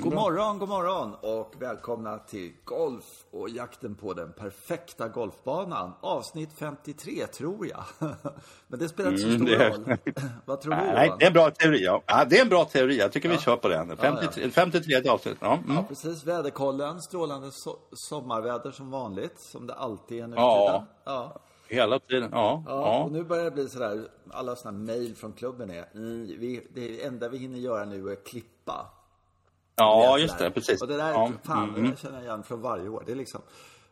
God 0.00 0.14
morgon, 0.14 0.58
god 0.58 0.68
morgon 0.68 1.14
och 1.20 1.54
välkomna 1.58 2.18
till 2.18 2.52
Golf 2.64 3.04
och 3.30 3.48
jakten 3.48 3.94
på 3.94 4.14
den 4.14 4.32
perfekta 4.32 5.08
golfbanan. 5.08 5.92
Avsnitt 6.00 6.50
53 6.58 7.26
tror 7.26 7.66
jag. 7.66 7.84
Men 8.68 8.78
det 8.78 8.88
spelar 8.88 9.10
inte 9.10 9.22
så 9.22 9.28
Mm, 9.28 9.38
stor 9.46 9.46
det- 9.58 9.68
roll. 9.70 9.96
Vad 10.44 10.60
tror 10.60 10.74
du 10.74 10.80
Nej, 10.80 11.12
det 11.18 11.24
är 11.24 11.26
en 11.26 11.32
bra 11.32 11.50
teori. 11.50 11.84
Ja. 11.84 12.02
Ja, 12.06 12.24
det 12.24 12.38
är 12.38 12.42
en 12.42 12.48
bra 12.48 12.64
teori. 12.64 12.98
Jag 12.98 13.12
tycker 13.12 13.28
vi 13.28 13.38
kör 13.38 13.56
på 13.56 13.68
den. 13.68 13.96
53, 13.96 14.50
53 14.50 15.08
avsnitt. 15.08 15.36
Ja. 15.40 15.54
Mm. 15.54 15.76
Ja, 15.76 15.84
precis. 15.88 16.24
Väderkollen, 16.24 17.00
strålande 17.02 17.50
so 17.52 17.76
sommarväder 17.92 18.70
som 18.70 18.90
vanligt, 18.90 19.40
som 19.40 19.66
det 19.66 19.74
alltid 19.74 20.22
är 20.22 20.26
nu 20.26 20.36
Ja. 20.36 20.84
Ja. 21.04 21.40
Hela 21.68 21.98
tiden. 21.98 22.28
Ja. 22.32 22.62
Ja, 22.66 22.72
ja. 22.74 23.02
och 23.04 23.12
nu 23.12 23.24
börjar 23.24 23.44
det 23.44 23.50
bli 23.50 23.68
sådär, 23.68 24.08
alla 24.30 24.56
sådana 24.56 24.78
mejl 24.78 25.16
från 25.16 25.32
klubben 25.32 25.70
är, 25.70 25.88
mm, 25.94 26.26
vi, 26.26 26.66
det 26.74 27.04
enda 27.04 27.28
vi 27.28 27.38
hinner 27.38 27.58
göra 27.58 27.84
nu 27.84 28.10
är 28.10 28.16
klippa. 28.24 28.86
Ja 29.76 30.18
just 30.18 30.38
det. 30.38 30.50
Precis. 30.50 30.82
Och 30.82 30.88
det 30.88 30.96
där, 30.96 31.10
ja. 31.10 31.32
fan, 31.42 31.68
mm. 31.68 31.82
det 31.82 31.88
där 31.88 31.96
känner 31.96 32.16
jag 32.16 32.24
igen 32.24 32.42
från 32.42 32.60
varje 32.60 32.88
år. 32.88 33.02
Det 33.06 33.12
är 33.12 33.16
liksom, 33.16 33.40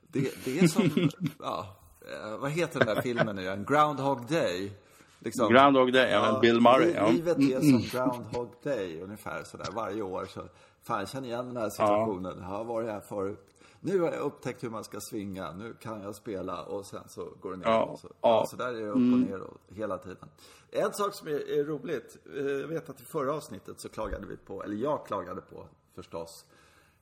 det, 0.09 0.45
det 0.45 0.59
är 0.59 0.67
som, 0.67 1.11
ja, 1.41 1.77
eh, 2.01 2.39
vad 2.39 2.51
heter 2.51 2.79
den 2.79 2.95
där 2.95 3.03
filmen 3.03 3.37
nu 3.37 3.43
igen? 3.43 3.65
Groundhog 3.69 4.27
Day. 4.27 4.73
Liksom. 5.19 5.53
Groundhog 5.53 5.93
Day, 5.93 6.11
ja, 6.11 6.39
Bill 6.43 6.61
Murray. 6.61 6.93
Ja. 6.93 7.01
Mm. 7.01 7.15
Livet 7.15 7.39
är 7.39 7.61
som 7.61 7.81
Groundhog 7.81 8.49
Day 8.63 9.01
ungefär 9.03 9.43
sådär 9.45 9.69
varje 9.75 10.03
år. 10.03 10.27
Så, 10.27 10.41
fan, 10.83 10.99
jag 10.99 11.09
känner 11.09 11.29
igen 11.29 11.47
den 11.47 11.57
här 11.57 11.71
situationen. 11.71 12.39
Jag 12.39 12.47
har 12.47 12.65
varit 12.65 12.89
här 12.91 13.01
förut. 13.01 13.47
Nu 13.81 14.01
har 14.01 14.13
jag 14.13 14.21
upptäckt 14.21 14.65
hur 14.65 14.71
man 14.71 14.85
ska 14.85 15.01
svinga. 15.01 15.53
Nu 15.53 15.75
kan 15.81 16.03
jag 16.03 16.15
spela 16.15 16.63
och 16.63 16.87
sen 16.87 17.09
så 17.09 17.29
går 17.41 17.51
det 17.51 17.57
ner. 17.57 17.67
Ja, 17.67 17.97
så, 18.03 18.09
ja. 18.21 18.37
Mm. 18.37 18.47
så 18.47 18.57
där 18.57 18.69
är 18.69 18.81
det 18.81 18.89
upp 18.89 18.95
och 18.95 19.01
ner 19.03 19.41
och, 19.41 19.57
hela 19.69 19.99
tiden. 19.99 20.29
En 20.71 20.93
sak 20.93 21.15
som 21.15 21.29
är, 21.29 21.59
är 21.59 21.65
roligt. 21.65 22.17
eh, 22.37 22.43
Jag 22.43 22.69
vet 22.69 22.91
att 22.91 23.01
i 23.01 23.05
förra 23.05 23.35
avsnittet 23.35 23.81
så 23.81 23.89
klagade 23.89 24.27
vi 24.27 24.37
på, 24.37 24.65
eller 24.65 24.77
jag 24.77 25.07
klagade 25.07 25.41
på 25.41 25.67
förstås. 25.95 26.45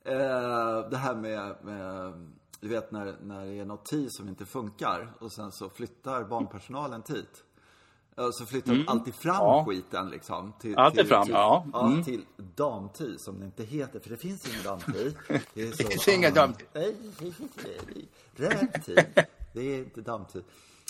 Eh, 0.03 0.89
det 0.89 0.97
här 0.97 1.15
med, 1.15 1.55
med 1.63 2.13
du 2.59 2.67
vet 2.67 2.91
när, 2.91 3.15
när 3.23 3.45
det 3.45 3.59
är 3.59 3.65
något 3.65 3.85
tid 3.85 4.07
som 4.11 4.27
inte 4.29 4.45
funkar 4.45 5.13
och 5.19 5.31
sen 5.31 5.51
så 5.51 5.69
flyttar 5.69 6.23
barnpersonalen 6.23 7.01
dit. 7.07 7.43
Ja, 8.15 8.31
Så 8.31 8.45
flyttar 8.45 8.73
de 8.73 8.87
alltid 8.87 9.15
fram 9.15 9.35
Mm. 9.35 9.45
Ja. 9.47 9.65
skiten 9.67 10.09
liksom. 10.09 10.53
Till, 10.59 10.77
Alltid 10.77 10.99
till, 10.99 11.07
fram, 11.07 11.25
till, 11.25 11.33
ja. 11.33 11.65
Mm. 11.73 12.03
till 12.03 12.25
damtid 12.37 13.21
som 13.21 13.39
det 13.39 13.45
inte 13.45 13.63
heter, 13.63 13.99
för 13.99 14.09
det 14.09 14.17
finns 14.17 14.47
ingen 14.53 14.63
damtid. 14.63 15.17
Det 15.53 15.61
är 15.61 15.71
så, 15.71 15.83
Det 15.83 15.89
finns 15.89 16.07
ingen 16.07 16.33
damtid. 16.33 16.67
Nej, 16.73 16.95
röd 18.35 18.83
tid. 18.85 19.05
Det 19.53 19.61
är 19.61 19.77
inte 19.77 20.01
damtid. 20.01 20.43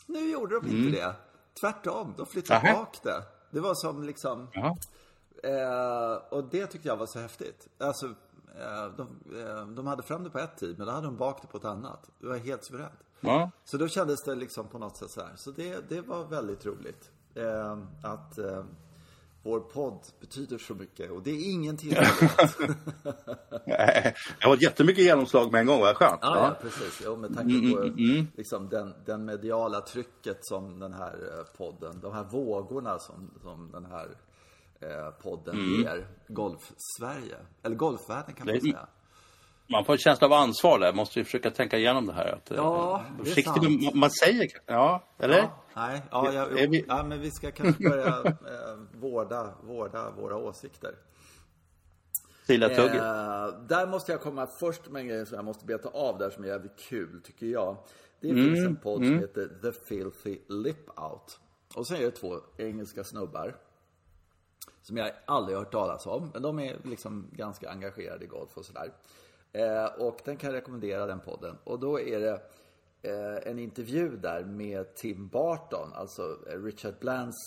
Nu 0.06 0.32
gjorde 0.32 0.60
de 0.60 0.68
inte 0.68 0.98
det. 0.98 1.14
Tvärtom, 1.62 2.14
de 2.18 2.26
flyttade 2.26 2.60
Mm. 2.60 2.74
Bak 2.74 3.00
det. 3.04 3.24
Det 3.52 3.60
var 3.60 3.74
som 3.76 4.04
liksom... 4.04 4.48
Jaha. 4.54 4.76
Eh, 5.44 6.14
och 6.30 6.44
det 6.44 6.68
tyckte 6.68 6.88
jag 6.88 6.98
var 6.98 7.06
så 7.06 7.20
häftigt. 7.20 7.68
Alltså, 7.78 8.06
eh, 8.60 8.88
de, 8.98 9.08
eh, 9.40 9.68
de 9.68 9.88
hade 9.88 10.04
fram 10.04 10.24
det 10.24 10.30
på 10.30 10.40
ett 10.40 10.58
tid, 10.58 10.78
men 10.78 10.88
då 10.88 10.94
hade 10.94 11.08
de 11.08 11.18
bak 11.18 11.42
det 11.42 11.48
på 11.48 11.58
ett 11.58 11.66
annat. 11.66 12.10
Det 12.20 12.28
var 12.28 12.38
helt 12.38 12.64
suveränt. 12.64 13.00
Ja. 13.20 13.52
Så 13.64 13.78
då 13.78 13.88
kändes 13.88 14.24
det 14.24 14.36
liksom 14.36 14.68
på 14.68 14.78
något 14.78 14.98
sätt 14.98 15.12
så 15.12 15.22
här. 15.22 15.34
Så 15.36 15.52
det, 15.52 15.90
det 15.90 16.02
var 16.02 16.26
väldigt 16.26 16.66
roligt. 16.66 17.12
Eh, 17.36 17.78
att 18.04 18.38
eh, 18.38 18.64
vår 19.44 19.60
podd 19.60 20.00
betyder 20.20 20.58
så 20.58 20.76
mycket. 20.76 21.12
Och 21.12 21.24
det 21.24 21.32
är 21.32 21.52
ingen 21.52 21.78
tillfällighet. 21.78 22.58
Det 24.42 24.48
var 24.48 24.64
jättemycket 24.64 25.04
genomslag 25.04 25.52
med 25.52 25.62
en 25.62 25.68
gång. 25.68 25.80
Vad 25.80 25.96
skönt. 25.96 26.20
Ja, 26.22 26.38
ja, 26.38 26.58
precis. 26.62 27.02
Jo, 27.06 27.16
med 27.16 27.36
tanke 27.36 27.76
på 27.76 27.84
liksom, 28.38 28.70
den, 28.70 28.94
den 29.06 29.26
mediala 29.26 29.82
trycket 29.82 30.38
som 30.42 30.80
den 30.80 30.94
här 30.94 31.14
eh, 31.14 31.58
podden, 31.58 32.00
de 32.02 32.14
här 32.14 32.24
vågorna 32.24 33.00
som, 33.00 33.32
som 33.42 33.72
den 33.72 33.86
här 33.86 34.08
eh, 34.82 35.10
podden 35.24 35.56
ger 35.58 36.08
Golf-Sverige. 36.28 37.38
Eller 37.64 37.76
Golfvärlden 37.76 38.36
kan 38.36 38.48
man 38.48 38.62
säga. 38.62 38.88
Man 39.72 39.86
får 39.86 39.94
en 39.94 40.00
känsla 40.00 40.28
av 40.28 40.34
ansvar 40.34 40.80
där. 40.80 40.94
Måste 40.94 41.20
ju 41.20 41.26
försöka 41.26 41.52
tänka 41.52 41.78
igenom 41.78 42.06
det 42.06 42.14
här. 42.14 42.32
Att, 42.36 42.52
eh, 42.52 42.58
Ja, 42.58 43.04
det 43.24 43.32
är 43.32 43.42
sant. 43.44 43.58
vad 43.86 43.96
man 43.96 44.10
säger. 44.12 44.48
Ja, 44.66 45.04
eller? 45.20 45.38
Ja, 45.38 45.64
nej, 45.76 46.02
ja, 46.12 46.34
ja, 46.34 46.46
Är 46.60 46.68
vi- 46.68 46.86
ja, 46.88 47.04
men 47.04 47.20
vi 47.20 47.32
ska 47.32 47.52
kanske 47.52 47.90
börja 47.90 48.08
eh, 48.26 48.78
vårda, 48.94 49.54
vårda 49.64 50.12
våra 50.12 50.36
åsikter. 50.38 50.96
Stilla 52.44 52.70
tugget. 52.70 52.94
Eh, 52.96 53.62
där 53.68 53.88
måste 53.88 54.12
jag 54.12 54.22
komma 54.22 54.48
först 54.60 54.90
med 54.90 55.00
en 55.02 55.08
grej 55.08 55.26
som 55.26 55.36
jag 55.36 55.46
måste 55.46 55.66
beta 55.66 55.90
av 55.90 56.18
där 56.18 56.30
som 56.30 56.44
är 56.44 56.48
jävligt 56.48 56.78
kul 56.80 57.22
tycker 57.24 57.46
jag. 57.46 57.78
Det 58.22 58.30
Mm, 58.30 58.46
finns 58.46 58.66
en 58.66 58.76
podd 58.76 59.06
som 59.06 59.20
heter 59.20 59.48
The 59.62 59.72
Filthy 59.88 60.40
Lip 60.50 61.00
Out. 61.00 61.40
Och 61.76 61.88
sen 61.88 61.98
är 61.98 62.02
det 62.02 62.12
två 62.12 62.36
engelska 62.58 63.04
snubbar. 63.04 63.56
Som 64.82 64.98
jag 64.98 65.12
aldrig 65.26 65.58
har 65.58 65.64
hört 65.64 65.72
talas 65.72 66.06
om. 66.06 66.30
Men 66.34 66.42
de 66.42 66.60
är 66.60 66.78
liksom 66.84 67.28
ganska 67.32 67.70
engagerade 67.70 68.26
i 68.26 68.28
golf 68.28 68.58
och 68.58 68.66
sådär. 68.66 68.94
Eh, 69.52 69.86
och 69.86 70.20
den 70.26 70.38
kan 70.38 70.50
jag 70.50 70.58
rekommendera 70.58 71.06
den 71.06 71.20
podden. 71.20 71.58
Och 71.64 71.80
då 71.80 72.00
är 72.00 72.20
det 72.20 72.42
eh, 73.02 73.52
en 73.52 73.60
intervju 73.60 74.18
där 74.18 74.44
med 74.44 74.96
Tim 74.96 75.28
Barton, 75.28 75.94
alltså 75.94 76.38
eh, 76.48 76.64
Richard 76.64 76.96
Blands 77.00 77.38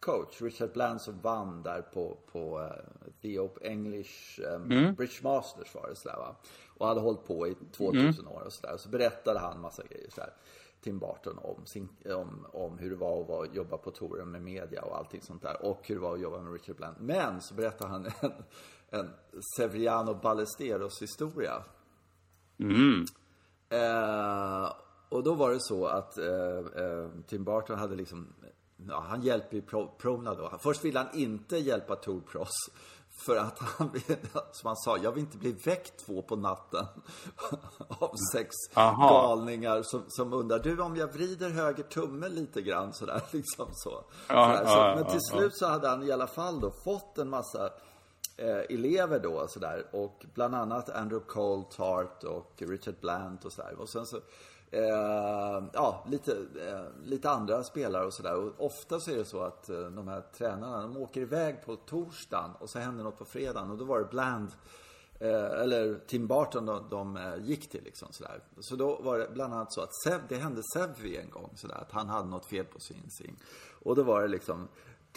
coach. 0.00 0.42
Richard 0.42 0.72
Bland 0.72 1.00
som 1.00 1.20
vann 1.20 1.62
där 1.62 1.82
på, 1.82 2.18
på 2.32 2.60
eh, 2.60 3.12
The 3.22 3.38
Open 3.38 3.70
English 3.70 4.40
um, 4.40 4.94
British 4.94 5.22
Masters 5.22 5.74
var 5.74 5.88
det 5.88 5.96
sådär 5.96 6.16
va. 6.16 6.36
Och 6.78 6.86
hade 6.86 7.00
hållit 7.00 7.24
på 7.24 7.48
i 7.48 7.54
2000 7.72 8.26
år 8.26 8.42
och 8.46 8.52
sådär. 8.52 8.76
Så 8.76 8.88
berättade 8.88 9.38
han 9.38 9.60
massa 9.60 9.82
grejer 9.82 10.10
sådär. 10.10 10.32
Tim 10.80 10.98
Barton 10.98 11.38
om, 11.38 11.66
sin, 11.66 11.88
om, 12.04 12.46
om 12.52 12.78
hur 12.78 12.90
det 12.90 12.96
var 12.96 13.20
att 13.20 13.28
vara, 13.28 13.46
jobba 13.46 13.76
på 13.76 13.90
touren 13.90 14.30
med 14.30 14.42
media 14.42 14.82
och 14.82 14.96
allting 14.96 15.22
sånt 15.22 15.42
där. 15.42 15.64
Och 15.64 15.80
hur 15.88 15.94
det 15.94 16.00
var 16.00 16.14
att 16.14 16.20
jobba 16.20 16.38
med 16.38 16.52
Richard 16.52 16.76
Bland. 16.76 16.96
Men 17.00 17.40
så 17.40 17.54
berättade 17.54 17.90
han 17.90 18.06
en, 18.20 18.32
en 18.90 19.10
Severiano 19.56 20.14
Ballesteros 20.14 21.02
historia. 21.02 21.62
Eh, 23.68 24.72
och 25.08 25.22
då 25.22 25.34
var 25.34 25.50
det 25.50 25.60
så 25.60 25.86
att 25.86 26.18
eh, 26.18 26.58
eh, 26.84 27.08
Tim 27.26 27.44
Barton 27.44 27.78
hade 27.78 27.96
liksom, 27.96 28.34
ja, 28.88 29.04
han 29.08 29.22
hjälper 29.22 29.56
ju 29.56 29.62
pro, 29.62 29.88
prona 29.98 30.34
då. 30.34 30.58
Först 30.60 30.84
ville 30.84 30.98
han 30.98 31.18
inte 31.18 31.56
hjälpa 31.56 31.96
Tour 31.96 32.20
Pros. 32.20 32.70
För 33.18 33.36
att 33.36 33.58
han, 33.58 33.90
som 34.52 34.66
han 34.66 34.76
sa, 34.76 34.98
jag 34.98 35.12
vill 35.12 35.20
inte 35.20 35.38
bli 35.38 35.52
väckt 35.52 36.06
två 36.06 36.22
på 36.22 36.36
natten 36.36 36.86
av 37.88 38.10
sex 38.32 38.54
Aha. 38.74 39.08
galningar 39.10 39.82
som, 39.82 40.04
som 40.08 40.32
undrar, 40.32 40.58
du 40.58 40.80
om 40.80 40.96
jag 40.96 41.12
vrider 41.12 41.50
höger 41.50 41.82
tumme 41.82 42.28
lite 42.28 42.62
grann 42.62 42.92
sådär 42.92 43.22
liksom 43.30 43.66
så. 43.72 44.04
Ja, 44.28 44.56
sådär, 44.56 44.70
så 44.70 44.78
ja, 44.78 44.94
men 44.94 45.04
till 45.04 45.20
ja. 45.30 45.38
slut 45.38 45.56
så 45.56 45.66
hade 45.66 45.88
han 45.88 46.02
i 46.02 46.12
alla 46.12 46.26
fall 46.26 46.60
då 46.60 46.70
fått 46.84 47.18
en 47.18 47.30
massa 47.30 47.70
eh, 48.36 48.76
elever 48.76 49.18
då 49.18 49.46
sådär 49.48 49.86
och 49.92 50.24
bland 50.34 50.54
annat 50.54 50.90
Andrew 50.90 51.26
Coltart 51.26 52.24
och 52.24 52.52
Richard 52.56 53.00
Blant 53.00 53.44
och 53.44 53.52
sådär. 53.52 53.80
Och 53.80 53.88
sen 53.88 54.06
så 54.06 54.20
eh, 54.70 55.64
ja, 55.72 56.04
lite, 56.08 56.32
eh, 56.32 57.04
lite 57.04 57.30
andra 57.30 57.64
spelare 57.64 58.06
och 58.06 58.14
sådär. 58.14 58.34
Och 58.34 58.66
ofta 58.66 59.00
så 59.00 59.10
är 59.10 59.16
det 59.16 59.24
så 59.24 59.40
att 59.40 59.68
eh, 59.68 59.80
de 59.80 60.08
här 60.08 60.20
tränarna, 60.20 60.82
de 60.82 60.96
åker 60.96 61.20
iväg 61.20 61.64
på 61.64 61.76
torsdagen 61.76 62.50
och 62.58 62.70
så 62.70 62.78
händer 62.78 63.04
något 63.04 63.18
på 63.18 63.24
fredagen 63.24 63.70
och 63.70 63.78
då 63.78 63.84
var 63.84 63.98
det 63.98 64.08
Bland 64.10 64.48
Eh, 65.20 65.62
eller 65.62 65.98
Tim 66.06 66.26
Barton 66.26 66.66
de, 66.66 66.88
de 66.90 67.18
gick 67.44 67.70
till 67.70 67.84
liksom 67.84 68.08
sådär. 68.10 68.40
Så 68.60 68.76
då 68.76 68.96
var 69.02 69.18
det 69.18 69.28
bland 69.34 69.54
annat 69.54 69.72
så 69.72 69.80
att 69.80 69.90
Sev, 70.04 70.20
det 70.28 70.36
hände 70.36 70.62
Sevvi 70.74 71.16
en 71.16 71.30
gång 71.30 71.50
sådär 71.56 71.74
att 71.74 71.92
han 71.92 72.08
hade 72.08 72.28
något 72.28 72.46
fel 72.46 72.64
på 72.64 72.80
sin 72.80 73.10
sing. 73.10 73.36
Och 73.82 73.96
då 73.96 74.02
var 74.02 74.22
det 74.22 74.28
liksom 74.28 74.68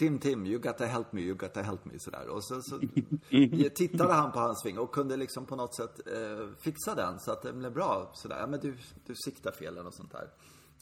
Tim, 0.02 0.18
Tim, 0.18 0.46
you 0.46 0.58
gotta 0.58 0.86
help 0.86 1.12
me, 1.12 1.20
you 1.20 1.34
gotta 1.34 1.62
help 1.62 1.84
me 1.84 1.92
sådär. 1.98 2.28
Och 2.28 2.44
så, 2.44 2.62
så 2.62 2.78
tittade 3.74 4.12
han 4.12 4.32
på 4.32 4.38
hans 4.38 4.60
sving 4.62 4.78
och 4.78 4.94
kunde 4.94 5.16
liksom 5.16 5.46
på 5.46 5.56
något 5.56 5.74
sätt 5.76 6.00
eh, 6.06 6.46
fixa 6.60 6.94
den 6.94 7.20
så 7.20 7.32
att 7.32 7.42
den 7.42 7.58
blev 7.58 7.72
bra 7.72 8.10
sådär. 8.14 8.36
Ja 8.40 8.46
men 8.46 8.60
du, 8.60 8.76
du 9.06 9.14
siktar 9.24 9.52
fel 9.52 9.74
något 9.74 9.94
sånt 9.94 10.12
där. 10.12 10.28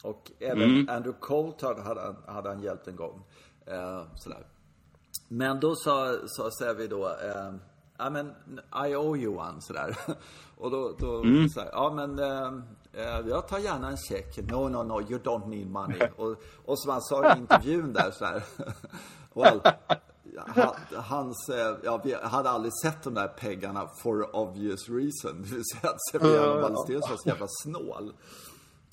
Och 0.03 0.31
även 0.39 0.89
Andrew 0.89 1.19
Coulthard 1.21 1.79
hade, 1.79 2.01
han- 2.01 2.35
hade 2.35 2.49
han 2.49 2.63
hjälpt 2.63 2.89
en 2.89 2.97
gång. 2.97 3.23
Eh, 3.67 4.03
sådär. 4.15 4.47
Men 5.29 5.61
då 5.61 5.75
sa, 5.77 6.15
sa 6.27 6.51
Sevi 6.59 6.87
då, 6.87 7.07
eh, 7.09 7.53
ja 7.99 8.11
men 8.11 8.27
I 8.89 8.97
owe 8.97 9.19
you 9.19 9.37
one 9.37 9.61
sådär. 9.61 9.97
Och 10.57 10.71
då, 10.71 10.97
då 10.99 11.23
så 11.55 11.61
här, 11.61 11.69
ja 11.73 11.93
men 11.95 12.19
eh, 12.19 12.53
eh, 12.93 13.29
jag 13.29 13.49
tar 13.49 13.59
gärna 13.59 13.89
en 13.91 13.97
check. 13.97 14.39
No, 14.39 14.69
no, 14.69 14.83
no, 14.83 15.01
you 15.11 15.19
don't 15.21 15.49
need 15.49 15.71
money. 15.71 16.01
och, 16.17 16.37
och 16.65 16.79
som 16.81 16.91
han 16.93 17.03
sa 17.03 17.35
i 17.35 17.39
intervjun 17.39 17.93
där 17.93 18.11
så 18.11 18.25
här. 18.25 18.43
Well, 19.35 19.61
ha- 20.55 20.77
hans, 20.97 21.49
eh, 21.49 21.77
ja, 21.85 22.01
vi 22.05 22.15
hade 22.15 22.51
aldrig 22.51 22.73
sett 22.83 23.03
de 23.03 23.15
där 23.15 23.29
pengarna 23.29 23.89
for 24.03 24.37
obvious 24.37 24.89
reason. 24.89 25.43
Det 25.43 25.55
vill 25.55 25.65
säga 25.65 25.91
att 25.93 26.03
Severiano 26.13 26.61
Ballesteros 26.63 27.11
var 27.11 27.17
så 27.17 27.29
jävla 27.29 27.47
snål. 27.63 28.13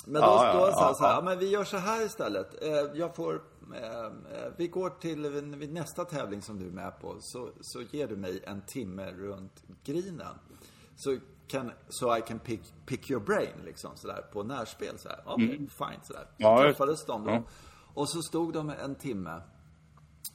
Men 0.09 0.21
då, 0.21 0.27
Ja, 0.27 0.45
ja, 0.45 0.65
då 0.65 0.71
sa 0.71 0.79
han 0.79 0.87
ja, 0.89 0.93
så 0.93 1.03
här, 1.03 1.11
ja. 1.11 1.15
ja, 1.17 1.21
men 1.21 1.39
vi 1.39 1.49
gör 1.49 1.63
så 1.63 1.77
här 1.77 2.05
istället. 2.05 2.63
Eh, 2.63 2.69
Jag 2.93 3.15
får, 3.15 3.35
eh, 3.75 4.11
vi 4.57 4.67
går 4.67 4.89
till 4.89 5.29
vid 5.57 5.73
nästa 5.73 6.05
tävling 6.05 6.41
som 6.41 6.59
du 6.59 6.67
är 6.67 6.71
med 6.71 6.99
på, 7.01 7.15
så, 7.19 7.49
så 7.61 7.81
ger 7.81 8.07
du 8.07 8.15
mig 8.15 8.43
en 8.45 8.61
timme 8.61 9.11
runt 9.11 9.63
grinen. 9.83 10.35
Så 10.95 11.17
kan, 11.47 11.71
so 11.89 12.17
I 12.17 12.21
can 12.21 12.39
pick, 12.39 12.61
pick 12.85 13.09
your 13.11 13.23
brain 13.23 13.53
liksom 13.65 13.91
sådär 13.95 14.25
på 14.33 14.43
närspel 14.43 14.99
sådär. 14.99 15.19
Okej, 15.25 15.47
fine 15.57 15.99
sådär. 16.03 16.21
Mm. 16.21 16.33
Ja, 16.37 16.57
Så 16.57 16.63
just- 16.65 16.77
träffades 16.77 17.05
de 17.05 17.23
då. 17.25 17.31
ja. 17.31 17.43
Och 17.93 18.09
så 18.09 18.21
stod 18.21 18.53
de 18.53 18.69
en 18.69 18.95
timme. 18.95 19.41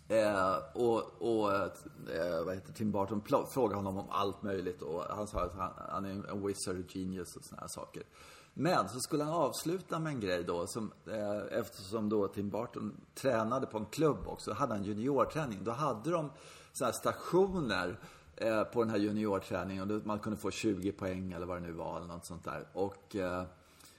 Eh, 0.08 0.56
och 0.74 1.22
och 1.22 1.52
eh, 1.52 2.44
vad 2.44 2.54
heter 2.54 2.72
Tim 2.72 2.92
Burton 2.92 3.22
frågade 3.54 3.76
honom 3.76 3.98
om 3.98 4.10
allt 4.10 4.42
möjligt 4.42 4.82
och 4.82 5.02
han 5.02 5.26
sa 5.26 5.40
att 5.40 5.54
han, 5.54 5.72
han 5.88 6.04
är 6.04 6.10
en 6.10 6.46
wizard 6.46 6.84
genius 6.88 7.36
och 7.36 7.44
såna 7.44 7.60
här 7.60 7.68
saker. 7.68 8.02
Men 8.54 8.88
så 8.88 9.00
skulle 9.00 9.24
han 9.24 9.34
avsluta 9.34 9.98
med 9.98 10.12
en 10.12 10.20
grej 10.20 10.44
då 10.44 10.66
som, 10.66 10.92
eh, 11.06 11.58
eftersom 11.58 12.08
då 12.08 12.28
Tim 12.28 12.50
Burton 12.50 13.00
tränade 13.14 13.66
på 13.66 13.78
en 13.78 13.86
klubb 13.86 14.26
också, 14.26 14.52
hade 14.52 14.74
han 14.74 14.84
juniorträning. 14.84 15.64
Då 15.64 15.70
hade 15.70 16.10
de 16.10 16.30
såna 16.72 16.86
här 16.90 16.92
stationer 16.92 17.98
eh, 18.36 18.64
på 18.64 18.82
den 18.82 18.90
här 18.90 18.98
juniorträningen 18.98 19.90
och 19.90 20.06
man 20.06 20.18
kunde 20.18 20.38
få 20.38 20.50
20 20.50 20.92
poäng 20.92 21.32
eller 21.32 21.46
vad 21.46 21.56
det 21.56 21.66
nu 21.66 21.72
var 21.72 21.96
eller 21.96 22.06
något 22.06 22.26
sånt 22.26 22.44
där. 22.44 22.68
Och 22.72 23.16
eh, 23.16 23.44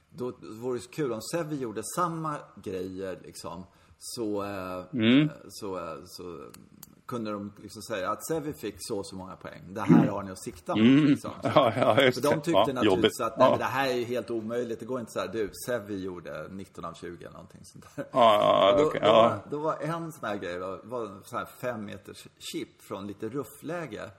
då 0.09 0.33
vore 0.41 0.79
det 0.79 0.91
kul 0.91 1.13
om 1.13 1.21
Sevi 1.21 1.55
gjorde 1.55 1.81
samma 1.95 2.37
grejer 2.55 3.19
liksom. 3.23 3.63
Så, 3.97 4.43
eh, 4.43 4.85
mm. 4.93 5.29
så, 5.49 5.77
eh, 5.77 5.95
så 6.05 6.51
kunde 7.05 7.31
de 7.31 7.53
liksom 7.61 7.81
säga 7.81 8.11
att 8.11 8.27
Sevi 8.27 8.53
fick 8.53 8.75
så 8.77 8.97
och 8.97 9.05
så 9.05 9.15
många 9.15 9.35
poäng. 9.35 9.61
Det 9.67 9.81
här 9.81 10.07
har 10.07 10.23
ni 10.23 10.31
att 10.31 10.43
sikta 10.43 10.75
mot. 10.75 10.85
Mm. 10.85 11.05
Liksom. 11.05 11.31
Ja, 11.43 11.73
ja, 11.75 11.95
de 11.95 12.11
tyckte 12.11 12.51
ja, 12.51 12.67
naturligtvis 12.73 13.19
att 13.19 13.37
nej, 13.37 13.55
det 13.57 13.63
här 13.63 13.89
är 13.89 14.05
helt 14.05 14.29
omöjligt. 14.29 14.79
Det 14.79 14.85
går 14.85 14.99
inte 14.99 15.11
så 15.11 15.19
här, 15.19 15.27
du, 15.27 15.51
Sevi 15.65 16.03
gjorde 16.03 16.47
19 16.49 16.85
av 16.85 16.93
20 16.93 17.23
eller 17.25 17.31
någonting 17.31 17.61
sånt 17.63 17.85
där. 17.95 18.05
Ja, 18.11 18.71
ja, 18.71 18.77
då, 18.77 18.87
okay, 18.87 19.01
då, 19.01 19.07
var, 19.07 19.39
då 19.49 19.59
var 19.59 19.77
en 19.81 20.11
sån 20.11 20.29
här 20.29 20.37
grej, 20.37 20.59
var, 20.59 20.79
var 20.83 21.05
en 21.05 21.23
sån 21.23 21.39
här 21.39 21.45
fem 21.45 21.85
meters 21.85 22.27
chip 22.37 22.81
från 22.81 23.07
lite 23.07 23.29
ruffläge. 23.29 24.09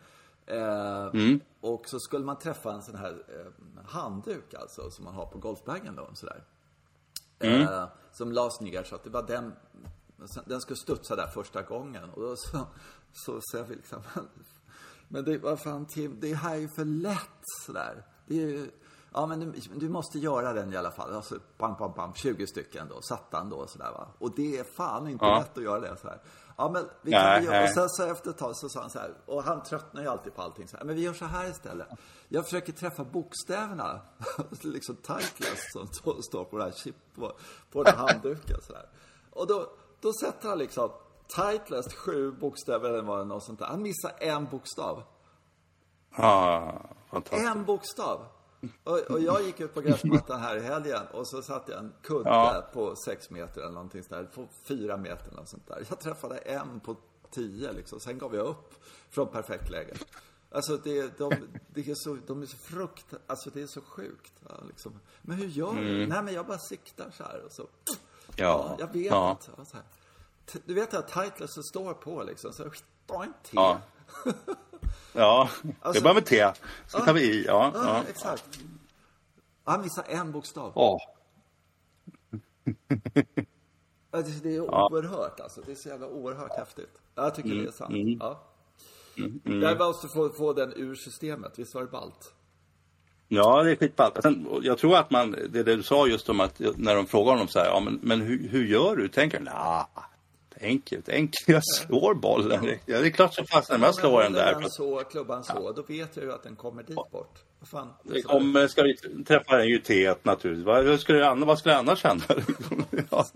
Eh, 0.46 1.06
mm. 1.06 1.40
Och 1.60 1.88
så 1.88 2.00
skulle 2.00 2.24
man 2.24 2.38
träffa 2.38 2.72
en 2.72 2.82
sån 2.82 2.94
här 2.94 3.22
eh, 3.28 3.84
handduk 3.86 4.54
alltså, 4.54 4.90
som 4.90 5.04
man 5.04 5.14
har 5.14 5.26
på 5.26 5.38
golfbagen 5.38 5.96
då, 5.96 6.08
sådär. 6.14 6.42
Mm. 7.38 7.62
Eh, 7.62 7.84
som 8.14 8.32
lades 8.32 8.60
ner 8.60 8.84
så 8.84 8.94
att 8.94 9.04
det 9.04 9.10
var 9.10 9.22
den 9.22 9.52
den 10.44 10.60
skulle 10.60 10.76
studsa 10.76 11.16
där 11.16 11.26
första 11.26 11.62
gången 11.62 12.10
och 12.10 12.22
då 12.22 12.36
så, 12.36 12.66
så 13.12 13.40
säger 13.50 13.64
vi 13.64 13.74
liksom 13.74 14.02
Men 15.08 15.24
det, 15.24 15.38
vad 15.38 15.60
fan 15.60 15.86
Tim, 15.86 16.20
det 16.20 16.34
här 16.34 16.54
är 16.54 16.60
ju 16.60 16.68
för 16.68 16.84
lätt 16.84 17.42
sådär. 17.66 18.06
Det 18.26 18.34
är 18.34 18.48
ju, 18.48 18.70
ja 19.12 19.26
men 19.26 19.40
du, 19.40 19.52
du, 19.74 19.88
måste 19.88 20.18
göra 20.18 20.52
den 20.52 20.72
i 20.72 20.76
alla 20.76 20.90
fall. 20.90 21.14
Alltså, 21.14 21.38
bam, 21.58 21.74
bam, 21.78 21.92
bam, 21.96 22.14
20 22.14 22.46
stycken 22.46 22.88
då, 22.88 23.02
satt 23.02 23.28
han 23.30 23.50
då 23.50 23.66
sådär 23.66 23.90
va. 23.90 24.08
Och 24.18 24.34
det 24.36 24.58
är 24.58 24.64
fan 24.64 25.08
inte 25.08 25.24
ja. 25.24 25.38
lätt 25.38 25.58
att 25.58 25.64
göra 25.64 25.80
det 25.80 25.96
så 25.96 26.08
här. 26.08 26.22
Ja 26.56 26.70
men 26.70 26.88
vi 27.02 27.12
kan 27.12 27.22
nej, 27.22 27.44
göra, 27.44 27.62
och 27.62 27.70
sen 27.70 27.88
så 27.88 28.04
efter 28.06 28.30
ett 28.30 28.38
tag 28.38 28.56
så 28.56 28.68
sa 28.68 28.80
han 28.80 28.90
så 28.90 28.98
här, 28.98 29.14
och 29.26 29.42
han 29.42 29.62
tröttnar 29.62 30.02
ju 30.02 30.08
alltid 30.08 30.34
på 30.34 30.42
allting 30.42 30.68
så 30.68 30.76
här, 30.76 30.84
men 30.84 30.96
vi 30.96 31.02
gör 31.02 31.12
så 31.12 31.24
här 31.24 31.50
istället. 31.50 31.88
Jag 32.28 32.44
försöker 32.44 32.72
träffa 32.72 33.04
bokstäverna, 33.04 34.00
liksom 34.62 34.96
titles 34.96 35.72
som 35.72 35.86
står 36.22 36.44
på 36.44 36.58
den 36.58 36.66
här 36.66 36.74
chip, 36.76 36.96
på, 37.14 37.32
på 37.72 37.82
den 37.82 37.96
här 37.96 38.08
handduken 38.08 38.56
så 38.62 38.74
här. 38.74 38.88
Och 39.30 39.46
då, 39.46 39.70
då 40.00 40.12
sätter 40.12 40.48
han 40.48 40.58
liksom 40.58 40.90
Titleist 41.28 41.92
sju 41.92 42.32
bokstäver 42.32 42.88
eller 42.88 43.02
vad 43.02 43.18
det 43.18 43.24
något 43.24 43.44
sånt 43.44 43.58
där. 43.58 43.66
Han 43.66 43.82
missar 43.82 44.12
en 44.18 44.44
bokstav. 44.44 45.02
Ah, 46.10 46.72
fantastiskt. 47.10 47.50
En 47.50 47.64
bokstav. 47.64 48.26
Och, 48.84 48.98
och, 48.98 49.20
jag 49.20 49.42
gick 49.42 49.60
ut 49.60 49.74
på 49.74 49.80
gräsmattan 49.80 50.40
här 50.40 50.56
i 50.56 50.60
helgen 50.60 51.02
och 51.12 51.28
så 51.28 51.42
satte 51.42 51.72
jag 51.72 51.80
en 51.80 51.92
kudde 52.02 52.30
ja. 52.30 52.70
på 52.72 52.96
sex 52.96 53.30
meter 53.30 53.60
eller 53.60 53.72
någonting 53.72 54.02
sånt 54.02 54.34
på 54.34 54.48
fyra 54.64 54.96
meter 54.96 55.32
eller 55.32 55.44
sånt 55.44 55.66
där. 55.66 55.86
Jag 55.88 56.00
träffade 56.00 56.36
en 56.36 56.80
på 56.80 56.96
tio 57.30 57.72
liksom. 57.72 58.00
Sen 58.00 58.18
gav 58.18 58.34
jag 58.34 58.46
upp 58.46 58.74
från 59.10 59.28
perfekt 59.28 59.70
läge. 59.70 59.94
Alltså 60.50 60.76
det, 60.76 61.18
de, 61.18 61.32
det 61.74 61.88
är 61.88 61.94
så, 61.94 62.18
de 62.26 62.42
är 62.42 62.46
så 62.46 62.56
frukt, 62.56 63.06
alltså 63.26 63.50
det 63.50 63.62
är 63.62 63.66
så 63.66 63.80
sjukt. 63.80 64.32
Ja, 64.48 64.54
liksom. 64.68 65.00
Men 65.22 65.36
hur 65.36 65.46
gör 65.46 65.74
du? 65.74 65.94
Mm. 65.96 66.08
Nej 66.08 66.22
men 66.22 66.34
jag 66.34 66.46
bara 66.46 66.58
siktar 66.58 67.10
så 67.10 67.22
här 67.22 67.44
och 67.44 67.52
så. 67.52 67.68
Ja. 68.36 68.76
Jag 68.78 68.92
vet 68.92 69.06
ja. 69.06 69.30
inte. 69.30 69.72
Här. 69.72 69.82
Du 70.64 70.74
vet 70.74 70.94
att 70.94 71.08
Titleist 71.08 71.64
står 71.64 71.94
på 71.94 72.22
liksom. 72.22 72.52
Så 72.52 72.64
en 73.24 73.32
te. 73.32 73.50
Ja. 73.52 73.80
ja, 75.12 75.50
alltså, 75.80 76.00
det 76.00 76.02
börjar 76.02 76.14
med 76.14 76.26
T. 76.26 76.52
Så 76.86 76.98
tar 76.98 77.12
vi 77.12 77.22
i. 77.22 77.44
Ja, 77.44 77.70
ja, 77.74 77.84
ja. 77.84 78.02
exakt. 78.08 78.60
Han 79.64 79.82
missar 79.82 80.04
en 80.08 80.32
bokstav. 80.32 80.72
Ja. 80.74 81.00
det 84.42 84.54
är 84.54 84.60
oerhört 84.60 85.40
alltså. 85.40 85.60
Det 85.66 85.72
är 85.72 85.76
så 85.76 85.88
jävla 85.88 86.06
oerhört 86.06 86.56
häftigt. 86.56 86.98
Jag 87.14 87.34
tycker 87.34 87.50
mm. 87.50 87.62
det 87.62 87.68
är 87.68 87.72
sant. 87.72 87.90
Mm. 87.90 88.18
Ja. 88.20 88.40
Mm. 89.18 89.40
Mm. 89.44 89.62
Jag 89.62 89.78
måste 89.78 90.08
få, 90.08 90.28
få 90.28 90.52
den 90.52 90.72
ur 90.76 90.94
systemet. 90.94 91.58
Visst 91.58 91.74
var 91.74 91.82
det 91.82 91.88
ballt? 91.90 92.34
Ja, 93.28 93.62
det 93.62 93.70
är 93.70 93.76
skitballt. 93.76 94.18
Jag 94.62 94.78
tror 94.78 94.96
att 94.96 95.10
man, 95.10 95.30
det, 95.30 95.62
det 95.62 95.76
du 95.76 95.82
sa 95.82 96.06
just 96.06 96.28
om 96.28 96.40
att 96.40 96.60
när 96.76 96.94
de 96.94 97.06
frågar 97.06 97.32
honom 97.32 97.48
så 97.48 97.58
här, 97.58 97.66
ja 97.66 97.80
men, 97.80 97.98
men 98.02 98.20
hur, 98.20 98.48
hur 98.48 98.64
gör 98.64 98.96
du? 98.96 99.08
Tänker 99.08 99.36
han, 99.38 99.44
nah, 99.44 99.86
enkelt, 100.60 101.08
enkelt. 101.08 101.48
Jag 101.48 101.64
slår 101.64 102.14
bollen. 102.14 102.78
Ja, 102.86 103.00
det 103.00 103.06
är 103.06 103.10
klart 103.10 103.34
som 103.34 103.46
fasen 103.46 103.82
jag 103.82 103.94
slår 103.94 104.22
den 104.22 104.32
där. 104.32 104.60
Den 104.60 104.70
så, 104.70 104.98
klubban 104.98 105.44
så, 105.44 105.72
då 105.72 105.82
vet 105.82 106.16
jag 106.16 106.24
ju 106.24 106.32
att 106.32 106.42
den 106.42 106.56
kommer 106.56 106.82
dit 106.82 106.96
bort. 106.96 107.38
Vad 107.60 107.68
fan? 107.68 107.88
Det 108.02 108.22
kommer, 108.22 108.68
ska 108.68 108.82
vi 108.82 108.96
träffa 109.24 109.56
den 109.56 109.68
ju 109.68 109.78
T 109.78 110.14
naturligtvis. 110.22 110.66
Vad 110.66 111.00
skulle, 111.00 111.34
vad 111.34 111.58
skulle 111.58 111.74
det 111.74 111.78
annars 111.78 112.04
hända? 112.04 112.24
ja. 113.10 113.26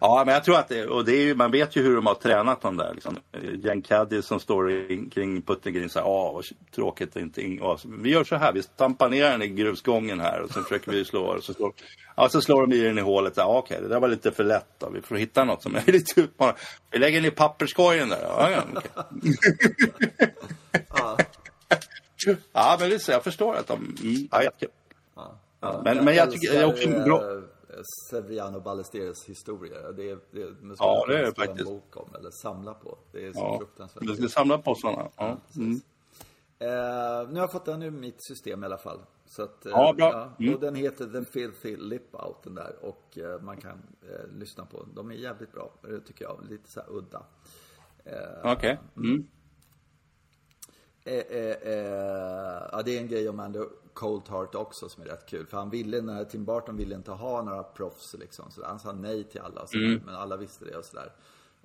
Ja, 0.00 0.22
men 0.26 0.34
jag 0.34 0.44
tror 0.44 0.58
att 0.58 0.68
det, 0.68 0.86
och 0.86 1.04
det 1.04 1.12
är 1.12 1.22
ju, 1.22 1.34
man 1.34 1.50
vet 1.50 1.76
ju 1.76 1.82
hur 1.82 1.96
de 1.96 2.06
har 2.06 2.14
tränat 2.14 2.62
de 2.62 2.76
där. 2.76 2.94
Liksom. 2.94 3.18
Jan 3.62 3.82
Caddy 3.82 4.22
som 4.22 4.40
står 4.40 5.10
kring 5.10 5.42
putting 5.42 5.88
säger 5.88 6.06
ah 6.06 6.32
vad 6.32 6.44
tråkigt 6.74 7.16
inte. 7.16 7.58
Ah, 7.62 7.78
vi 7.84 8.10
gör 8.10 8.24
så 8.24 8.36
här, 8.36 8.52
vi 8.52 8.62
stampar 8.62 9.08
ner 9.08 9.30
den 9.30 9.42
i 9.42 9.48
grusgången 9.48 10.20
här 10.20 10.40
och 10.40 10.50
så 10.50 10.62
försöker 10.62 10.92
vi 10.92 11.04
slå 11.04 11.22
och 11.22 11.44
så 11.44 11.54
slår, 11.54 11.72
ja, 12.16 12.28
så 12.28 12.40
slår 12.40 12.66
de 12.66 12.72
i 12.72 12.80
den 12.80 12.98
i 12.98 13.00
hålet. 13.00 13.38
ah, 13.38 13.44
Okej, 13.44 13.58
okay, 13.58 13.88
det 13.88 13.94
där 13.94 14.00
var 14.00 14.08
lite 14.08 14.32
för 14.32 14.44
lätt 14.44 14.74
då. 14.78 14.90
Vi 14.90 15.00
får 15.00 15.16
hitta 15.16 15.44
något 15.44 15.62
som 15.62 15.76
är 15.76 15.82
lite 15.92 16.20
utmanande. 16.20 16.60
Vi 16.90 16.98
lägger 16.98 17.20
den 17.20 17.32
i 17.32 17.34
papperskorgen 17.34 18.08
där. 18.08 18.22
Ja, 18.22 18.50
ja, 18.50 18.62
okay. 18.76 19.06
ja. 22.52 22.76
men 22.80 22.90
det, 22.90 23.08
jag 23.08 23.24
förstår 23.24 23.54
att 23.54 23.66
de... 23.66 23.96
Mm, 24.02 24.28
ja, 24.30 24.42
ja. 24.42 24.68
Ja. 25.60 25.80
Men, 25.84 26.04
men 26.04 26.14
jag 26.14 26.30
tycker 26.30 26.52
det 26.52 26.58
är 26.58 26.64
också 26.64 26.88
bra. 26.88 27.22
Severiano 28.10 28.60
Ballesteros 28.60 29.24
historia. 29.24 29.92
Det 29.92 30.10
är, 30.10 30.18
det, 30.30 30.62
man 30.62 30.76
ska 30.76 30.84
ja, 30.84 31.04
det 31.08 31.18
är 31.18 31.22
det 31.22 31.34
faktiskt. 31.34 31.68
en 31.68 31.74
bok 31.74 31.96
om, 31.96 32.14
eller 32.18 32.30
samla 32.30 32.74
på. 32.74 32.98
Det 33.12 33.26
är 33.26 33.32
så 33.32 33.38
ja. 33.38 33.58
fruktansvärt. 33.58 34.06
Du 34.06 34.14
ska 34.14 34.28
samla 34.28 34.58
på 34.58 34.74
sådana. 34.74 35.08
Ja. 35.16 35.36
Mm. 35.56 35.80
Eh, 36.58 37.28
nu 37.28 37.34
har 37.34 37.40
jag 37.40 37.52
fått 37.52 37.64
den 37.64 37.82
ur 37.82 37.90
mitt 37.90 38.24
system 38.24 38.62
i 38.62 38.66
alla 38.66 38.78
fall. 38.78 39.00
Så 39.26 39.42
att, 39.42 39.66
eh, 39.66 39.72
ja, 39.72 39.92
bra. 39.96 40.32
Mm. 40.38 40.54
Och 40.54 40.60
den 40.60 40.74
heter 40.74 41.06
The 41.06 41.24
Filthy 41.24 41.76
Lip 41.76 42.14
Out, 42.14 42.42
den 42.42 42.54
där. 42.54 42.76
Och 42.80 43.18
eh, 43.18 43.40
man 43.40 43.56
kan 43.56 43.82
eh, 44.02 44.38
lyssna 44.38 44.64
på 44.64 44.82
den. 44.82 44.94
De 44.94 45.10
är 45.10 45.14
jävligt 45.14 45.52
bra, 45.52 45.72
tycker 46.06 46.24
jag. 46.24 46.46
Lite 46.50 46.70
så 46.70 46.80
här 46.80 46.88
udda. 46.90 47.22
Eh, 48.04 48.12
Okej. 48.44 48.52
Okay. 48.52 48.76
Mm. 48.96 49.26
Eh, 51.04 51.14
ja, 52.72 52.82
det 52.84 52.96
är 52.96 53.00
en 53.00 53.08
grej 53.08 53.28
om 53.28 53.40
Andrew 53.40 53.76
Coldheart 53.94 54.54
också 54.54 54.88
som 54.88 55.02
är 55.02 55.06
rätt 55.06 55.26
kul. 55.26 55.46
För 55.46 55.56
han 55.56 55.70
ville, 55.70 56.00
när 56.02 56.24
Tim 56.24 56.44
Burton 56.44 56.76
ville 56.76 56.94
inte 56.94 57.10
ha 57.10 57.42
några 57.42 57.62
proffs 57.62 58.14
liksom. 58.18 58.50
Så 58.50 58.64
han 58.64 58.80
sa 58.80 58.92
nej 58.92 59.24
till 59.24 59.40
alla. 59.40 59.66
Så 59.66 59.78
mm. 59.78 60.02
Men 60.06 60.14
alla 60.14 60.36
visste 60.36 60.64
det 60.64 60.76
och 60.76 60.84
sådär. 60.84 61.12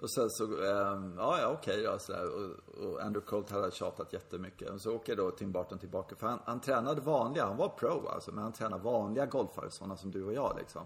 Och 0.01 0.12
sen 0.12 0.29
så, 0.29 0.44
um, 0.44 1.15
ja, 1.17 1.39
ja 1.41 1.48
okej 1.60 1.84
då 1.84 2.00
sådär. 2.00 2.25
Och, 2.25 2.86
och 2.86 3.01
Andrew 3.01 3.25
Colt 3.25 3.51
hade 3.51 3.72
tjatat 3.72 4.13
jättemycket. 4.13 4.70
Och 4.70 4.82
så 4.82 4.96
åker 4.96 5.15
då 5.15 5.32
Tim 5.32 5.51
Burton 5.51 5.79
tillbaka. 5.79 6.15
För 6.15 6.27
han, 6.27 6.39
han 6.46 6.60
tränade 6.60 7.01
vanliga, 7.01 7.46
han 7.46 7.58
var 7.58 7.70
pro 7.70 8.08
alltså. 8.08 8.32
Men 8.32 8.44
han 8.44 8.53
tränade 8.53 8.84
vanliga 8.84 9.25
golfare, 9.25 9.72
sådana 9.72 9.98
som 9.98 10.12
du 10.12 10.24
och 10.24 10.34
jag 10.34 10.55
liksom. 10.60 10.86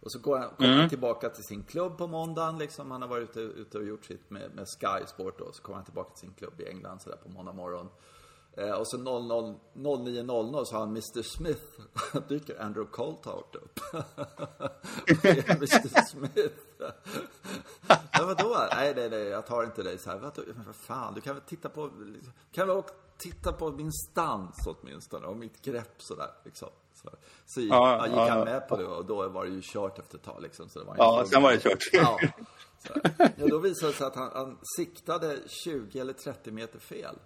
Och 0.00 0.12
så 0.12 0.18
går 0.18 0.38
han, 0.38 0.48
kommer 0.50 0.68
mm. 0.68 0.80
han 0.80 0.88
tillbaka 0.88 1.28
till 1.28 1.44
sin 1.44 1.62
klubb 1.62 1.98
på 1.98 2.06
måndagen 2.06 2.58
liksom. 2.58 2.90
Han 2.90 3.02
har 3.02 3.08
varit 3.08 3.36
ute, 3.36 3.40
ute 3.40 3.78
och 3.78 3.84
gjort 3.84 4.04
sitt 4.04 4.30
med, 4.30 4.54
med 4.54 4.66
Sky 4.66 5.06
Sport 5.06 5.38
då. 5.38 5.52
Så 5.52 5.62
kommer 5.62 5.76
han 5.76 5.84
tillbaka 5.84 6.10
till 6.10 6.20
sin 6.20 6.34
klubb 6.34 6.60
i 6.60 6.68
England 6.68 7.02
sådär 7.02 7.16
på 7.16 7.28
måndag 7.28 7.52
morgon. 7.52 7.88
Eh, 8.56 8.70
och 8.70 8.86
så 8.86 8.96
09.00 8.96 10.64
så 10.64 10.74
har 10.74 10.80
han 10.80 10.88
Mr 10.88 11.22
Smith. 11.22 11.62
dyker 12.28 12.62
Andrew 12.62 12.90
Coltart 12.92 13.56
upp. 13.56 13.80
Mr 15.24 16.04
Smith. 16.04 16.54
ja, 18.12 18.24
vadå? 18.26 18.56
Nej, 18.74 18.92
nej, 18.96 19.10
nej, 19.10 19.22
jag 19.22 19.46
tar 19.46 19.64
inte 19.64 19.82
dig 19.82 19.98
så 19.98 20.10
här. 20.10 20.18
Vad, 20.18 20.38
vad 20.66 20.74
fan, 20.74 21.14
du 21.14 21.20
kan 21.20 21.34
väl 21.34 21.44
titta 21.44 21.68
på, 21.68 21.90
kan 22.52 22.68
väl 22.68 22.82
titta 23.18 23.52
på 23.52 23.70
min 23.70 23.92
stans 23.92 24.66
åtminstone 24.66 25.26
och 25.26 25.36
mitt 25.36 25.62
grepp 25.62 25.94
sådär 25.98 26.30
liksom. 26.44 26.68
Så, 26.94 27.10
så 27.46 27.60
gick, 27.60 27.72
ja, 27.72 28.06
gick 28.06 28.16
han 28.16 28.44
med 28.44 28.68
på 28.68 28.76
det 28.76 28.86
och 28.86 29.04
då 29.04 29.28
var 29.28 29.44
det 29.44 29.50
ju 29.50 29.60
kört 29.64 29.98
efter 29.98 30.18
ett 30.18 30.24
tag 30.24 30.42
liksom. 30.42 30.68
Så 30.68 30.78
det 30.78 30.84
var 30.84 30.94
ja, 30.98 31.24
sen 31.26 31.42
var 31.42 31.52
det 31.52 31.58
kört. 31.58 31.88
ja. 31.92 32.18
Så, 32.78 32.92
ja, 33.18 33.46
då 33.46 33.58
visade 33.58 33.92
det 33.92 33.98
sig 33.98 34.06
att 34.06 34.16
han, 34.16 34.30
han 34.34 34.58
siktade 34.76 35.38
20 35.46 35.98
eller 35.98 36.12
30 36.12 36.50
meter 36.50 36.78
fel. 36.78 37.18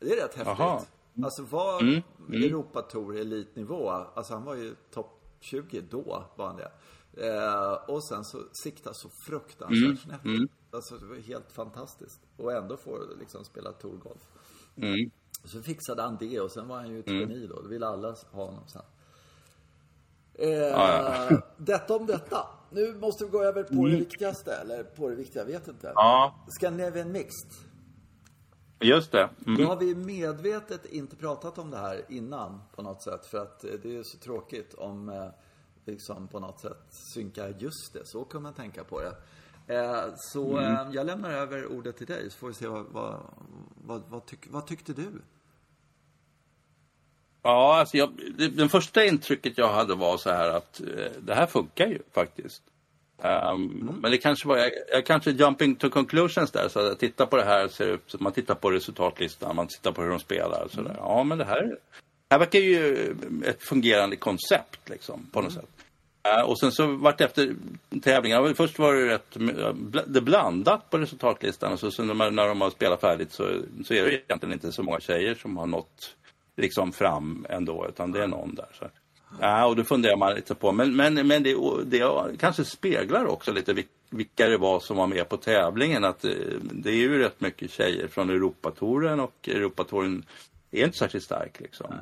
Det 0.00 0.12
är 0.12 0.16
rätt 0.16 0.34
häftigt. 0.34 0.46
Aha. 0.46 0.84
Alltså 1.22 1.42
var 1.42 1.80
mm. 1.80 2.02
mm. 2.28 2.42
Europatour 2.42 3.16
elitnivå, 3.16 3.88
alltså 3.88 4.34
han 4.34 4.44
var 4.44 4.54
ju 4.54 4.74
topp 4.90 5.20
20 5.40 5.80
då, 5.80 6.24
var 6.36 6.46
han 6.46 6.56
det. 6.56 6.72
Eh, 7.16 7.72
och 7.72 8.04
sen 8.04 8.24
så 8.24 8.38
sikta 8.52 8.94
så 8.94 9.08
fruktansvärt 9.26 9.84
mm. 9.84 9.96
snett. 9.96 10.24
Mm. 10.24 10.48
Alltså 10.70 10.94
det 10.94 11.06
var 11.06 11.16
helt 11.16 11.52
fantastiskt. 11.52 12.20
Och 12.36 12.52
ändå 12.52 12.76
får 12.76 13.16
liksom 13.18 13.44
spela 13.44 13.72
tourgolf. 13.72 14.22
Mm. 14.76 15.10
Så 15.44 15.62
fixade 15.62 16.02
han 16.02 16.16
det 16.20 16.40
och 16.40 16.50
sen 16.50 16.68
var 16.68 16.76
han 16.76 16.88
ju 16.88 17.00
ett 17.00 17.08
mm. 17.08 17.20
geni 17.20 17.46
då. 17.46 17.60
Då 17.62 17.68
ville 17.68 17.86
alla 17.86 18.16
ha 18.30 18.44
honom 18.44 18.68
sen. 18.68 18.82
Eh, 20.34 20.80
ah, 20.80 21.26
ja. 21.30 21.40
Detta 21.56 21.96
om 21.96 22.06
detta. 22.06 22.46
nu 22.70 22.94
måste 22.94 23.24
vi 23.24 23.30
gå 23.30 23.42
över 23.42 23.62
på 23.62 23.86
det 23.86 23.96
viktigaste, 23.96 24.54
eller 24.54 24.84
på 24.84 25.08
det 25.08 25.14
viktiga, 25.14 25.42
jag 25.42 25.46
vet 25.46 25.68
inte. 25.68 25.92
Ja, 25.94 26.44
Scandinavian 26.48 27.12
Mixed. 27.12 27.69
Just 28.80 29.12
det. 29.12 29.28
Då 29.38 29.50
Mm. 29.50 29.66
har 29.66 29.76
vi 29.76 29.94
medvetet 29.94 30.86
inte 30.86 31.16
pratat 31.16 31.58
om 31.58 31.70
det 31.70 31.76
här 31.78 32.04
innan 32.08 32.60
på 32.76 32.82
något 32.82 33.02
sätt. 33.02 33.26
För 33.26 33.38
att 33.38 33.64
eh, 33.64 33.70
det 33.82 33.96
är 33.96 34.02
så 34.02 34.18
tråkigt 34.18 34.74
om 34.74 35.08
eh, 35.08 35.28
liksom 35.84 36.28
på 36.28 36.40
något 36.40 36.60
sätt 36.60 36.78
synka 36.90 37.48
just 37.58 37.92
det. 37.92 38.06
Så 38.06 38.24
kan 38.24 38.42
man 38.42 38.54
tänka 38.54 38.84
på 38.84 39.00
det. 39.00 39.14
Eh, 39.74 40.04
Så 40.16 40.58
eh, 40.58 40.88
jag 40.92 41.06
lämnar 41.06 41.30
över 41.30 41.66
ordet 41.66 41.96
till 41.96 42.06
dig 42.06 42.30
så 42.30 42.38
får 42.38 42.48
vi 42.48 42.54
se 42.54 42.66
vad, 42.68 42.84
vad, 42.90 43.20
vad, 43.86 44.02
vad, 44.08 44.26
tyck, 44.26 44.46
vad 44.50 44.66
tyckte 44.66 44.92
du? 44.92 45.10
Ja, 47.42 47.78
alltså 47.80 47.96
jag, 47.96 48.10
det, 48.38 48.48
den 48.48 48.68
första 48.68 49.04
intrycket 49.04 49.58
jag 49.58 49.72
hade 49.72 49.94
var 49.94 50.16
så 50.18 50.30
här 50.30 50.48
att 50.48 50.80
eh, 50.80 51.12
det 51.22 51.34
här 51.34 51.46
funkar 51.46 51.86
ju 51.86 51.98
faktiskt. 52.12 52.62
Ehm, 53.22 53.98
Men 54.02 54.10
det 54.10 54.18
kanske 54.18 54.48
var, 54.48 54.56
jag, 54.56 54.70
jag 54.92 55.06
kanske 55.06 55.30
jumping 55.30 55.76
to 55.76 55.90
conclusions 55.90 56.50
där, 56.50 56.68
så 56.68 56.78
att 56.78 56.86
jag 56.86 56.98
tittar 56.98 57.26
på 57.26 57.36
det 57.36 57.44
här, 57.44 57.68
ser 57.68 57.86
ut, 57.86 58.02
så 58.06 58.18
man 58.20 58.32
tittar 58.32 58.54
på 58.54 58.70
resultatlistan, 58.70 59.56
man 59.56 59.66
tittar 59.66 59.92
på 59.92 60.02
hur 60.02 60.10
de 60.10 60.18
spelar 60.18 60.64
och 60.64 60.70
sådär. 60.70 60.94
Ja, 60.98 61.24
men 61.24 61.38
det 61.38 61.44
här, 61.44 61.76
här 62.30 62.38
verkar 62.38 62.58
ju 62.58 62.96
ett 63.44 63.62
fungerande 63.62 64.16
koncept 64.16 64.88
liksom, 64.88 65.26
på 65.32 65.42
något 65.42 65.52
sätt. 65.52 65.68
Eh, 66.22 66.42
och 66.42 66.58
sen 66.58 66.72
så 66.72 66.86
vart 66.86 67.20
efter 67.20 67.54
tävlingarna, 68.02 68.54
först 68.54 68.78
var 68.78 68.94
det 68.94 69.14
rätt 69.14 69.36
det 70.06 70.20
blandat 70.20 70.90
på 70.90 70.98
resultatlistan 70.98 71.72
och 71.72 71.80
så, 71.80 71.90
så 71.90 72.04
när, 72.04 72.30
när 72.30 72.48
de 72.48 72.60
har 72.60 72.70
spelat 72.70 73.00
färdigt 73.00 73.32
så, 73.32 73.44
så 73.84 73.94
är 73.94 74.04
det 74.04 74.14
egentligen 74.14 74.52
inte 74.52 74.72
så 74.72 74.82
många 74.82 75.00
tjejer 75.00 75.34
som 75.34 75.56
har 75.56 75.66
nått 75.66 76.16
liksom 76.56 76.92
fram 76.92 77.46
ändå, 77.48 77.86
utan 77.88 78.12
det 78.12 78.22
är 78.22 78.26
någon 78.26 78.54
där. 78.54 78.68
Så. 78.72 78.84
Ja, 79.40 79.66
och 79.66 79.76
då 79.76 79.84
funderar 79.84 80.16
man 80.16 80.34
lite 80.34 80.54
på, 80.54 80.72
men, 80.72 80.96
men, 80.96 81.14
men 81.26 81.42
det, 81.42 81.54
det 81.84 82.36
kanske 82.38 82.64
speglar 82.64 83.24
också 83.26 83.52
lite 83.52 83.72
vil- 83.72 83.86
vilka 84.10 84.48
det 84.48 84.56
var 84.56 84.80
som 84.80 84.96
var 84.96 85.06
med 85.06 85.28
på 85.28 85.36
tävlingen. 85.36 86.04
Att 86.04 86.24
eh, 86.24 86.30
det 86.60 86.90
är 86.90 86.94
ju 86.96 87.18
rätt 87.18 87.40
mycket 87.40 87.70
tjejer 87.70 88.08
från 88.08 88.30
Europatouren 88.30 89.20
och 89.20 89.48
Europatouren 89.48 90.24
är 90.70 90.84
inte 90.84 90.98
särskilt 90.98 91.24
stark. 91.24 91.60
Liksom. 91.60 91.94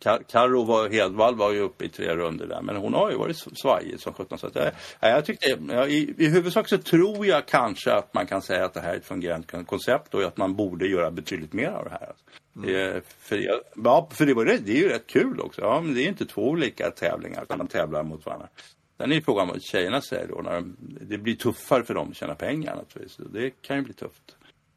Ka- 0.00 0.22
Karo 0.28 0.64
var, 0.64 0.88
Hedvall 0.90 1.34
var 1.36 1.52
ju 1.52 1.60
uppe 1.60 1.84
i 1.84 1.88
tre 1.88 2.16
runder 2.16 2.46
där, 2.46 2.62
men 2.62 2.76
hon 2.76 2.94
har 2.94 3.10
ju 3.10 3.16
varit 3.16 3.36
svajig 3.36 4.00
som 4.00 4.12
sjutton. 4.12 4.38
Så 4.38 4.46
att 4.46 4.54
jag, 4.54 4.70
ja, 5.00 5.08
jag 5.08 5.24
tyckte, 5.24 5.58
ja, 5.68 5.86
i, 5.86 6.14
I 6.18 6.28
huvudsak 6.28 6.68
så 6.68 6.78
tror 6.78 7.26
jag 7.26 7.46
kanske 7.46 7.92
att 7.92 8.14
man 8.14 8.26
kan 8.26 8.42
säga 8.42 8.64
att 8.64 8.74
det 8.74 8.80
här 8.80 8.92
är 8.92 8.96
ett 8.96 9.06
fungerande 9.06 9.46
kon- 9.46 9.64
koncept 9.64 10.14
och 10.14 10.22
att 10.22 10.36
man 10.36 10.54
borde 10.54 10.86
göra 10.86 11.10
betydligt 11.10 11.52
mer 11.52 11.68
av 11.68 11.84
det 11.84 11.90
här. 11.90 12.12
Eh, 12.56 13.02
För, 13.18 13.36
jag, 13.36 13.60
ja, 13.84 14.08
för 14.10 14.26
det, 14.26 14.34
var, 14.34 14.44
det 14.44 14.52
är 14.52 14.76
ju 14.76 14.88
rätt 14.88 15.06
kul 15.06 15.40
också. 15.40 15.60
Ja, 15.60 15.80
men 15.80 15.94
det 15.94 16.00
är 16.00 16.02
ju 16.02 16.08
inte 16.08 16.26
två 16.26 16.48
olika 16.48 16.90
tävlingar 16.90 17.42
utan 17.42 17.58
de 17.58 17.66
tävlar 17.68 18.02
mot 18.02 18.26
varandra. 18.26 18.48
Sen 18.96 19.10
är 19.10 19.14
ju 19.16 19.22
frågan 19.22 19.48
vad 19.48 19.62
tjejerna 19.62 20.00
säger 20.00 20.28
då. 20.28 20.42
När 20.42 20.52
de, 20.54 20.76
det 21.00 21.18
blir 21.18 21.34
tuffare 21.36 21.84
för 21.84 21.94
dem 21.94 22.10
att 22.10 22.16
tjäna 22.16 22.34
pengar 22.34 22.76
naturligtvis. 22.76 23.26
Det 23.32 23.50
kan 23.50 23.76
ju 23.76 23.82
bli 23.82 23.94
tufft. 23.94 24.36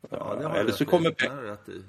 Ja, 0.09 0.55
eller 0.55 0.71
så 0.71 0.85
kommer, 0.85 1.15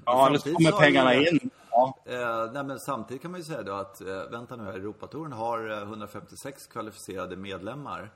ja, 0.04 0.26
eller 0.26 0.38
så 0.38 0.52
kommer 0.52 0.72
pengarna 0.80 1.14
in. 1.14 1.50
Ja. 1.70 1.98
Eh, 2.06 2.52
nej, 2.52 2.64
men 2.64 2.78
samtidigt 2.78 3.22
kan 3.22 3.30
man 3.30 3.40
ju 3.40 3.44
säga 3.44 3.62
då 3.62 3.72
att, 3.72 4.00
eh, 4.00 4.30
vänta 4.30 4.56
nu 4.56 4.64
här, 4.64 4.72
Europatouren 4.72 5.32
har 5.32 5.70
eh, 5.70 5.82
156 5.82 6.66
kvalificerade 6.66 7.36
medlemmar. 7.36 8.12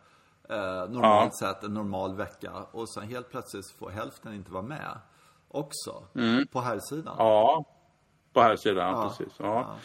Eh, 0.49 0.91
normalt 0.91 1.37
sett 1.37 1.62
en 1.62 1.75
normal 1.75 2.17
vecka. 2.17 2.52
Och 2.73 2.88
sen 2.88 3.02
helt 3.02 3.31
plötsligt 3.31 3.71
får 3.71 3.91
hälften 3.91 4.35
inte 4.35 4.52
vara 4.52 4.62
med. 4.62 4.99
Också. 5.52 6.04
På 6.52 6.61
herrsidan. 6.61 7.14
Mm. 7.14 7.26
ja, 7.26 7.64
på 8.32 8.40
här 8.40 8.56
sidan, 8.56 9.09
precis. 9.09 9.32
Ja. 9.38 9.76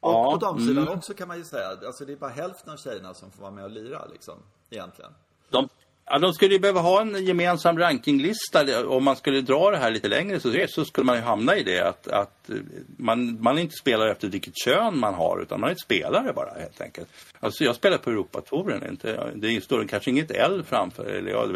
Och 0.00 0.12
Ja, 0.12 0.30
på 0.32 0.36
damsidan 0.36 0.82
mm. 0.82 0.98
också 0.98 1.14
kan 1.14 1.28
man 1.28 1.38
ju 1.38 1.44
säga. 1.44 1.68
Alltså 1.86 2.04
det 2.04 2.12
är 2.12 2.16
bara 2.16 2.30
hälften 2.30 2.72
av 2.72 2.76
tjejerna 2.76 3.14
som 3.14 3.30
får 3.30 3.42
vara 3.42 3.50
med 3.52 3.64
och 3.64 3.70
lira 3.70 4.06
liksom. 4.12 4.34
Egentligen. 4.70 5.14
De, 5.50 5.68
ja, 6.10 6.18
de 6.18 6.32
skulle 6.32 6.54
ju 6.54 6.60
behöva 6.60 6.80
ha 6.80 7.00
en 7.00 7.24
gemensam 7.24 7.78
rankinglista. 7.78 8.86
Om 8.88 9.04
man 9.04 9.16
skulle 9.16 9.40
dra 9.40 9.70
det 9.70 9.76
här 9.76 9.90
lite 9.90 10.08
längre 10.08 10.40
så, 10.40 10.66
så 10.68 10.84
skulle 10.84 11.04
man 11.04 11.16
ju 11.16 11.22
hamna 11.22 11.56
i 11.56 11.62
det 11.62 11.80
att, 11.80 12.08
att 12.08 12.50
eh, 12.50 12.56
man, 12.96 13.42
man 13.42 13.58
inte 13.58 13.74
spelar 13.76 14.06
efter 14.06 14.28
vilket 14.28 14.54
kön 14.64 14.98
man 14.98 15.14
har 15.14 15.42
utan 15.42 15.60
man 15.60 15.70
är 15.70 15.72
ett 15.72 15.80
spelare 15.80 16.32
bara 16.32 16.50
helt 16.60 16.80
enkelt. 16.80 17.08
Alltså 17.40 17.64
jag 17.64 17.76
spelar 17.76 17.98
på 17.98 18.10
Europatouren, 18.10 18.90
inte, 18.90 19.32
det 19.34 19.64
står 19.64 19.84
kanske 19.84 20.10
inget 20.10 20.30
L 20.30 20.62
framför. 20.66 21.04
Eller 21.04 21.30
ja, 21.30 21.46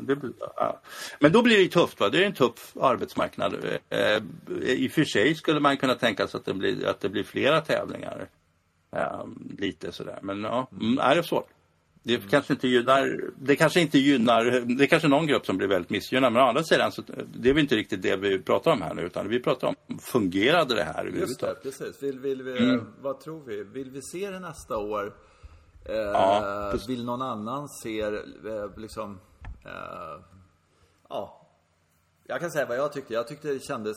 det, 0.00 0.16
ja. 0.56 0.80
Men 1.18 1.32
då 1.32 1.42
blir 1.42 1.56
det 1.56 1.62
ju 1.62 1.68
tufft, 1.68 2.00
va? 2.00 2.08
det 2.08 2.22
är 2.22 2.26
en 2.26 2.32
tuff 2.32 2.76
arbetsmarknad. 2.80 3.54
Eh, 3.88 4.22
I 4.62 4.88
och 4.88 4.92
för 4.92 5.04
sig 5.04 5.34
skulle 5.34 5.60
man 5.60 5.76
kunna 5.76 5.94
tänka 5.94 6.28
sig 6.28 6.38
att 6.38 6.44
det 6.44 6.54
blir, 6.54 6.86
att 6.86 7.00
det 7.00 7.08
blir 7.08 7.24
flera 7.24 7.60
tävlingar. 7.60 8.28
Eh, 8.96 9.24
lite 9.58 9.92
sådär, 9.92 10.18
men 10.22 10.42
ja, 10.42 10.68
mm, 10.80 10.98
är 10.98 11.16
det 11.16 11.22
svårt. 11.22 11.48
Det 12.02 12.30
kanske 12.30 12.52
inte 12.52 12.68
gynnar, 12.68 13.20
det 13.38 13.56
kanske 13.56 13.80
inte 13.80 13.98
gynnar, 13.98 14.44
det 14.44 14.84
är 14.84 14.88
kanske 14.88 15.08
någon 15.08 15.26
grupp 15.26 15.46
som 15.46 15.56
blir 15.56 15.68
väldigt 15.68 15.90
missgynnad. 15.90 16.32
Men 16.32 16.42
å 16.42 16.46
andra 16.46 16.62
sidan 16.64 16.92
så 16.92 17.02
det 17.34 17.48
är 17.48 17.52
väl 17.52 17.62
inte 17.62 17.76
riktigt 17.76 18.02
det 18.02 18.16
vi 18.16 18.42
pratar 18.42 18.72
om 18.72 18.82
här 18.82 18.94
nu. 18.94 19.02
Utan 19.02 19.28
vi 19.28 19.40
pratar 19.40 19.68
om, 19.68 19.98
fungerade 19.98 20.74
det 20.74 20.82
här 20.82 21.04
Just 21.04 21.40
det, 21.40 21.54
precis. 21.62 22.02
Vill, 22.02 22.18
vill 22.20 22.42
vi, 22.42 22.58
Mm. 22.58 22.86
Vad 23.00 23.20
tror 23.20 23.44
vi? 23.44 23.62
Vill 23.62 23.90
vi 23.90 24.02
se 24.02 24.30
det 24.30 24.40
nästa 24.40 24.76
år? 24.76 25.14
Eh, 25.84 25.94
Ja, 25.94 26.74
vill 26.88 27.04
någon 27.04 27.22
annan 27.22 27.68
se 27.68 28.00
eh, 28.00 28.12
liksom... 28.76 29.20
Eh, 29.64 30.24
ja. 31.08 31.46
Jag 32.26 32.40
kan 32.40 32.50
säga 32.50 32.66
vad 32.66 32.76
jag 32.76 32.92
tyckte. 32.92 33.14
Jag 33.14 33.28
tyckte 33.28 33.48
det 33.48 33.64
kändes 33.64 33.96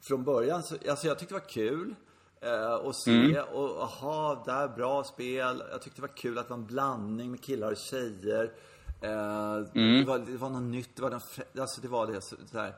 från 0.00 0.24
början, 0.24 0.62
så, 0.62 0.76
alltså 0.90 1.06
jag 1.06 1.18
tyckte 1.18 1.34
det 1.34 1.40
var 1.40 1.48
kul. 1.48 1.94
Eh, 2.40 2.74
och 2.74 2.96
se 2.96 3.10
Mm. 3.10 3.44
och 3.54 3.82
aha, 3.82 4.42
där 4.46 4.68
bra 4.68 5.04
spel. 5.04 5.62
Jag 5.70 5.82
tyckte 5.82 6.00
det 6.00 6.06
var 6.08 6.16
kul 6.16 6.38
att 6.38 6.48
det 6.48 6.50
var 6.50 6.58
en 6.58 6.66
blandning 6.66 7.30
med 7.30 7.42
killar 7.42 7.70
och 7.70 7.76
tjejer. 7.76 8.52
Eh, 9.00 9.54
Mm. 9.74 10.00
det, 10.00 10.04
var, 10.04 10.18
det 10.18 10.36
var 10.36 10.50
något 10.50 10.62
nytt, 10.62 10.96
det 10.96 11.02
var, 11.02 11.10
den, 11.10 11.20
alltså 11.60 11.80
det 11.80 11.88
var 11.88 12.06
det 12.06 12.20
så, 12.20 12.36
så. 12.52 12.68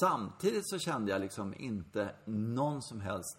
Samtidigt 0.00 0.68
så 0.70 0.78
kände 0.78 1.12
jag 1.12 1.20
liksom 1.20 1.54
inte 1.58 2.10
någon 2.24 2.82
som 2.82 3.00
helst 3.00 3.38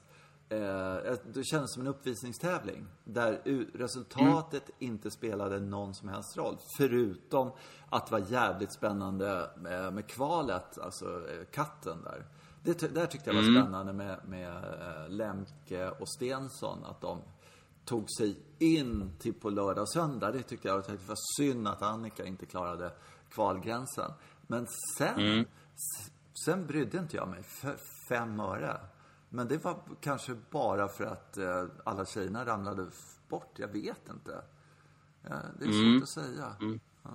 Eh, 0.52 1.14
det 1.34 1.44
kändes 1.44 1.74
som 1.74 1.82
en 1.82 1.88
uppvisningstävling 1.88 2.86
där 3.04 3.42
resultatet 3.78 4.70
inte 4.80 5.12
spelade 5.12 5.60
någon 5.60 5.96
som 5.96 6.10
helst 6.10 6.38
roll. 6.38 6.58
Förutom 6.78 7.52
att 7.90 8.08
det 8.08 8.12
var 8.12 8.32
jävligt 8.32 8.74
spännande 8.74 9.50
med, 9.58 9.94
med 9.94 10.08
kvalet, 10.08 10.80
alltså 10.80 11.06
eh, 11.06 11.46
katten 11.52 12.02
där. 12.04 12.26
Det, 12.64 12.94
där 12.96 13.06
tyckte 13.06 13.30
jag 13.30 13.36
var 13.36 13.44
spännande 13.62 13.94
med, 13.94 14.20
med 14.28 14.56
eh, 14.64 15.10
Lemke 15.10 15.90
och 15.90 16.10
Stensson, 16.10 16.86
att 16.86 17.02
de 17.02 17.22
tog 17.86 18.06
sig 18.18 18.40
in 18.60 19.12
till 19.20 19.34
på 19.34 19.50
lördag 19.50 19.82
och 19.82 19.90
söndag. 19.92 20.32
Det 20.32 20.42
tyckte 20.44 20.68
jag 20.68 20.84
det 20.88 21.08
var 21.08 21.38
synd 21.38 21.68
att 21.68 21.82
Annika 21.82 22.26
inte 22.26 22.46
klarade 22.46 22.94
kvalgränsen. 23.30 24.12
Men 24.48 24.68
sen, 24.98 25.20
s- 25.76 26.12
sen 26.46 26.68
brydde 26.68 26.98
inte 26.98 27.16
jag 27.18 27.28
mig 27.30 27.44
för 27.44 27.78
fem 28.10 28.40
öre. 28.40 28.80
Men 29.30 29.48
det 29.48 29.64
var 29.64 29.82
kanske 30.02 30.36
bara 30.52 30.88
för 30.88 31.04
att 31.06 31.38
eh, 31.38 31.66
alla 31.84 32.06
tjejerna 32.06 32.46
ramlade 32.46 32.88
bort. 33.30 33.54
Jag 33.60 33.68
vet 33.68 34.10
inte. 34.10 34.42
Ja, 35.22 35.36
det 35.60 35.66
är 35.66 35.70
svårt 35.72 36.04
att 36.04 36.10
säga. 36.10 36.56
Ja, 37.04 37.10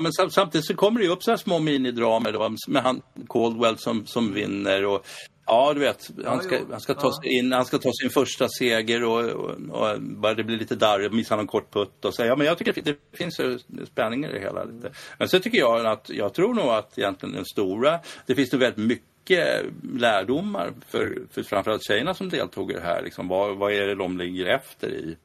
men 0.00 0.12
sam, 0.12 0.30
samtidigt 0.30 0.66
så 0.66 0.74
kommer 0.74 1.00
det 1.00 1.06
ju 1.06 1.12
upp 1.12 1.22
så 1.22 1.30
här 1.30 1.38
små 1.38 1.58
minidramer 1.58 2.32
då 2.32 2.56
med 2.68 2.82
han 2.82 3.02
Caldwell 3.28 3.78
som, 3.78 4.06
som 4.06 4.32
vinner 4.32 4.84
och 4.86 5.06
Ja, 5.46 5.72
du 5.74 5.80
vet, 5.80 6.10
han 6.24 6.42
ska, 6.42 6.58
han 6.70 6.80
ska, 6.80 6.94
ta, 6.94 7.06
Ja. 7.06 7.12
sig 7.22 7.38
in, 7.38 7.52
han 7.52 7.64
ska 7.64 7.78
ta 7.78 7.90
sin 7.92 8.10
första 8.10 8.48
seger 8.48 9.04
och, 9.04 9.24
och, 9.24 9.50
och 9.50 10.02
bara 10.02 10.34
det 10.34 10.44
blir 10.44 10.56
lite 10.56 10.74
darrigt, 10.74 11.12
missar 11.14 11.36
någon 11.36 11.46
kort 11.46 11.72
putt 11.72 12.04
och 12.04 12.14
så. 12.14 12.24
Ja, 12.24 12.36
men 12.36 12.46
jag 12.46 12.58
tycker 12.58 12.82
det 12.82 12.96
finns 13.12 13.40
spänning 13.86 14.24
i 14.24 14.28
det 14.32 14.40
hela 14.40 14.64
lite. 14.64 14.92
Men 15.18 15.28
så 15.28 15.38
tycker 15.38 15.58
jag 15.58 15.86
att, 15.86 16.08
jag 16.10 16.34
tror 16.34 16.54
nog 16.54 16.68
att 16.68 16.98
egentligen 16.98 17.34
den 17.34 17.44
stora, 17.44 18.00
det 18.26 18.34
finns 18.34 18.54
ju 18.54 18.58
väldigt 18.58 18.86
mycket 18.86 19.64
lärdomar 19.94 20.72
för, 20.88 21.22
för 21.30 21.42
framförallt 21.42 21.86
tjejerna 21.86 22.14
som 22.14 22.28
deltog 22.28 22.70
i 22.70 22.74
det 22.74 22.80
här. 22.80 23.02
Liksom, 23.02 23.28
vad, 23.28 23.56
vad 23.56 23.72
är 23.72 23.86
det 23.86 23.94
de 23.94 24.18
ligger 24.18 24.46
efter 24.46 24.88
i? 24.88 25.16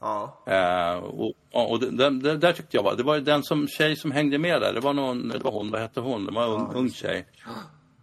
Ja. 0.00 0.42
Eh, 0.46 0.94
och 1.04 1.34
och 1.52 1.80
det, 1.80 2.10
det, 2.10 2.36
där 2.36 2.52
tyckte 2.52 2.76
jag 2.76 2.82
var, 2.82 2.94
det 2.94 3.02
var 3.02 3.18
den 3.18 3.42
som, 3.42 3.68
tjej 3.68 3.96
som 3.96 4.10
hängde 4.10 4.38
med 4.38 4.60
där, 4.60 4.72
det 4.72 4.80
var 4.80 4.92
någon, 4.92 5.28
det 5.28 5.38
var 5.38 5.50
hon, 5.50 5.70
vad 5.70 5.80
hette 5.80 6.00
hon? 6.00 6.26
Det 6.26 6.32
var 6.32 6.44
en 6.44 6.50
ung, 6.50 6.72
ung 6.74 6.90
tjej. 6.90 7.26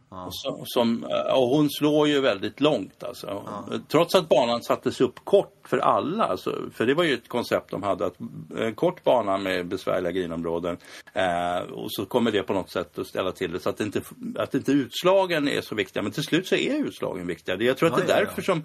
Och, 0.10 0.36
så, 0.36 0.64
som, 0.66 1.04
eh, 1.04 1.34
och 1.34 1.48
hon 1.48 1.70
slår 1.70 2.08
ju 2.08 2.22
väldigt 2.22 2.60
långt 2.62 3.04
alltså. 3.04 3.44
Trots 3.88 4.16
att 4.16 4.30
banan 4.30 4.64
sattes 4.64 5.02
upp 5.02 5.20
kort 5.24 5.54
för 5.68 5.78
alla, 5.78 6.24
alltså, 6.24 6.56
för 6.74 6.86
det 6.86 6.94
var 6.94 7.04
ju 7.04 7.14
ett 7.14 7.28
koncept 7.28 7.72
de 7.72 7.84
hade, 7.84 8.06
att 8.06 8.16
en 8.58 8.76
kort 8.76 9.04
bana 9.04 9.38
med 9.38 9.68
besvärliga 9.68 10.12
grinområden 10.12 10.78
eh, 11.14 11.58
och 11.58 11.92
så 11.92 12.06
kommer 12.06 12.32
det 12.32 12.44
på 12.44 12.54
något 12.54 12.72
sätt 12.72 13.00
att 13.00 13.08
ställa 13.08 13.32
till 13.32 13.52
det 13.52 13.60
så 13.60 13.70
att 13.70 13.80
inte, 13.80 14.02
att 14.38 14.56
inte 14.56 14.72
utslagen 14.72 15.48
är 15.48 15.62
så 15.62 15.76
viktiga. 15.76 16.04
Men 16.04 16.12
till 16.12 16.24
slut 16.24 16.48
så 16.48 16.56
är 16.56 16.86
utslagen 16.86 17.28
viktiga. 17.28 17.62
Jag 17.62 17.78
tror 17.78 17.90
att 17.90 18.00
Ja, 18.00 18.06
det 18.06 18.14
är 18.14 18.18
ja, 18.18 18.22
ja. 18.22 18.26
därför 18.26 18.42
som 18.42 18.64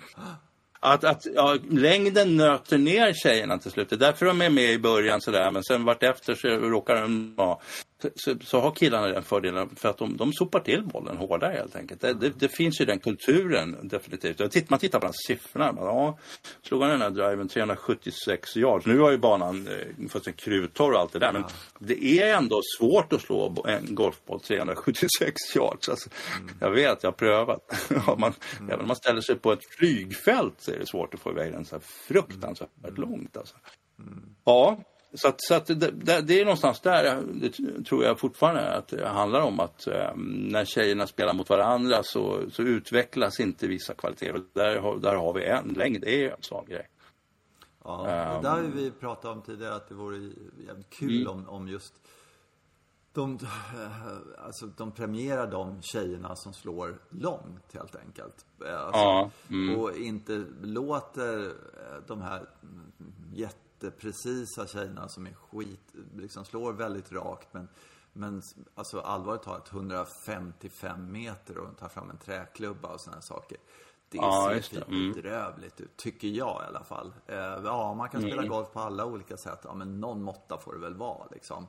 att, 0.83 1.05
att 1.05 1.27
ja, 1.35 1.57
längden 1.71 2.37
nöter 2.37 2.79
ner 2.79 3.13
tjejerna 3.13 3.59
till 3.59 3.71
slut. 3.71 3.91
Det 3.91 3.97
är 3.97 3.99
därför 3.99 4.27
de 4.27 4.41
är 4.43 4.51
med 4.51 4.71
i 4.73 4.79
början 4.79 5.21
sådär. 5.21 5.51
Men 5.51 5.65
sen 5.65 5.85
vart 5.85 6.03
efter 6.03 6.35
så 6.35 6.49
råkar 6.49 7.03
de... 7.03 7.35
vara 7.37 7.59
så, 8.15 8.35
så, 8.45 8.61
har 8.61 8.71
killarna 8.71 9.07
den 9.07 9.23
fördelen 9.23 9.77
för 9.77 9.89
att 9.89 9.99
de, 9.99 10.17
de 10.17 10.33
sopar 10.33 10.61
till 10.61 10.83
bollen 10.83 11.17
hårdare 11.17 11.53
helt 11.53 11.77
enkelt. 11.77 12.01
Det, 12.01 12.13
det, 12.13 12.33
det 12.39 12.49
finns 12.49 12.81
ju 12.81 12.85
den 12.85 12.99
kulturen 12.99 13.77
definitivt. 13.83 14.71
Man 14.71 14.79
tittar 14.79 15.01
på 15.01 15.07
de 15.07 15.13
siffrorna. 15.27 15.75
Ja, 15.77 16.19
slog 16.63 16.83
han 16.83 16.91
den 16.91 17.03
här 17.03 17.11
driven 17.11 17.49
376 17.49 18.57
yards. 18.57 18.87
Nu 18.87 18.99
har 18.99 19.11
ju 19.11 19.19
banan 19.19 19.69
eh, 19.69 20.09
fått 20.09 20.27
en 20.27 20.33
kruttorr 20.33 20.93
och 20.93 21.01
allt 21.01 21.13
det 21.13 21.19
där. 21.19 21.33
Men 21.33 21.45
det 21.79 22.21
är 22.21 22.37
ändå 22.37 22.61
svårt 22.79 23.13
att 23.13 23.21
slå 23.21 23.65
en 23.69 23.95
golfboll 23.95 24.41
376 24.41 25.35
yards. 25.57 25.89
Alltså, 25.89 26.11
mm. 26.41 26.55
Jag 26.61 26.71
vet, 26.71 27.03
jag 27.03 27.11
har 27.11 27.17
prövat. 27.17 27.61
ja, 28.07 28.17
man, 28.19 28.35
mm. 28.59 28.71
Även 28.71 28.81
om 28.81 28.87
man 28.87 28.97
ställer 28.97 29.21
sig 29.21 29.37
på 29.37 29.53
ett 29.53 29.65
flygfält 29.79 30.55
så 30.59 30.71
är 30.71 30.79
det 30.79 30.87
svårt 30.87 31.15
att 31.15 31.21
få 31.21 31.31
iväg 31.31 31.53
den 31.53 31.65
så 31.65 31.75
här 31.75 31.83
fruktansvärt 32.09 32.69
mm. 32.85 32.95
långt. 32.95 33.37
Alltså. 33.37 33.55
Mm. 33.99 34.23
Ja, 34.45 34.79
så, 35.15 35.29
att, 35.29 35.43
så 35.43 35.55
att 35.55 35.67
det, 35.67 36.21
det, 36.21 36.41
är 36.41 36.45
någonstans 36.45 36.81
där, 36.81 37.23
det 37.35 37.85
tror 37.85 38.05
jag 38.05 38.19
fortfarande, 38.19 38.75
att 38.75 38.89
det 38.89 39.09
handlar 39.09 39.41
om 39.41 39.61
att 39.61 39.87
eh, 39.87 40.17
när 40.17 40.65
tjejerna 40.65 41.07
spelar 41.07 41.35
mot 41.35 41.51
varandra 41.51 42.03
så, 42.03 42.51
så 42.51 42.63
utvecklas 42.63 43.41
inte 43.41 43.67
vissa 43.67 43.95
kvaliteter. 43.95 44.43
Där, 44.53 44.77
har, 44.77 44.97
där 44.97 45.15
har 45.15 45.33
vi 45.33 45.45
en 45.45 45.69
längd, 45.69 46.01
det 46.01 46.25
är 46.25 46.31
en 46.31 46.37
sån 46.43 46.65
grej. 46.67 46.89
Ja, 47.85 48.03
det 48.43 48.49
där 48.49 48.55
har 48.55 48.61
vi 48.61 48.91
pratat 48.91 49.37
om 49.37 49.43
tidigare 49.43 49.75
att 49.75 49.89
det 49.89 49.95
vore 49.95 50.17
jävligt 50.67 50.91
kul 50.91 51.21
mm. 51.21 51.33
om, 51.33 51.49
om 51.49 51.69
just 51.69 51.95
de, 53.13 53.39
eh, 53.43 54.45
alltså, 54.45 54.67
de 54.67 54.93
premierar 54.93 55.51
de 55.51 55.83
tjejerna 55.83 56.37
som 56.37 56.53
slår 56.53 56.99
långt 57.09 57.73
helt 57.73 57.97
enkelt. 57.97 58.47
Eh, 58.67 58.81
alltså, 58.81 59.01
ja, 59.01 59.31
mm. 59.51 59.79
Och 59.79 59.97
inte 59.97 60.45
låter 60.63 61.53
de 62.07 62.23
här 62.23 62.47
jätte 63.35 63.57
jätteprecisa 63.83 64.67
tjejerna 64.67 65.09
som 65.09 65.27
är 65.27 65.35
skit, 65.35 65.95
liksom 66.17 66.45
slår 66.45 66.73
väldigt 66.73 67.13
rakt 67.13 67.55
men 67.55 67.69
men 68.13 68.43
alltså 68.75 69.01
allvarligt 69.01 69.43
talat 69.43 69.73
155 69.73 71.13
meter 71.13 71.59
och 71.59 71.79
tar 71.79 71.89
fram 71.89 72.11
en 72.11 72.19
träklubba 72.19 72.89
och 72.89 73.01
sådana 73.01 73.23
saker. 73.23 73.59
Det 74.09 74.19
ja, 74.19 74.59
ser 74.63 74.81
det. 74.81 74.87
Mm. 74.87 75.13
bedrövligt 75.13 75.81
ut, 75.81 75.97
tycker 75.97 76.29
jag 76.29 76.63
i 76.63 76.67
alla 76.69 76.85
fall. 76.85 77.15
Eh, 77.27 77.37
ja, 77.65 77.95
man 77.95 78.09
kan 78.09 78.21
spela 78.21 78.43
mm. 78.43 78.49
golf 78.49 78.73
på 78.73 78.81
alla 78.81 79.05
olika 79.05 79.37
sätt. 79.37 79.61
Ja, 79.65 79.75
men 79.75 80.01
någon 80.01 80.23
måtta 80.23 80.59
får 80.59 80.73
det 80.73 80.79
väl 80.79 80.95
vara 80.95 81.27
liksom. 81.31 81.67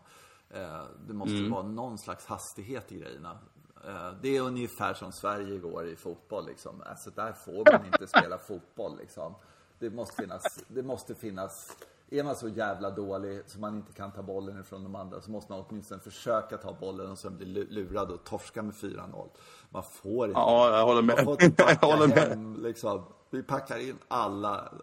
Eh, 0.49 0.83
det 1.07 1.13
måste 1.13 1.35
mm. 1.35 1.51
vara 1.51 1.63
någon 1.63 1.97
slags 1.97 2.25
hastighet 2.25 2.91
i 2.91 2.99
grejerna. 2.99 3.39
Eh, 3.87 4.11
det 4.21 4.37
är 4.37 4.41
ungefär 4.41 4.93
som 4.93 5.11
Sverige 5.11 5.59
går 5.59 5.87
i 5.87 5.95
fotboll 5.95 6.45
liksom. 6.45 6.83
Alltså 6.85 7.09
där 7.09 7.33
får 7.33 7.71
man 7.71 7.85
inte 7.85 8.07
spela 8.07 8.37
fotboll 8.37 8.97
liksom. 8.97 9.35
Det 9.79 9.89
måste 9.89 10.21
finnas, 10.21 10.63
det 10.67 10.83
måste 10.83 11.15
finnas 11.15 11.77
är 12.13 12.23
man 12.23 12.35
så 12.35 12.47
jävla 12.47 12.89
dålig 12.89 13.41
så 13.45 13.59
man 13.59 13.75
inte 13.75 13.93
kan 13.93 14.11
ta 14.11 14.21
bollen 14.21 14.59
ifrån 14.59 14.83
de 14.83 14.95
andra 14.95 15.21
så 15.21 15.31
måste 15.31 15.51
man 15.51 15.65
åtminstone 15.69 16.01
försöka 16.01 16.57
ta 16.57 16.73
bollen 16.73 17.11
och 17.11 17.17
sen 17.17 17.37
bli 17.37 17.45
lurad 17.45 18.11
och 18.11 18.23
torska 18.23 18.61
med 18.61 18.73
4-0. 18.73 19.29
Man 19.69 19.83
får 19.83 20.27
inte. 20.27 20.39
Ja, 20.39 20.77
jag 20.77 20.85
håller 20.85 21.01
med. 21.01 21.15
Man 21.15 21.25
får 21.25 21.43
inte 21.43 21.65
med. 22.07 22.17
Hem, 22.17 22.63
liksom. 22.63 23.03
Vi 23.29 23.43
packar 23.43 23.77
in 23.77 23.97
alla, 24.07 24.73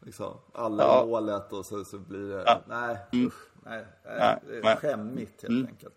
liksom, 0.00 0.34
alla 0.52 0.84
ja. 0.84 1.04
målet 1.06 1.52
och 1.52 1.66
så, 1.66 1.84
så 1.84 1.98
blir 1.98 2.28
det, 2.28 2.42
ja. 2.46 2.60
nej, 2.66 2.96
mm. 3.12 3.26
usch, 3.26 3.48
nej, 3.62 3.86
nej, 4.04 4.38
det 4.46 4.68
är 4.68 4.76
skämmigt 4.76 5.42
helt 5.42 5.50
mm. 5.50 5.66
enkelt. 5.66 5.94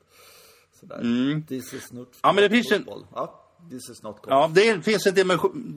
Sådär. 0.80 1.00
Mm. 1.00 1.46
This 1.46 1.74
is 1.74 1.92
not 1.92 2.18
ja, 2.24 2.34
men 2.34 2.44
det 2.44 2.50
finns 2.50 2.72
en... 2.72 2.86
Ja. 3.15 3.45
This 3.69 3.89
is 3.89 4.03
not 4.03 4.19
Ja, 4.27 4.51
det 4.53 4.86
finns 4.86 5.07
en 5.07 5.13
dimension, 5.13 5.75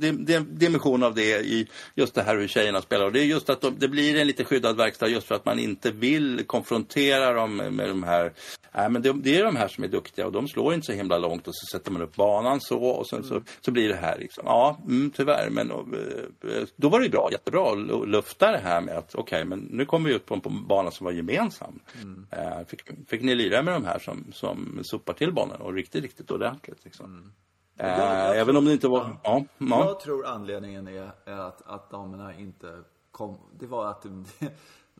dimension, 0.58 1.02
av 1.02 1.14
det 1.14 1.40
i 1.40 1.68
just 1.94 2.14
det 2.14 2.22
här 2.22 2.36
hur 2.36 2.48
tjejerna 2.48 2.82
spelar. 2.82 3.04
Och 3.04 3.12
det 3.12 3.20
är 3.20 3.24
just 3.24 3.50
att 3.50 3.60
de, 3.60 3.78
det 3.78 3.88
blir 3.88 4.16
en 4.16 4.26
lite 4.26 4.44
skyddad 4.44 4.76
verkstad 4.76 5.08
just 5.08 5.26
för 5.26 5.34
att 5.34 5.44
man 5.44 5.58
inte 5.58 5.90
vill 5.90 6.44
konfrontera 6.46 7.32
dem 7.32 7.56
med, 7.56 7.88
de 7.88 8.02
här. 8.02 8.32
Nej, 8.74 8.90
men 8.90 9.02
det, 9.02 9.12
det, 9.12 9.38
är 9.38 9.44
de 9.44 9.56
här 9.56 9.68
som 9.68 9.84
är 9.84 9.88
duktiga 9.88 10.26
och 10.26 10.32
de 10.32 10.48
slår 10.48 10.74
inte 10.74 10.86
så 10.86 10.92
himla 10.92 11.18
långt 11.18 11.48
och 11.48 11.54
så 11.54 11.78
sätter 11.78 11.90
man 11.90 12.02
upp 12.02 12.16
banan 12.16 12.60
så 12.60 12.84
och 12.84 13.06
sen 13.06 13.18
mm. 13.18 13.28
så, 13.28 13.42
så 13.60 13.70
blir 13.70 13.88
det 13.88 13.96
här 13.96 14.18
liksom. 14.18 14.42
Ja, 14.46 14.80
mm, 14.86 15.10
tyvärr, 15.10 15.50
men 15.50 15.70
och, 15.70 15.94
eh, 15.94 16.64
då 16.76 16.88
var 16.88 17.00
det 17.00 17.08
bra, 17.08 17.28
jättebra 17.32 17.72
att 17.72 18.08
lufta 18.08 18.52
det 18.52 18.58
här 18.58 18.80
med 18.80 18.98
att 18.98 19.14
okej, 19.14 19.22
okay, 19.22 19.44
men 19.44 19.58
nu 19.58 19.84
kommer 19.84 20.08
vi 20.08 20.14
ut 20.14 20.26
på 20.26 20.34
en, 20.34 20.66
bana 20.66 20.90
som 20.90 21.04
var 21.04 21.12
gemensam. 21.12 21.80
Mm. 22.02 22.26
Uh, 22.32 22.66
fick, 22.66 22.82
fick 23.08 23.22
ni 23.22 23.34
lira 23.34 23.62
med 23.62 23.74
de 23.74 23.84
här 23.84 23.98
som, 23.98 24.24
som 24.32 24.80
sopar 24.82 25.12
till 25.12 25.32
banan 25.32 25.60
och 25.60 25.74
riktigt, 25.74 26.02
riktigt 26.02 26.30
ordentligt 26.30 26.84
liksom. 26.84 27.32
Jag, 27.78 27.98
jag 27.98 28.36
Även 28.36 28.46
tror, 28.46 28.58
om 28.58 28.64
det 28.64 28.72
inte 28.72 28.88
var... 28.88 29.16
Ja, 29.24 29.44
ja. 29.58 29.84
Jag 29.86 30.00
tror 30.00 30.26
anledningen 30.26 30.88
är, 30.88 31.12
att, 31.26 31.62
att 31.66 31.90
damerna 31.90 32.34
inte 32.34 32.82
kom... 33.10 33.38
Det 33.58 33.66
var 33.66 33.86
att... 33.86 34.06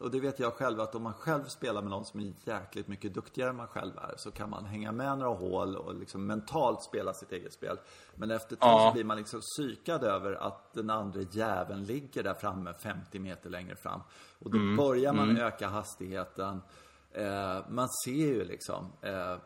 Och 0.00 0.10
det 0.10 0.20
vet 0.20 0.38
jag 0.38 0.52
själv 0.52 0.80
att 0.80 0.94
om 0.94 1.02
man 1.02 1.12
själv 1.12 1.44
spelar 1.44 1.82
med 1.82 1.90
någon 1.90 2.04
som 2.04 2.20
är 2.20 2.32
jäkligt 2.44 2.88
mycket 2.88 3.14
duktigare 3.14 3.50
än 3.50 3.56
man 3.56 3.66
själv 3.66 3.92
är 3.96 4.14
så 4.16 4.30
kan 4.30 4.50
man 4.50 4.64
hänga 4.64 4.92
med 4.92 5.18
några 5.18 5.34
hål 5.34 5.76
och 5.76 5.94
liksom 5.94 6.26
mentalt 6.26 6.82
spela 6.82 7.14
sitt 7.14 7.32
eget 7.32 7.52
spel. 7.52 7.78
Men 8.14 8.30
efter 8.30 8.54
ett 8.54 8.60
tag 8.60 8.80
ja. 8.80 8.88
så 8.88 8.94
blir 8.94 9.04
man 9.04 9.16
liksom 9.16 9.40
psykad 9.40 10.04
över 10.04 10.32
att 10.32 10.72
den 10.72 10.90
andra 10.90 11.20
jäveln 11.30 11.84
ligger 11.84 12.22
där 12.22 12.34
framme 12.34 12.74
50 12.74 13.18
meter 13.18 13.50
längre 13.50 13.76
fram. 13.76 14.00
Och 14.38 14.50
då 14.50 14.58
mm. 14.58 14.76
börjar 14.76 15.12
man 15.12 15.30
mm. 15.30 15.42
öka 15.42 15.68
hastigheten. 15.68 16.62
Eh, 17.12 17.58
man 17.68 17.88
ser 18.04 18.26
ju 18.26 18.44
liksom 18.44 18.92
eh, 19.00 19.36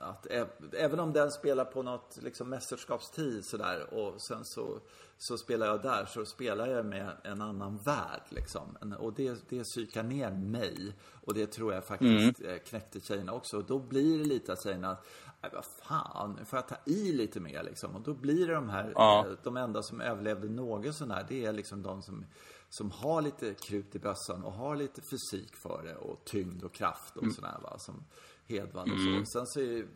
att 0.00 0.26
även 0.72 1.00
om 1.00 1.12
den 1.12 1.30
spelar 1.30 1.64
på 1.64 1.82
något 1.82 2.18
liksom 2.22 2.48
mästerskapstid 2.50 3.44
sådär 3.44 3.94
och 3.94 4.20
sen 4.20 4.44
så, 4.44 4.80
så 5.18 5.38
spelar 5.38 5.66
jag 5.66 5.82
där 5.82 6.04
så 6.04 6.24
spelar 6.24 6.66
jag 6.66 6.86
med 6.86 7.10
en 7.24 7.42
annan 7.42 7.76
värld 7.76 8.22
liksom. 8.28 8.76
Och 8.98 9.12
det, 9.12 9.48
det 9.48 9.64
psykar 9.64 10.02
ner 10.02 10.30
mig. 10.30 10.94
Och 11.24 11.34
det 11.34 11.46
tror 11.46 11.74
jag 11.74 11.84
faktiskt 11.84 12.40
mm. 12.40 12.58
knäckte 12.58 13.00
tjejerna 13.00 13.32
också. 13.32 13.56
Och 13.56 13.64
då 13.64 13.78
blir 13.78 14.18
det 14.18 14.24
lite 14.24 14.52
att 14.52 14.62
tjejerna, 14.62 14.96
nej 15.42 15.50
vad 15.54 15.64
fan, 15.64 16.36
nu 16.38 16.44
får 16.44 16.56
jag 16.56 16.68
ta 16.68 16.76
i 16.84 17.12
lite 17.12 17.40
mer 17.40 17.62
liksom. 17.62 17.96
Och 17.96 18.02
då 18.02 18.14
blir 18.14 18.46
det 18.46 18.54
de 18.54 18.68
här, 18.68 18.92
ja. 18.94 19.26
De 19.42 19.56
enda 19.56 19.82
som 19.82 20.00
överlevde 20.00 20.48
något 20.48 20.94
sånär, 20.94 21.26
det 21.28 21.44
är 21.44 21.52
liksom 21.52 21.82
de 21.82 22.02
som 22.02 22.24
som 22.70 22.90
har 22.90 23.22
lite 23.22 23.54
krut 23.54 23.94
i 23.94 23.98
bössan 23.98 24.44
och 24.44 24.52
har 24.52 24.76
lite 24.76 25.02
fysik 25.02 25.56
för 25.56 25.82
det 25.82 25.96
och 25.96 26.24
tyngd 26.24 26.64
och 26.64 26.74
kraft 26.74 27.16
och 27.16 27.22
mm. 27.22 27.34
sådär 27.34 27.58
va. 27.62 27.78
Som, 27.78 28.04
Hedvall 28.50 28.92
och 28.92 29.00
så. 29.00 29.08
Mm. 29.08 29.26
Sen 29.26 29.46
så 29.46 29.60
är 29.60 29.86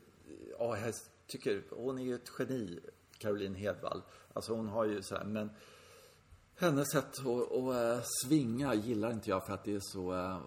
ja, 0.59 0.79
jag 0.79 0.95
tycker 1.27 1.63
hon 1.71 1.99
är 1.99 2.03
ju 2.03 2.15
ett 2.15 2.31
geni, 2.39 2.81
Caroline 3.19 3.55
Hedvall. 3.55 4.03
Alltså 4.33 4.55
hon 4.55 4.69
har 4.69 4.85
ju 4.85 5.03
så 5.03 5.17
här, 5.17 5.25
men 5.25 5.51
hennes 6.57 6.93
sätt 6.93 7.19
att, 7.19 7.53
att 7.53 7.99
äh, 7.99 8.05
svinga 8.25 8.75
gillar 8.75 9.13
inte 9.13 9.31
jag 9.31 9.47
för 9.47 9.55
att 9.55 9.65
det 9.65 9.75
är 9.75 9.81
så, 9.83 10.13
äh, 10.13 10.39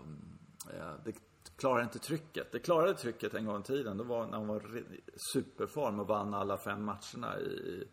det 1.06 1.14
klarar 1.56 1.84
inte 1.84 2.00
trycket. 2.00 2.52
Det 2.52 2.60
klarade 2.60 2.94
trycket 2.94 3.34
en 3.34 3.46
gång 3.46 3.60
i 3.62 3.64
tiden. 3.64 3.98
Det 3.98 4.04
var 4.04 4.28
när 4.28 4.38
hon 4.38 4.48
var 4.48 4.78
i 4.78 5.02
superform 5.34 6.00
och 6.00 6.08
vann 6.08 6.34
alla 6.34 6.58
fem 6.58 6.84
matcherna 6.84 7.40
i 7.40 7.84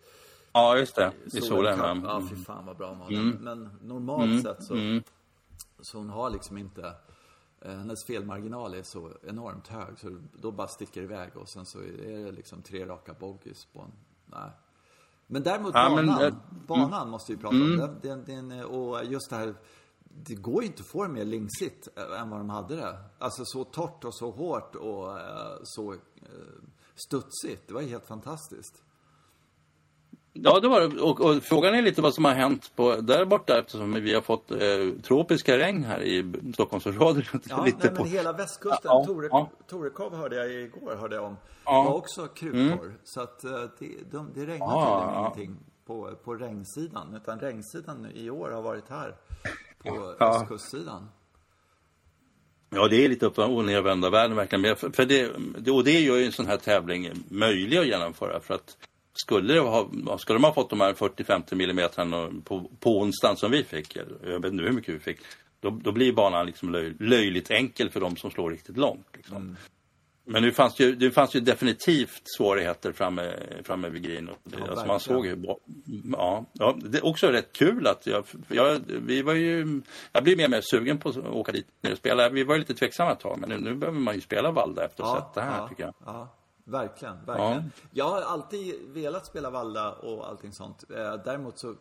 Ja, 0.53 0.79
just 0.79 0.97
det. 0.97 1.13
I 1.25 1.41
solen. 1.41 1.79
Ja, 2.05 2.23
fy 2.31 2.37
fan 2.37 2.67
vad 2.67 2.77
bra 2.77 2.89
hon 2.89 2.99
var. 2.99 3.11
Mm. 3.11 3.31
Men 3.41 3.71
normalt 3.83 4.31
mm. 4.31 4.43
sett 4.43 4.65
så, 4.65 4.75
mm. 4.75 5.03
så 5.81 5.99
hon 5.99 6.11
har 6.11 6.31
liksom 6.31 6.59
inte 6.59 6.83
Eh, 6.83 7.14
hennes 7.65 8.05
felmarginal 8.05 8.75
är 8.75 8.83
så 8.83 9.13
enormt 9.23 9.69
hög 9.69 9.99
så 9.99 10.19
då 10.33 10.53
bara 10.53 10.69
sticker 10.69 11.01
det 11.01 11.05
iväg 11.05 11.37
och 11.37 11.49
sen 11.49 11.67
så 11.67 11.79
är 11.79 12.25
det 12.25 12.33
liksom 12.33 12.63
tre 12.63 12.87
raka 12.87 13.15
bogeys 13.15 13.65
på 13.65 13.81
en... 13.81 13.93
Nej. 14.27 14.51
Men 15.27 15.43
däremot 15.43 15.75
ja, 15.75 15.89
banan, 15.89 16.07
men, 16.07 16.23
äh, 16.23 16.35
banan 16.67 17.01
mm. 17.01 17.11
måste 17.11 17.33
vi 17.33 17.39
prata 17.39 17.57
om. 17.57 17.77
Den, 17.77 18.25
den, 18.25 18.49
den, 18.49 18.65
och 18.65 19.05
just 19.05 19.31
det 19.31 19.37
här, 19.37 19.55
det 20.05 20.35
går 20.35 20.63
ju 20.63 20.69
inte 20.69 20.81
att 20.81 20.89
få 20.89 21.03
det 21.03 21.09
mer 21.09 21.25
lingsigt 21.25 21.89
än 22.19 22.31
vad 22.31 22.41
de 22.41 22.51
hade 22.51 22.77
det. 22.77 22.99
Alltså 23.19 23.45
så 23.45 23.65
torrt 23.65 24.05
och 24.05 24.15
så 24.15 24.31
hårt 24.31 24.75
och 24.75 25.19
så 25.63 25.95
studsigt. 26.95 27.69
Det 27.69 27.75
var 27.75 27.83
helt 27.83 28.07
fantastiskt. 28.07 28.83
Ja, 30.37 30.61
det 30.61 30.69
var 30.69 30.81
det. 30.81 31.01
Och, 31.01 31.21
och, 31.21 31.43
frågan 31.43 31.75
är 31.75 31.83
lite 31.83 32.03
vad 32.03 32.15
som 32.15 32.25
har 32.25 32.33
hänt 32.33 32.73
på, 32.77 32.97
där 32.97 33.25
borta 33.25 33.59
eftersom 33.59 33.93
vi 33.93 34.15
har 34.15 34.21
fått 34.21 34.51
eh, 34.51 34.59
tropiska 35.03 35.59
regn 35.59 35.85
här 35.85 36.03
i 36.03 36.33
Stockholmsområdet. 36.55 37.27
Ja, 37.49 37.65
lite 37.67 37.79
nej, 37.87 37.97
på... 37.97 38.03
men 38.03 38.13
hela 38.13 38.33
västkusten. 38.33 38.81
Ja, 38.85 39.05
Tore, 39.07 39.29
ja. 39.31 39.51
Torekov 39.69 40.15
hörde 40.15 40.37
jag 40.37 40.53
igår 40.53 40.97
hörde 40.97 41.17
jag 41.17 41.25
om. 41.25 41.37
Ja. 41.65 41.83
var 41.83 41.95
också 41.95 42.27
kruttorr. 42.27 42.85
Mm. 42.85 42.95
Så 43.05 43.21
att 43.21 43.45
eh, 43.45 43.51
det, 43.79 43.89
de, 44.11 44.31
det 44.35 44.41
regnar 44.41 44.67
ja, 44.67 45.01
tydligen 45.01 45.21
ingenting 45.21 45.65
på, 45.87 46.15
på 46.25 46.35
regnsidan. 46.35 47.15
Utan 47.15 47.41
regnsidan 47.41 48.07
i 48.15 48.31
år 48.31 48.51
har 48.51 48.63
varit 48.63 48.89
här 48.89 49.17
på 49.79 50.15
ja. 50.19 50.27
östkustsidan. 50.27 51.09
Ja, 52.71 52.89
det 52.89 53.05
är 53.05 53.09
lite 53.09 53.27
upp 53.27 53.39
och 53.39 53.65
nervända 53.65 54.11
världen 54.11 54.37
verkligen. 54.37 54.77
För 54.77 55.05
det, 55.05 55.31
och 55.71 55.85
det 55.85 56.01
gör 56.01 56.17
ju 56.17 56.25
en 56.25 56.33
sån 56.33 56.47
här 56.47 56.57
tävling 56.57 57.11
möjlig 57.29 57.79
att 57.79 57.87
genomföra. 57.87 58.41
För 58.41 58.55
att 58.55 58.77
skulle, 59.15 59.55
det 59.55 59.61
ha, 59.61 60.19
skulle 60.19 60.39
de 60.39 60.45
ha 60.45 60.55
fått 60.55 60.71
de 60.71 60.81
här 60.81 60.93
40-50 60.93 61.55
millimetrarna 61.55 62.31
på, 62.45 62.71
på 62.81 63.01
onsdagen 63.01 63.37
som 63.37 63.51
vi 63.51 63.65
fick, 63.65 63.97
jag 63.97 64.41
vet 64.41 64.53
inte 64.53 64.65
hur 64.65 64.73
mycket 64.73 64.95
vi 64.95 64.99
fick, 64.99 65.19
då, 65.61 65.71
då 65.71 65.93
blir 65.93 66.13
banan 66.13 66.47
liksom 66.47 66.73
löj, 66.73 66.95
löjligt 67.01 67.51
enkel 67.51 67.91
för 67.91 68.01
de 68.01 68.17
som 68.17 68.31
slår 68.31 68.51
riktigt 68.51 68.77
långt. 68.77 69.07
Liksom. 69.13 69.37
Mm. 69.37 69.57
Men 70.27 70.43
det 70.43 70.53
fanns 70.53 70.81
ju, 70.81 70.95
det 70.95 71.11
fanns 71.11 71.37
ju 71.37 71.41
definitivt 71.41 72.23
svårigheter 72.25 72.93
framme, 72.93 73.35
framme 73.65 73.89
vid 73.89 74.03
green. 74.03 74.31
Ja, 74.45 74.59
alltså 74.69 74.87
man 74.87 75.01
såg 75.01 75.27
ju, 75.27 75.45
ja, 76.13 76.45
ja, 76.53 76.77
det 76.85 76.99
är 76.99 77.07
också 77.07 77.27
rätt 77.27 77.53
kul 77.53 77.87
att 77.87 78.07
jag, 78.07 78.25
jag, 78.49 78.81
vi 78.87 79.23
var 79.23 79.33
ju, 79.33 79.81
jag 80.13 80.25
blir 80.25 80.37
mer 80.37 80.45
och 80.45 80.51
mer 80.51 80.61
sugen 80.61 80.99
på 80.99 81.09
att 81.09 81.17
åka 81.17 81.53
dit 81.53 81.67
och 81.93 81.99
spela. 81.99 82.29
Vi 82.29 82.45
var 82.45 82.55
ju 82.55 82.59
lite 82.59 82.75
tveksamma 82.75 83.13
ett 83.13 83.21
tag, 83.21 83.39
men 83.41 83.49
nu, 83.49 83.59
nu 83.59 83.75
behöver 83.75 84.01
man 84.01 84.15
ju 84.15 84.21
spela 84.21 84.51
Valda 84.51 84.85
efter 84.85 85.03
att 85.03 85.09
ha 85.09 85.21
sett 85.21 85.35
det 85.35 85.41
här, 85.41 85.59
ja, 85.59 85.69
tycker 85.69 85.83
jag. 85.83 85.95
Ja. 86.05 86.29
Verkligen, 86.65 87.25
verkligen. 87.25 87.73
Jag 87.91 88.09
har 88.09 88.21
alltid 88.21 88.89
velat 88.89 89.27
spela 89.27 89.51
Valda 89.51 89.93
och 89.93 90.29
allting 90.29 90.53
sånt. 90.53 90.85
Eh, 90.91 91.15
däremot 91.25 91.59
så 91.59 91.75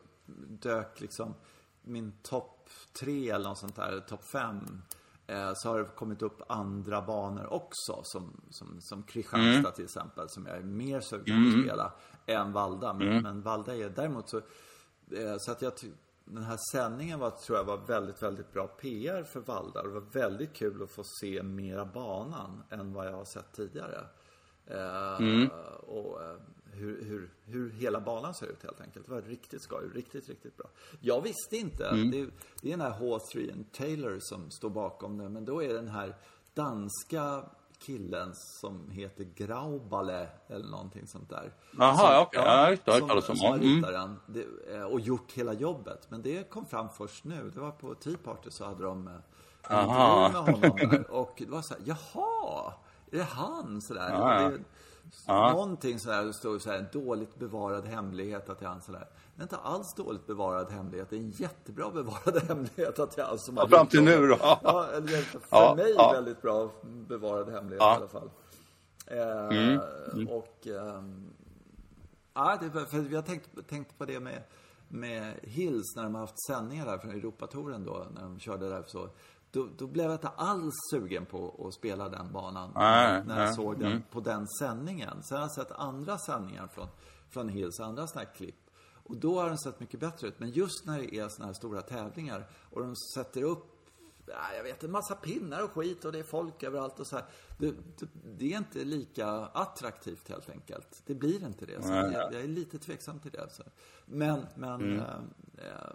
dök 0.48 1.02
liksom 1.02 1.34
min 1.82 2.14
topp 2.22 2.70
tre 3.00 3.30
eller 3.30 3.50
något 3.50 3.58
sånt 3.58 3.76
där, 3.76 4.00
topp 4.00 4.24
fem 4.24 4.82
Eh, 5.28 5.52
så 5.56 5.70
har 5.70 5.80
det 5.80 5.86
kommit 5.86 6.22
upp 6.22 6.42
andra 6.48 7.02
banor 7.02 7.54
också. 7.54 8.02
Som, 8.04 8.42
som, 8.50 8.82
som 8.82 9.04
Kristianstad 9.04 9.60
mm. 9.60 9.72
till 9.72 9.84
exempel. 9.84 10.30
Som 10.30 10.46
jag 10.46 10.58
är 10.58 10.64
mer 10.64 11.00
sugen 11.00 11.26
på 11.26 11.48
att 11.48 11.54
mm. 11.54 11.64
spela 11.64 11.94
än 12.26 12.54
Valda. 12.54 12.94
Men, 12.94 13.08
mm. 13.08 13.24
men 13.24 13.42
Valda 13.42 13.76
är 13.76 13.90
däremot 13.90 14.30
så... 14.30 14.38
Eh, 14.38 15.36
så 15.38 15.52
att 15.52 15.62
jag 15.62 15.74
den 16.26 16.44
här 16.44 16.60
sändningen 16.72 17.20
var, 17.20 17.30
tror 17.30 17.58
jag 17.58 17.66
var 17.66 17.78
väldigt, 17.78 18.24
väldigt 18.24 18.54
bra 18.54 18.68
PR 18.68 19.24
för 19.24 19.40
Valda. 19.40 19.84
Det 19.84 19.90
var 19.90 20.02
väldigt 20.02 20.54
kul 20.54 20.84
att 20.84 20.92
få 20.92 21.04
se 21.22 21.44
mera 21.44 21.86
banan 21.86 22.64
än 22.70 22.94
vad 22.94 23.08
jag 23.08 23.14
har 23.14 23.26
sett 23.26 23.54
tidigare. 23.54 24.06
Eh, 24.68 25.18
mm. 25.20 25.50
Och 25.88 26.20
hur, 26.76 27.04
hur, 27.06 27.30
hur 27.46 27.72
hela 27.72 28.00
banan 28.00 28.34
ser 28.34 28.48
ut 28.48 28.64
helt 28.64 28.82
enkelt. 28.82 29.06
Det 29.06 29.12
var 29.12 29.22
riktigt 29.22 29.62
skoj, 29.62 29.90
riktigt, 29.94 30.30
riktigt 30.30 30.58
bra. 30.58 30.68
Jag 31.02 31.22
visste 31.22 31.58
inte. 31.58 31.88
Mm. 31.88 32.12
Det, 32.12 32.30
det, 32.62 32.68
är 32.68 32.78
den 32.78 32.82
här 32.82 33.00
H3 33.00 33.64
Taylor 33.72 34.18
som 34.20 34.52
står 34.52 34.70
bakom 34.70 35.18
det. 35.18 35.30
Men 35.30 35.46
då 35.46 35.64
är 35.64 35.68
det 35.68 35.74
den 35.74 35.88
här 35.88 36.16
danska 36.54 37.44
killen 37.80 38.32
som 38.36 38.90
heter 38.90 39.24
Graubale 39.24 40.28
eller 40.48 40.68
någonting 40.68 41.08
sånt 41.08 41.30
där. 41.30 41.54
Jaha, 41.78 42.22
okej. 42.22 42.40
Okay. 42.42 42.52
Ja, 42.52 42.78
jag 42.86 42.94
har 42.94 43.00
hört 43.00 43.08
talas 43.08 43.30
om 43.30 43.62
mm. 43.62 44.20
det. 44.28 44.84
Och 44.84 45.00
gjort 45.00 45.32
hela 45.32 45.54
jobbet. 45.54 46.06
Men 46.10 46.22
det 46.22 46.50
kom 46.50 46.66
fram 46.66 46.90
först 46.90 47.24
nu. 47.24 47.52
Det 47.54 47.60
var 47.60 47.72
på 47.72 47.96
Tea 47.96 48.18
Party 48.24 48.50
så 48.52 48.66
hade 48.66 48.84
de 48.84 49.08
eh, 49.08 49.14
en 49.70 49.90
intervju 49.90 50.32
med 50.32 50.42
honom 50.42 50.78
där. 50.78 51.12
Och 51.12 51.34
det 51.38 51.50
var 51.50 51.62
så 51.62 51.74
här, 51.74 51.84
jaha, 51.86 52.74
är 53.18 53.20
det 53.20 53.24
han? 53.24 53.82
Sådär. 53.82 54.10
Ja, 54.10 54.42
ja. 54.42 54.50
Det, 54.50 54.60
Ja. 55.28 55.52
Någonting 55.52 56.00
sådär, 56.00 56.24
det 56.26 56.34
står 56.34 56.60
så 56.60 56.70
här, 56.70 56.78
en 56.78 56.88
dåligt 56.92 57.36
bevarad 57.36 57.86
hemlighet 57.86 58.50
att 58.50 58.62
jag 58.62 58.76
är 58.76 58.80
sådär. 58.80 59.08
Det 59.36 59.42
är 59.42 59.44
inte 59.44 59.58
alls 59.58 59.94
dåligt 59.94 60.28
bevarad 60.28 60.72
hemlighet. 60.72 61.10
Det 61.10 61.16
är 61.16 61.20
en 61.20 61.30
jättebra 61.30 61.92
bevarad 61.92 62.44
hemlighet 62.48 63.00
att 63.00 63.18
jag 63.18 63.40
som 63.40 63.58
ja, 63.58 63.68
Fram 63.68 63.88
till 63.88 64.04
nu 64.04 64.28
då? 64.28 64.38
Ja, 64.40 64.90
för 65.32 65.40
ja, 65.50 65.76
mig 65.76 65.94
ja. 65.98 66.12
väldigt 66.12 66.42
bra 66.42 66.72
bevarad 66.84 67.50
hemlighet 67.50 67.82
i 67.82 67.86
alla 67.86 68.08
fall. 68.08 68.30
Eh, 69.08 69.48
mm. 69.48 69.80
Mm. 70.14 70.28
Och... 70.28 70.68
Eh, 70.68 71.04
ja, 72.34 72.58
det, 72.62 72.86
för 72.86 73.14
jag 73.14 73.26
tänkte, 73.26 73.64
tänkte 73.64 73.96
på 73.96 74.06
det 74.06 74.20
med, 74.20 74.44
med 74.88 75.40
Hills 75.44 75.96
när 75.96 76.04
de 76.04 76.14
har 76.16 76.22
haft 76.22 76.46
sändningar 76.48 76.86
där 76.86 76.98
från 76.98 77.12
Europatouren 77.12 77.86
då, 77.86 78.08
när 78.16 78.22
de 78.22 78.40
körde 78.40 78.70
där 78.70 78.84
så 78.88 79.10
då, 79.54 79.70
då, 79.78 79.88
blev 79.88 80.06
jag 80.06 80.14
inte 80.14 80.28
alls 80.28 80.74
sugen 80.92 81.26
på 81.26 81.66
att 81.68 81.74
spela 81.74 82.10
den 82.10 82.32
banan 82.32 82.72
nej, 82.76 83.24
när 83.26 83.40
jag 83.40 83.46
nej, 83.46 83.56
såg 83.56 83.80
den 83.80 83.92
mm. 83.92 84.04
på 84.12 84.20
den 84.20 84.48
sändningen. 84.48 85.24
Sen 85.24 85.38
har 85.38 85.44
jag 85.44 85.52
sett 85.52 85.72
andra 85.72 86.18
sändningar 86.18 86.68
från, 86.68 86.88
från 87.30 87.50
Hills, 87.50 87.80
andra 87.80 88.08
sådana 88.08 88.28
här 88.28 88.36
klipp. 88.36 88.56
Och 89.04 89.18
då 89.18 89.40
har 89.40 89.48
den 89.48 89.58
sett 89.58 89.80
mycket 89.80 90.00
bättre 90.00 90.28
ut. 90.28 90.40
Men 90.40 90.50
just 90.50 90.86
när 90.86 91.00
det 91.00 91.16
är 91.16 91.28
sådana 91.30 91.46
här 91.46 91.54
stora 91.54 91.82
tävlingar 91.82 92.50
och 92.70 92.82
de 92.82 92.96
sätter 93.16 93.44
upp 93.44 93.70
jag 94.56 94.64
vet 94.64 94.84
en 94.84 94.92
massa 94.92 95.16
pinnar 95.16 95.64
och 95.64 95.72
skit 95.72 96.06
och 96.06 96.12
det 96.12 96.20
är 96.20 96.24
folk 96.24 96.64
överallt 96.64 97.00
och 97.00 97.08
så 97.08 97.16
här. 97.16 97.26
Det, 97.58 97.72
det, 97.72 98.08
det 98.38 98.54
är 98.54 98.58
inte 98.58 98.84
lika 98.84 99.28
attraktivt 99.30 100.30
helt 100.30 100.50
enkelt. 100.50 101.02
Det 101.06 101.16
blir 101.16 101.46
inte 101.46 101.66
det. 101.66 101.84
Så 101.84 101.94
jag, 101.94 102.14
jag, 102.14 102.42
är 102.42 102.48
lite 102.48 102.80
tveksam 102.80 103.20
till 103.20 103.32
det. 103.32 103.50
Så. 103.50 103.64
Men, 104.06 104.46
men 104.56 104.82
mm. 104.82 105.00
äh, 105.00 105.92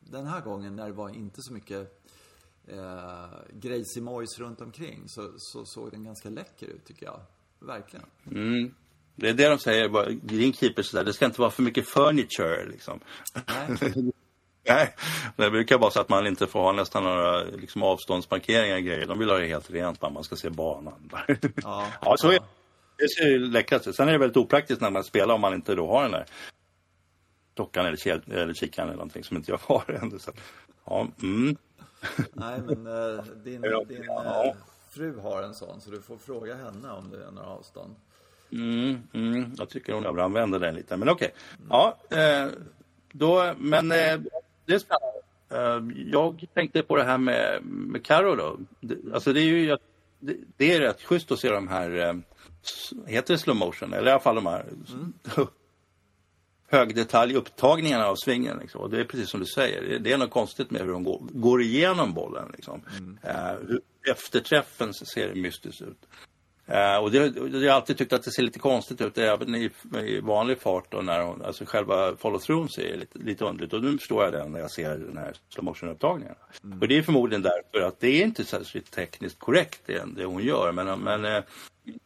den 0.00 0.26
här 0.26 0.40
gången 0.40 0.76
när 0.76 0.86
det 0.86 0.92
var 0.92 1.08
inte 1.08 1.42
så 1.42 1.52
mycket 1.52 2.04
eh, 2.68 3.38
Gracie 3.52 4.02
Moyes 4.02 4.38
runt 4.38 4.60
omkring 4.60 5.08
så, 5.08 5.32
så 5.38 5.64
såg 5.64 5.90
den 5.90 6.04
ganska 6.04 6.28
läcker 6.28 6.66
ut 6.66 6.84
tycker 6.84 7.06
jag. 7.06 7.20
Verkligen. 7.58 8.06
Mm. 8.30 8.74
Det 9.14 9.28
är 9.28 9.34
det 9.34 9.48
de 9.48 9.58
säger, 9.58 10.10
greenkeepers 10.10 10.86
sådär, 10.86 11.04
det 11.04 11.12
ska 11.12 11.24
inte 11.24 11.40
vara 11.40 11.50
för 11.50 11.62
mycket 11.62 11.88
furniture 11.88 12.66
liksom. 12.66 13.00
Nej. 13.46 14.04
Nej, 14.68 14.94
det 15.36 15.50
brukar 15.50 15.78
vara 15.78 15.90
så 15.90 16.00
att 16.00 16.08
man 16.08 16.26
inte 16.26 16.46
får 16.46 16.60
ha 16.60 16.72
nästan 16.72 17.04
några 17.04 17.42
liksom, 17.42 17.82
avståndsmarkeringar 17.82 18.76
och 18.76 18.82
grejer. 18.82 19.06
De 19.06 19.18
vill 19.18 19.30
ha 19.30 19.38
det 19.38 19.46
helt 19.46 19.70
rent, 19.70 20.02
man 20.02 20.24
ska 20.24 20.36
se 20.36 20.50
banan. 20.50 21.10
Ja, 21.62 21.86
ja 22.02 22.16
så 22.16 22.28
är 22.28 22.38
det. 22.96 23.08
ser 23.08 23.28
ju 23.28 23.38
läckrast 23.38 23.86
ut. 23.86 23.96
Sen 23.96 24.08
är 24.08 24.12
det 24.12 24.18
väldigt 24.18 24.36
opraktiskt 24.36 24.80
när 24.80 24.90
man 24.90 25.04
spelar 25.04 25.34
om 25.34 25.40
man 25.40 25.54
inte 25.54 25.74
då 25.74 25.88
har 25.88 26.02
den 26.02 26.12
där 26.12 26.26
dockan 27.54 27.86
eller, 27.86 28.32
eller 28.32 28.54
kikaren 28.54 28.88
eller 28.88 28.96
någonting 28.96 29.24
som 29.24 29.36
inte 29.36 29.50
jag 29.50 29.58
har 29.62 29.90
ännu. 30.02 30.18
Så, 30.18 30.32
ja, 30.84 31.08
mm. 31.22 31.56
Nej, 32.32 32.60
men 32.66 32.86
äh, 32.86 33.24
din, 33.44 33.60
din 33.88 34.08
äh, 34.08 34.54
fru 34.90 35.18
har 35.18 35.42
en 35.42 35.54
sån, 35.54 35.80
så 35.80 35.90
du 35.90 36.00
får 36.00 36.16
fråga 36.16 36.54
henne 36.54 36.90
om 36.90 37.10
det 37.10 37.24
är 37.24 37.30
några 37.30 37.48
avstånd. 37.48 37.94
Mm, 38.52 39.02
mm, 39.12 39.52
jag 39.58 39.68
tycker 39.68 39.92
hon 39.92 40.06
överanvänder 40.06 40.58
den 40.58 40.74
lite, 40.74 40.96
men 40.96 41.08
okej. 41.08 41.34
Okay. 41.56 41.66
Ja, 41.68 41.98
eh, 42.10 42.48
då, 43.12 43.54
men 43.58 43.92
eh, 43.92 44.20
det 44.66 44.74
är 44.74 44.78
spännande. 44.78 45.18
Eh, 45.50 46.08
jag 46.12 46.46
tänkte 46.54 46.82
på 46.82 46.96
det 46.96 47.04
här 47.04 47.18
med, 47.18 47.62
med 47.64 48.04
Karo 48.04 48.34
då. 48.34 48.58
Det, 48.80 49.14
alltså 49.14 49.32
det 49.32 49.40
är 49.40 49.44
ju 49.44 49.76
det, 50.18 50.36
det 50.56 50.74
är 50.74 50.80
rätt 50.80 51.02
schysst 51.02 51.32
att 51.32 51.38
se 51.38 51.50
de 51.50 51.68
här, 51.68 51.90
eh, 51.90 52.14
heter 53.06 53.34
det 53.34 53.38
slow 53.38 53.56
motion? 53.56 53.92
Eller 53.92 54.08
i 54.08 54.10
alla 54.10 54.20
fall 54.20 54.34
de 54.34 54.46
här 54.46 54.60
mm. 54.60 55.12
högdetaljupptagningarna 56.70 58.06
av 58.06 58.16
svingen. 58.16 58.58
Liksom. 58.58 58.80
Och 58.80 58.90
det 58.90 59.00
är 59.00 59.04
precis 59.04 59.28
som 59.28 59.40
du 59.40 59.46
säger, 59.46 59.98
det 59.98 60.12
är 60.12 60.18
något 60.18 60.30
konstigt 60.30 60.70
med 60.70 60.82
hur 60.82 60.92
de 60.92 61.04
går, 61.04 61.20
går 61.30 61.62
igenom 61.62 62.14
bollen. 62.14 62.50
Liksom. 62.52 62.82
Mm. 62.98 63.18
Uh, 63.24 63.78
efterträffen 64.10 64.94
ser 64.94 65.34
mystiskt 65.34 65.82
ut. 65.82 66.08
Uh, 66.70 66.96
och 66.96 67.10
det, 67.10 67.18
jag 67.58 67.72
har 67.72 67.76
alltid 67.76 67.98
tyckt 67.98 68.12
att 68.12 68.22
det 68.22 68.30
ser 68.30 68.42
lite 68.42 68.58
konstigt 68.58 69.00
ut 69.00 69.18
även 69.18 69.54
i, 69.54 69.70
i 70.04 70.20
vanlig 70.20 70.60
fart 70.60 70.94
och 70.94 71.04
när 71.04 71.22
hon, 71.22 71.42
alltså 71.42 71.64
själva 71.64 72.12
follow-through 72.12 72.68
ser 72.68 72.96
lite, 72.96 73.18
lite 73.18 73.44
underligt 73.44 73.72
och 73.72 73.82
nu 73.84 73.98
förstår 73.98 74.24
jag 74.24 74.32
det 74.32 74.48
när 74.48 74.60
jag 74.60 74.70
ser 74.70 74.98
den 74.98 75.18
här 75.18 75.34
slow 75.48 75.64
motion 75.64 75.88
upptagningen. 75.88 76.34
Mm. 76.64 76.80
Och 76.80 76.88
det 76.88 76.98
är 76.98 77.02
förmodligen 77.02 77.42
därför 77.42 77.86
att 77.86 78.00
det 78.00 78.08
är 78.08 78.24
inte 78.24 78.44
särskilt 78.44 78.90
tekniskt 78.90 79.38
korrekt 79.38 79.80
det, 79.86 80.04
det 80.16 80.24
hon 80.24 80.42
gör 80.42 80.72
men, 80.72 81.00
men, 81.00 81.24
eh, 81.24 81.42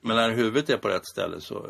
men 0.01 0.16
när 0.16 0.31
huvudet 0.31 0.70
är 0.70 0.77
på 0.77 0.88
rätt 0.88 1.07
ställe 1.07 1.40
så 1.40 1.66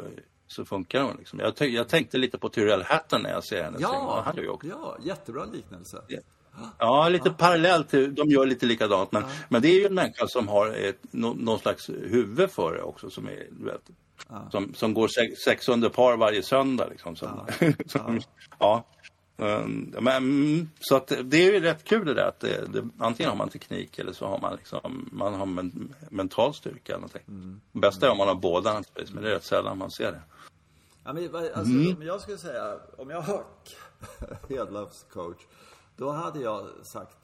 så 0.53 0.65
funkar 0.65 1.03
hon. 1.03 1.17
Liksom. 1.19 1.39
Jag, 1.39 1.69
jag, 1.69 1.89
tänkte 1.89 2.19
lite 2.19 2.39
på 2.39 2.49
Tyrell 2.49 2.83
Hatton 2.83 3.23
när 3.23 3.31
jag 3.31 3.45
ser 3.45 3.65
henne 3.65 3.77
ja, 3.81 4.23
Han 4.25 4.49
också. 4.49 4.69
Ja, 4.69 4.97
jättebra 5.03 5.45
liknelse. 5.45 6.03
Ja. 6.09 6.19
Ja, 6.79 7.09
lite 7.09 7.29
ja. 7.29 7.35
parallellt. 7.39 7.91
De 7.91 8.31
gör 8.31 8.47
lite 8.47 8.67
likadant. 8.67 9.13
Men, 9.13 9.23
ja. 9.23 9.29
men 9.49 9.63
det 9.63 9.69
är 9.69 9.81
ju 9.81 9.87
en 9.87 9.95
människa 9.95 10.27
som 10.27 10.49
har 10.49 10.69
ett, 10.69 10.99
no, 11.11 11.37
någon 11.39 11.59
slags 11.59 11.89
huvud 11.89 12.51
för 12.51 12.75
det 12.75 12.83
också. 12.83 13.11
Som, 13.11 13.27
är, 13.27 13.47
du 13.51 13.65
vet, 13.65 13.91
ja. 14.29 14.49
som, 14.51 14.75
som 14.75 14.95
går 14.95 15.09
sex, 15.09 15.41
sex 15.41 15.69
under 15.69 15.89
par 15.89 16.17
varje 16.17 16.43
söndag. 16.43 16.87
Liksom, 16.91 17.17
som, 17.17 17.47
som, 17.87 18.21
ja. 18.59 18.85
Men, 20.01 20.71
så 20.81 20.97
att 20.97 21.13
det 21.25 21.37
är 21.37 21.53
ju 21.53 21.61
rätt 21.61 21.85
kul 21.85 22.07
det 22.07 22.15
där 22.15 22.27
att 22.29 22.41
det, 22.41 22.67
det, 22.73 22.89
antingen 22.99 23.31
har 23.31 23.37
man 23.37 23.49
teknik 23.49 23.99
eller 23.99 24.13
så 24.13 24.27
har 24.27 24.39
man 24.39 24.57
liksom, 24.57 25.09
man 25.13 25.35
har 25.35 25.47
men, 25.47 25.95
mental 26.11 26.55
styrka 26.55 26.93
eller 26.93 27.01
någonting. 27.01 27.23
Mm. 27.29 27.61
Bästa 27.73 28.07
är 28.07 28.11
om 28.11 28.19
man 28.19 28.29
har 28.29 28.35
båda 28.35 28.73
naturligtvis, 28.73 29.15
men 29.15 29.23
det 29.23 29.31
är 29.31 29.35
rätt 29.35 29.45
sällan 29.45 29.79
man 29.79 29.91
ser 29.91 30.13
det. 30.13 30.23
Ja, 31.05 31.13
men, 31.13 31.35
alltså, 31.35 31.73
mm. 31.73 32.03
jag 32.03 32.21
skulle 32.21 32.39
säga, 32.39 32.79
om 32.99 33.11
jag 33.11 33.21
har 33.21 33.45
Hedlöfs 34.49 35.07
coach, 35.11 35.47
då 35.97 36.11
hade 36.11 36.41
jag 36.41 36.69
sagt, 36.83 37.17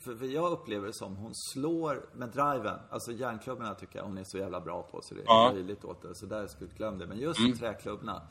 för, 0.00 0.16
för 0.16 0.26
jag 0.26 0.52
upplever 0.52 0.86
det 0.86 0.94
som 0.94 1.16
hon 1.16 1.34
slår 1.34 2.06
med 2.14 2.28
driven. 2.28 2.78
Alltså 2.90 3.12
järnklubborna 3.12 3.74
tycker 3.74 3.98
jag 3.98 4.06
hon 4.06 4.18
är 4.18 4.24
så 4.24 4.38
jävla 4.38 4.60
bra 4.60 4.82
på 4.82 5.00
så 5.02 5.14
det 5.14 5.20
är 5.20 5.24
ja. 5.24 5.50
möjligt 5.52 5.84
åt 5.84 6.02
det. 6.02 6.14
Så 6.14 6.26
där 6.26 6.46
skulle 6.46 6.70
jag 6.70 6.76
glömma 6.76 6.96
det. 6.96 7.06
Men 7.06 7.18
just 7.18 7.40
mm. 7.40 7.58
träklubborna 7.58 8.22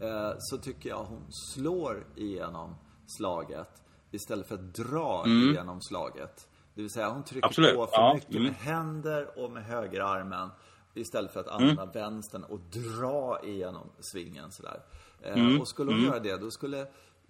eh, 0.00 0.32
så 0.38 0.58
tycker 0.58 0.88
jag 0.88 1.04
hon 1.04 1.22
slår 1.30 2.06
igenom 2.16 2.74
slaget 3.06 3.82
istället 4.10 4.48
för 4.48 4.54
att 4.54 4.74
dra 4.74 5.22
mm. 5.26 5.50
igenom 5.50 5.80
slaget. 5.80 6.48
Det 6.74 6.82
vill 6.82 6.90
säga 6.90 7.08
hon 7.08 7.24
trycker 7.24 7.46
Absolut. 7.46 7.74
på 7.74 7.86
för 7.86 7.96
ja. 7.96 8.14
mycket 8.14 8.30
mm. 8.30 8.42
med 8.42 8.54
händer 8.54 9.44
och 9.44 9.50
med 9.50 9.64
högerarmen. 9.64 10.50
Istället 10.98 11.32
för 11.32 11.40
att 11.40 11.48
använda 11.48 11.82
mm. 11.82 11.92
vänstern 11.92 12.44
och 12.44 12.60
dra 12.60 13.40
igenom 13.44 13.86
svingen 14.00 14.50
sådär. 14.50 14.82
Eh, 15.22 15.38
mm. 15.38 15.60
Och 15.60 15.68
skulle 15.68 15.90
hon 15.90 15.98
mm. 15.98 16.10
göra 16.10 16.20
det, 16.20 16.36
då 16.36 16.50
skulle 16.50 16.80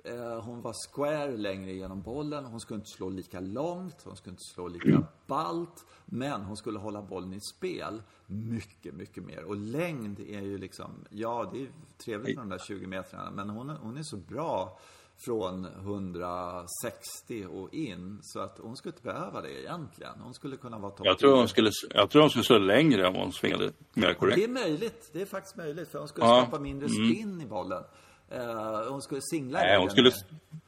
eh, 0.04 0.40
hon 0.42 0.60
vara 0.60 0.74
square 0.74 1.36
längre 1.36 1.72
genom 1.72 2.02
bollen. 2.02 2.44
Hon 2.44 2.60
skulle 2.60 2.78
inte 2.78 2.90
slå 2.90 3.08
lika 3.08 3.40
långt, 3.40 4.02
hon 4.04 4.16
skulle 4.16 4.32
inte 4.32 4.54
slå 4.54 4.68
lika 4.68 5.06
balt. 5.26 5.86
Men 6.06 6.42
hon 6.42 6.56
skulle 6.56 6.78
hålla 6.78 7.02
bollen 7.02 7.32
i 7.32 7.40
spel 7.40 8.02
mycket, 8.26 8.94
mycket 8.94 9.24
mer. 9.24 9.44
Och 9.44 9.56
längd 9.56 10.20
är 10.20 10.40
ju 10.40 10.58
liksom, 10.58 10.90
ja 11.10 11.50
det 11.52 11.62
är 11.62 11.68
trevligt 12.04 12.36
med 12.36 12.44
de 12.44 12.48
där 12.48 12.58
20 12.58 12.86
metrarna. 12.86 13.30
Men 13.30 13.50
hon, 13.50 13.70
hon 13.70 13.96
är 13.96 14.02
så 14.02 14.16
bra 14.16 14.78
från 15.24 15.64
160 15.64 17.46
och 17.50 17.74
in. 17.74 18.18
Så 18.22 18.40
att 18.40 18.58
hon 18.62 18.76
skulle 18.76 18.92
inte 18.92 19.02
behöva 19.02 19.40
det 19.40 19.60
egentligen. 19.60 20.12
Hon 20.20 20.34
skulle 20.34 20.56
kunna 20.56 20.78
vara 20.78 20.90
topp 20.90 21.06
Jag 21.06 21.18
tror 21.18 21.36
hon 21.36 21.48
skulle, 21.48 21.70
jag 21.94 22.10
tror 22.10 22.22
hon 22.22 22.30
skulle 22.30 22.44
slå 22.44 22.58
längre 22.58 23.08
om 23.08 23.14
hon 23.14 23.32
svingade 23.32 23.72
mer 23.94 24.14
korrekt. 24.14 24.36
Det 24.36 24.44
är 24.44 24.48
möjligt. 24.48 25.10
Det 25.12 25.22
är 25.22 25.26
faktiskt 25.26 25.56
möjligt. 25.56 25.88
För 25.88 25.98
hon 25.98 26.08
skulle 26.08 26.26
Ja. 26.26 26.42
skapa 26.42 26.58
mindre 26.62 26.88
spinn 26.88 27.40
i 27.40 27.46
bollen. 27.46 27.82
Eh, 28.30 28.90
hon 28.90 29.02
skulle 29.02 29.20
singla 29.22 29.58
Nej, 29.58 29.78
hon 29.78 29.90
skulle, 29.90 30.10
mer. 30.10 30.60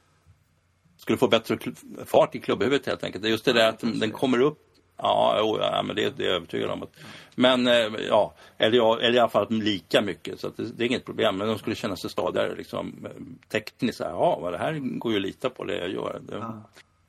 skulle 0.96 1.18
få 1.18 1.28
bättre 1.28 1.58
fart 2.04 2.34
i 2.34 2.40
klubbhuvudet 2.40 2.86
helt 2.86 3.04
enkelt. 3.04 3.22
Det 3.22 3.28
är 3.28 3.30
just 3.30 3.44
det 3.44 3.52
där 3.52 3.68
att 3.68 3.80
den 3.80 4.10
kommer 4.10 4.40
upp. 4.40 4.66
Ja, 5.02 5.36
jo, 5.38 5.58
ja 5.60 5.82
men 5.82 5.96
det, 5.96 6.16
det 6.16 6.24
är 6.24 6.26
jag 6.26 6.36
övertygad 6.36 6.70
om. 6.70 6.82
Att, 6.82 6.92
men 7.34 7.66
eh, 7.66 7.88
ja, 8.08 8.34
eller, 8.58 8.76
ja, 8.76 8.98
eller 9.00 9.14
i 9.14 9.18
alla 9.18 9.28
fall 9.28 9.46
lika 9.50 10.02
mycket. 10.02 10.40
Så 10.40 10.48
det, 10.56 10.62
det 10.76 10.84
är 10.84 10.86
inget 10.86 11.04
problem. 11.04 11.36
Men 11.36 11.48
de 11.48 11.58
skulle 11.58 11.76
känna 11.76 11.96
sig 11.96 12.10
stadigare 12.10 12.54
liksom, 12.54 13.06
eh, 13.06 13.10
tekniskt. 13.48 13.98
Så 13.98 14.04
här, 14.04 14.10
Ja, 14.10 14.50
det 14.50 14.58
här 14.58 14.98
går 14.98 15.12
ju 15.12 15.18
att 15.18 15.22
lita 15.22 15.50
på 15.50 15.64
det 15.64 15.76
jag 15.76 15.90
gör. 15.90 16.20
Det, 16.22 16.52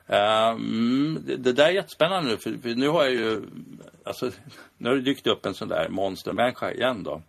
Eh, 0.06 0.48
mm, 0.48 1.22
det, 1.26 1.36
det 1.36 1.52
där 1.52 1.64
är 1.64 1.70
jättespännande 1.70 2.30
nu. 2.30 2.36
För, 2.36 2.58
för 2.62 2.68
nu 2.68 2.88
har 2.88 3.04
jag 3.04 3.12
ju, 3.12 3.42
alltså, 4.04 4.30
nu 4.78 4.88
har 4.88 4.96
det 4.96 5.02
dykt 5.02 5.26
upp 5.26 5.46
en 5.46 5.54
sån 5.54 5.68
där 5.68 5.88
monstermänniska 5.88 6.72
igen 6.72 7.02
då. 7.02 7.22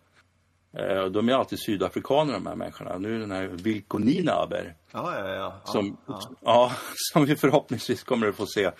Eh, 0.77 1.05
de 1.05 1.29
är 1.29 1.33
alltid 1.33 1.59
sydafrikaner 1.59 2.33
de 2.33 2.47
här 2.47 2.55
människorna. 2.55 2.97
Nu 2.97 3.15
är 3.15 3.19
den 3.19 3.31
här 3.31 3.47
Vilko 3.47 3.97
Ninaber. 3.97 4.75
Ja, 4.91 5.19
ja, 5.19 5.29
ja. 5.29 5.61
Som, 5.65 5.97
ja, 6.05 6.21
ja. 6.41 6.71
som 7.13 7.25
vi 7.25 7.35
förhoppningsvis 7.35 8.03
kommer 8.03 8.27
att 8.27 8.35
få 8.35 8.45
se 8.45 8.71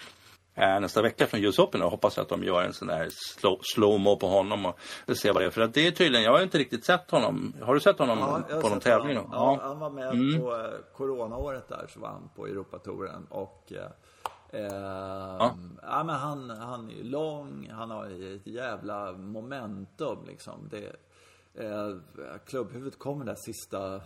nästa 0.56 1.02
vecka 1.02 1.28
från 1.28 1.44
US 1.44 1.60
Open. 1.60 1.82
Och 1.82 1.92
hoppas 1.92 2.18
att 2.18 2.30
de 2.30 2.44
gör 2.44 2.64
en 2.64 2.74
sån 2.74 2.88
där 2.88 3.08
slow, 3.40 3.60
slow-mo 3.76 4.16
på 4.20 4.28
honom 4.28 4.66
och 4.66 5.18
se 5.18 5.32
vad 5.32 5.42
det 5.42 5.46
är. 5.46 5.50
För 5.50 5.62
att 5.62 5.74
det 5.74 5.88
är 5.88 5.92
tydligen, 5.92 6.24
jag 6.26 6.32
har 6.32 6.42
inte 6.42 6.58
riktigt 6.58 6.86
sett 6.86 7.12
honom. 7.12 7.54
Har 7.62 7.74
du 7.74 7.80
sett 7.80 8.00
honom 8.00 8.44
Ja, 8.50 8.62
på 8.62 8.70
någon 8.70 8.80
tävling? 8.80 9.16
då? 9.16 9.30
Ja, 9.32 9.60
han 9.62 9.80
var 9.80 9.90
med 9.90 10.10
Mm. 10.14 10.42
på 10.42 10.56
eh, 10.56 10.70
coronaåret 10.98 11.68
där, 11.70 11.86
så 11.94 12.00
var 12.00 12.08
han 12.10 12.30
på 12.36 12.48
Europatouren. 12.48 13.26
Och 13.30 13.72
eh, 13.72 14.62
eh, 14.62 14.74
ja. 15.82 16.04
men 16.06 16.10
han, 16.10 16.50
han 16.50 16.90
är 16.90 17.04
lång, 17.04 17.70
han 17.72 17.92
har 17.92 18.36
ett 18.36 18.48
jävla 18.48 19.12
momentum 19.12 20.18
liksom. 20.28 20.70
Det, 20.72 20.96
eh, 21.64 21.96
klubbhuvudet 22.46 23.00
kommer 23.00 23.26
där 23.26 23.36
sista 23.36 24.02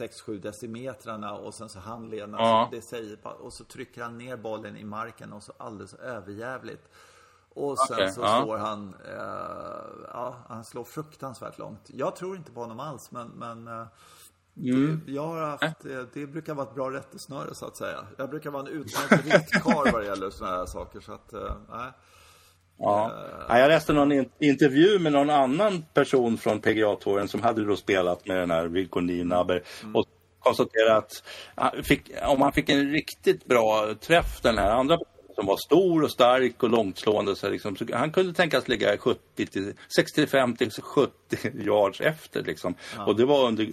6-7 0.00 0.38
decimetrarna 0.40 1.32
och 1.32 1.54
sen 1.54 1.68
så 1.68 1.78
handlederna, 1.78 2.38
Ja. 2.40 2.68
så 2.70 2.76
det 2.76 2.82
säger 2.82 3.18
och 3.42 3.52
så 3.52 3.64
trycker 3.64 4.02
han 4.02 4.18
ner 4.18 4.36
bollen 4.36 4.76
i 4.76 4.84
marken 4.84 5.32
och 5.32 5.42
så 5.42 5.52
alldeles 5.56 5.94
överjävligt. 5.94 6.88
Och 7.54 7.78
sen 7.78 7.96
Okej, 7.96 8.12
så 8.12 8.20
ja. 8.20 8.42
slår 8.44 8.56
han, 8.58 8.94
eh, 9.08 10.10
ja, 10.12 10.36
han 10.48 10.64
slår 10.64 10.84
fruktansvärt 10.84 11.58
långt. 11.58 11.80
Jag 11.86 12.16
tror 12.16 12.36
inte 12.36 12.52
på 12.52 12.60
honom 12.60 12.80
alls, 12.80 13.10
men, 13.10 13.28
men 13.28 13.68
eh, 13.68 13.86
Mm. 14.56 15.00
det, 15.06 15.12
jag 15.12 15.26
har 15.26 15.40
haft, 15.46 15.84
eh, 15.84 16.02
det 16.12 16.26
brukar 16.26 16.54
vara 16.54 16.66
ett 16.68 16.74
bra 16.74 16.90
rättesnöre 16.90 17.54
så 17.54 17.66
att 17.66 17.76
säga. 17.76 17.98
Jag 18.16 18.30
brukar 18.30 18.50
vara 18.50 18.62
en 18.62 18.68
utmärkt 18.68 19.24
riktkarl 19.24 19.92
vad 19.92 20.02
det 20.02 20.06
gäller 20.06 20.30
sådana 20.30 20.56
här 20.56 20.66
saker, 20.66 21.00
så 21.00 21.12
att, 21.12 21.32
eh. 21.32 21.86
Ja. 22.78 23.12
Ja, 23.48 23.58
jag 23.58 23.68
läste 23.68 23.92
någon 23.92 24.12
in- 24.12 24.30
intervju 24.40 24.98
med 24.98 25.12
någon 25.12 25.30
annan 25.30 25.84
person 25.94 26.38
från 26.38 26.60
PGA-touren 26.60 27.28
som 27.28 27.42
hade 27.42 27.64
då 27.64 27.76
spelat 27.76 28.26
med 28.26 28.36
den 28.36 28.50
här 28.50 28.66
Vilko 28.66 29.00
Ninaber 29.00 29.62
och 29.94 30.06
konstaterade 30.38 30.96
att 30.96 31.22
han 31.54 31.82
fick, 31.84 32.02
om 32.26 32.42
han 32.42 32.52
fick 32.52 32.68
en 32.68 32.90
riktigt 32.92 33.44
bra 33.44 33.94
träff 34.00 34.40
den 34.42 34.58
här 34.58 34.70
andra 34.70 34.98
som 35.34 35.46
var 35.46 35.56
stor 35.56 36.02
och 36.02 36.10
stark 36.10 36.62
och 36.62 36.70
långtslående 36.70 37.36
så 37.36 37.48
liksom, 37.50 37.76
så 37.76 37.84
han 37.92 38.10
kunde 38.12 38.32
tänkas 38.34 38.68
ligga 38.68 38.98
70 38.98 39.46
till, 39.46 39.74
65 39.96 40.56
till 40.56 40.70
70 40.70 41.12
yards 41.64 42.00
efter 42.00 42.42
liksom. 42.42 42.74
Och 43.06 43.16
det 43.16 43.24
var 43.24 43.46
under 43.48 43.68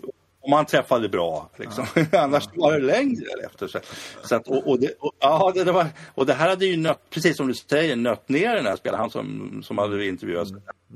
om 0.45 0.53
han 0.53 0.65
träffade 0.65 1.10
bra. 1.10 1.49
Liksom. 1.55 1.86
Annars 2.12 2.49
var 2.53 2.73
det 2.73 2.79
längre 2.86 3.25
efter. 3.45 3.67
Så, 3.67 3.79
så 4.23 4.36
att, 4.36 4.47
och, 4.47 4.67
och, 4.67 4.79
det, 4.79 4.93
och, 4.99 5.12
ja, 5.19 5.51
det, 5.55 5.63
det 5.63 5.71
var, 5.71 5.88
och 6.15 6.25
det 6.25 6.34
här 6.34 6.49
hade 6.49 6.65
ju 6.65 6.77
nött, 6.77 7.01
precis 7.10 7.38
som 7.38 7.47
du 7.47 7.53
säger, 7.53 7.95
nött 7.95 8.29
ner 8.29 8.55
den 8.55 8.65
här 8.65 8.75
spelaren, 8.75 8.99
han 9.01 9.10
som, 9.10 9.62
som 9.63 9.77
hade 9.77 10.05
intervjuats. 10.08 10.51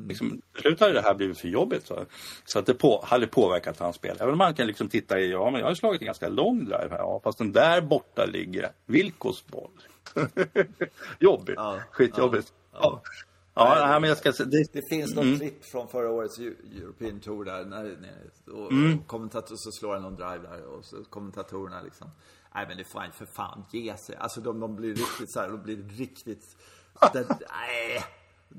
Liksom, 0.07 0.41
till 0.53 0.61
slut 0.61 0.79
hade 0.79 0.93
det 0.93 1.01
här 1.01 1.13
blivit 1.13 1.39
för 1.39 1.47
jobbigt. 1.47 1.87
Så, 1.87 2.05
så 2.45 2.59
att 2.59 2.65
det 2.65 2.73
på, 2.73 3.03
hade 3.07 3.27
påverkat 3.27 3.79
hans 3.79 3.95
spel. 3.95 4.17
Även 4.19 4.31
om 4.31 4.37
man 4.37 4.53
kan 4.53 4.67
liksom 4.67 4.89
titta 4.89 5.19
i, 5.19 5.31
ja 5.31 5.49
men 5.49 5.59
jag 5.61 5.67
har 5.67 5.75
slagit 5.75 6.01
en 6.01 6.05
ganska 6.05 6.29
lång 6.29 6.59
drive 6.65 6.87
här, 6.89 6.97
ja, 6.97 7.21
fast 7.23 7.37
den 7.37 7.51
där 7.51 7.81
borta 7.81 8.25
ligger 8.25 8.69
Vilkos 8.85 9.45
boll. 9.47 9.71
Jobbigt, 11.19 11.55
Ja, 11.57 11.79
skitjobbigt. 11.91 12.53
ja, 12.73 13.01
Ja. 13.59 13.99
Men 13.99 14.09
jag 14.09 14.17
ska, 14.17 14.31
det, 14.31 14.73
Det 14.73 14.81
finns 14.89 15.15
något 15.15 15.39
klipp 15.39 15.65
från 15.65 15.87
förra 15.87 16.09
årets 16.11 16.39
Eu- 16.39 16.81
European 16.81 17.19
Tour 17.19 17.45
där. 17.45 17.65
När, 17.65 17.83
när, 17.83 18.53
och, 18.55 18.65
och 18.65 19.07
kommentator 19.07 19.55
så 19.55 19.71
slår 19.71 19.93
han 19.93 20.01
någon 20.01 20.15
drive 20.15 20.39
där 20.51 20.65
och 20.65 20.85
så 20.85 21.03
kommentatorerna 21.09 21.81
liksom. 21.81 22.09
Nej 22.55 22.65
men 22.67 22.77
det 22.77 22.83
får 22.83 23.11
för 23.13 23.25
fan 23.25 23.63
ge 23.71 23.97
sig. 23.97 24.15
Alltså 24.15 24.41
de, 24.41 24.59
de 24.59 24.75
blir 24.75 24.89
riktigt 24.95 25.31
så 25.31 25.39
här, 25.39 25.49
de 25.49 25.61
blir 25.63 25.77
riktigt... 25.77 26.57
Det, 27.13 27.27
nej. 27.29 28.03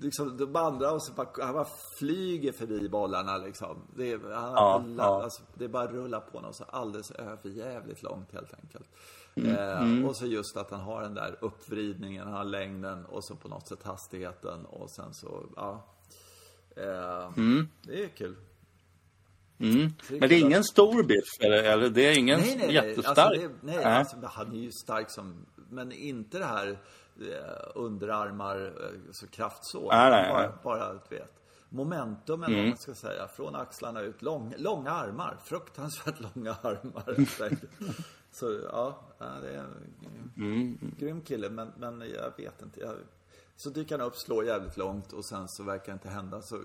Liksom 0.02 0.36
de 0.36 0.56
andra 0.56 0.90
och 0.92 1.02
så 1.02 1.12
bara, 1.12 1.28
han 1.44 1.54
bara 1.54 1.66
flyger 1.98 2.52
förbi 2.52 2.88
bollarna 2.88 3.36
liksom. 3.36 3.82
Det, 3.96 4.12
är- 4.12 4.18
han, 4.18 4.52
Ja, 4.52 4.74
alla, 4.84 5.02
ja. 5.04 5.22
Alltså, 5.22 5.42
det 5.54 5.68
bara 5.68 5.86
rullar 5.86 6.20
på 6.20 6.40
något 6.40 6.56
så 6.56 6.64
alldeles 6.64 7.10
överjävligt 7.10 8.02
långt 8.02 8.32
helt 8.32 8.54
enkelt. 8.54 8.86
Eh, 9.34 10.04
Och 10.06 10.16
så 10.16 10.26
just 10.26 10.56
att 10.56 10.70
han 10.70 10.80
har 10.80 11.02
den 11.02 11.14
där 11.14 11.36
uppvridningen, 11.40 12.24
han 12.24 12.32
har 12.34 12.44
längden 12.44 13.04
och 13.06 13.24
så 13.24 13.36
på 13.36 13.48
något 13.48 13.68
sätt 13.68 13.82
hastigheten 13.82 14.64
och 14.66 14.90
sen 14.90 15.14
så, 15.14 15.46
ja. 15.56 15.86
Eh, 16.76 17.30
Det 17.82 18.04
är 18.04 18.08
kul. 18.08 18.36
mm. 19.58 19.92
Men 20.10 20.28
det 20.28 20.34
är 20.34 20.40
ingen 20.40 20.64
stor 20.64 21.02
biff, 21.02 21.28
eller, 21.40 21.62
eller 21.62 21.88
det 21.90 22.02
är 22.02 22.18
ingen 22.18 22.40
Nej, 22.40 22.56
nej, 22.56 22.66
nej. 22.66 22.74
jättestark? 22.74 23.18
Alltså, 23.18 23.48
det, 23.48 23.54
nej, 23.62 23.76
Nej. 23.76 23.84
alltså, 23.84 24.16
han 24.22 24.52
är 24.52 24.58
ju 24.60 24.70
stark 24.72 25.10
som, 25.10 25.46
men 25.70 25.92
inte 25.92 26.38
det 26.38 26.44
här 26.44 26.68
eh, 27.20 27.70
underarmar, 27.74 28.66
eh, 28.66 28.98
så 29.12 29.26
kraft 29.26 29.58
så. 29.64 29.88
Nej, 29.88 30.10
nej, 30.10 30.28
bara, 30.32 30.40
nej. 30.42 30.50
bara, 30.64 30.92
du 30.92 31.16
vet. 31.16 31.36
Momentum, 31.72 32.42
eller 32.42 32.56
vad 32.56 32.66
man 32.68 32.76
ska 32.76 32.94
säga. 32.94 33.28
Från 33.28 33.54
axlarna 33.54 34.00
ut. 34.00 34.22
Lång, 34.22 34.54
långa 34.58 34.90
armar. 34.90 35.36
Fruktansvärt 35.44 36.20
långa 36.34 36.56
armar. 36.62 37.26
så 38.32 38.60
ja, 38.72 39.02
ja, 39.20 39.40
det 39.40 39.50
är 39.54 39.66
en 40.36 40.94
grym 40.98 41.20
kille. 41.22 41.50
Men, 41.50 41.72
men 41.78 42.00
jag 42.00 42.36
vet 42.36 42.62
inte. 42.62 42.80
Jag, 42.80 42.96
så 43.56 43.70
dyker 43.70 43.98
han 43.98 44.06
upp, 44.06 44.16
slår 44.16 44.44
jävligt 44.44 44.76
långt 44.76 45.12
och 45.12 45.24
sen 45.24 45.48
så 45.48 45.62
verkar 45.62 45.86
det 45.86 45.92
inte 45.92 46.08
hända. 46.08 46.42
Så 46.42 46.60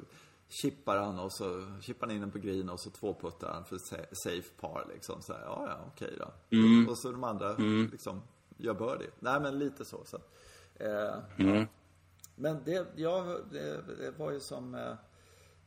chippar 0.47 0.97
han 0.97 1.19
och 1.19 1.33
så 1.33 1.65
chippar 1.81 2.07
han 2.07 2.15
in 2.15 2.21
den 2.21 2.31
på 2.31 2.37
green 2.39 2.69
och 2.69 2.79
så 2.79 2.89
tvåputtar 2.89 3.53
han 3.53 3.65
för 3.65 3.77
sa- 3.77 4.15
safe 4.23 4.53
par 4.59 4.85
liksom. 4.93 5.21
Så 5.21 5.33
här, 5.33 5.41
ja, 5.41 5.65
ja, 5.69 5.77
okej 5.93 6.15
då. 6.19 6.57
Och 6.89 6.97
så 6.97 7.11
de 7.11 7.23
andra 7.23 7.55
liksom 7.91 8.21
gör 8.57 8.73
birdie. 8.73 9.09
Nej, 9.19 9.39
men 9.41 9.59
lite 9.59 9.85
så. 9.85 10.03
så. 10.05 10.17
Eh, 10.75 11.15
ja. 11.37 11.65
Men 12.35 12.63
det, 12.65 12.87
ja, 12.95 13.37
det, 13.51 13.81
det 13.99 14.11
var 14.17 14.31
ju 14.31 14.39
som 14.39 14.75
eh, 14.75 14.91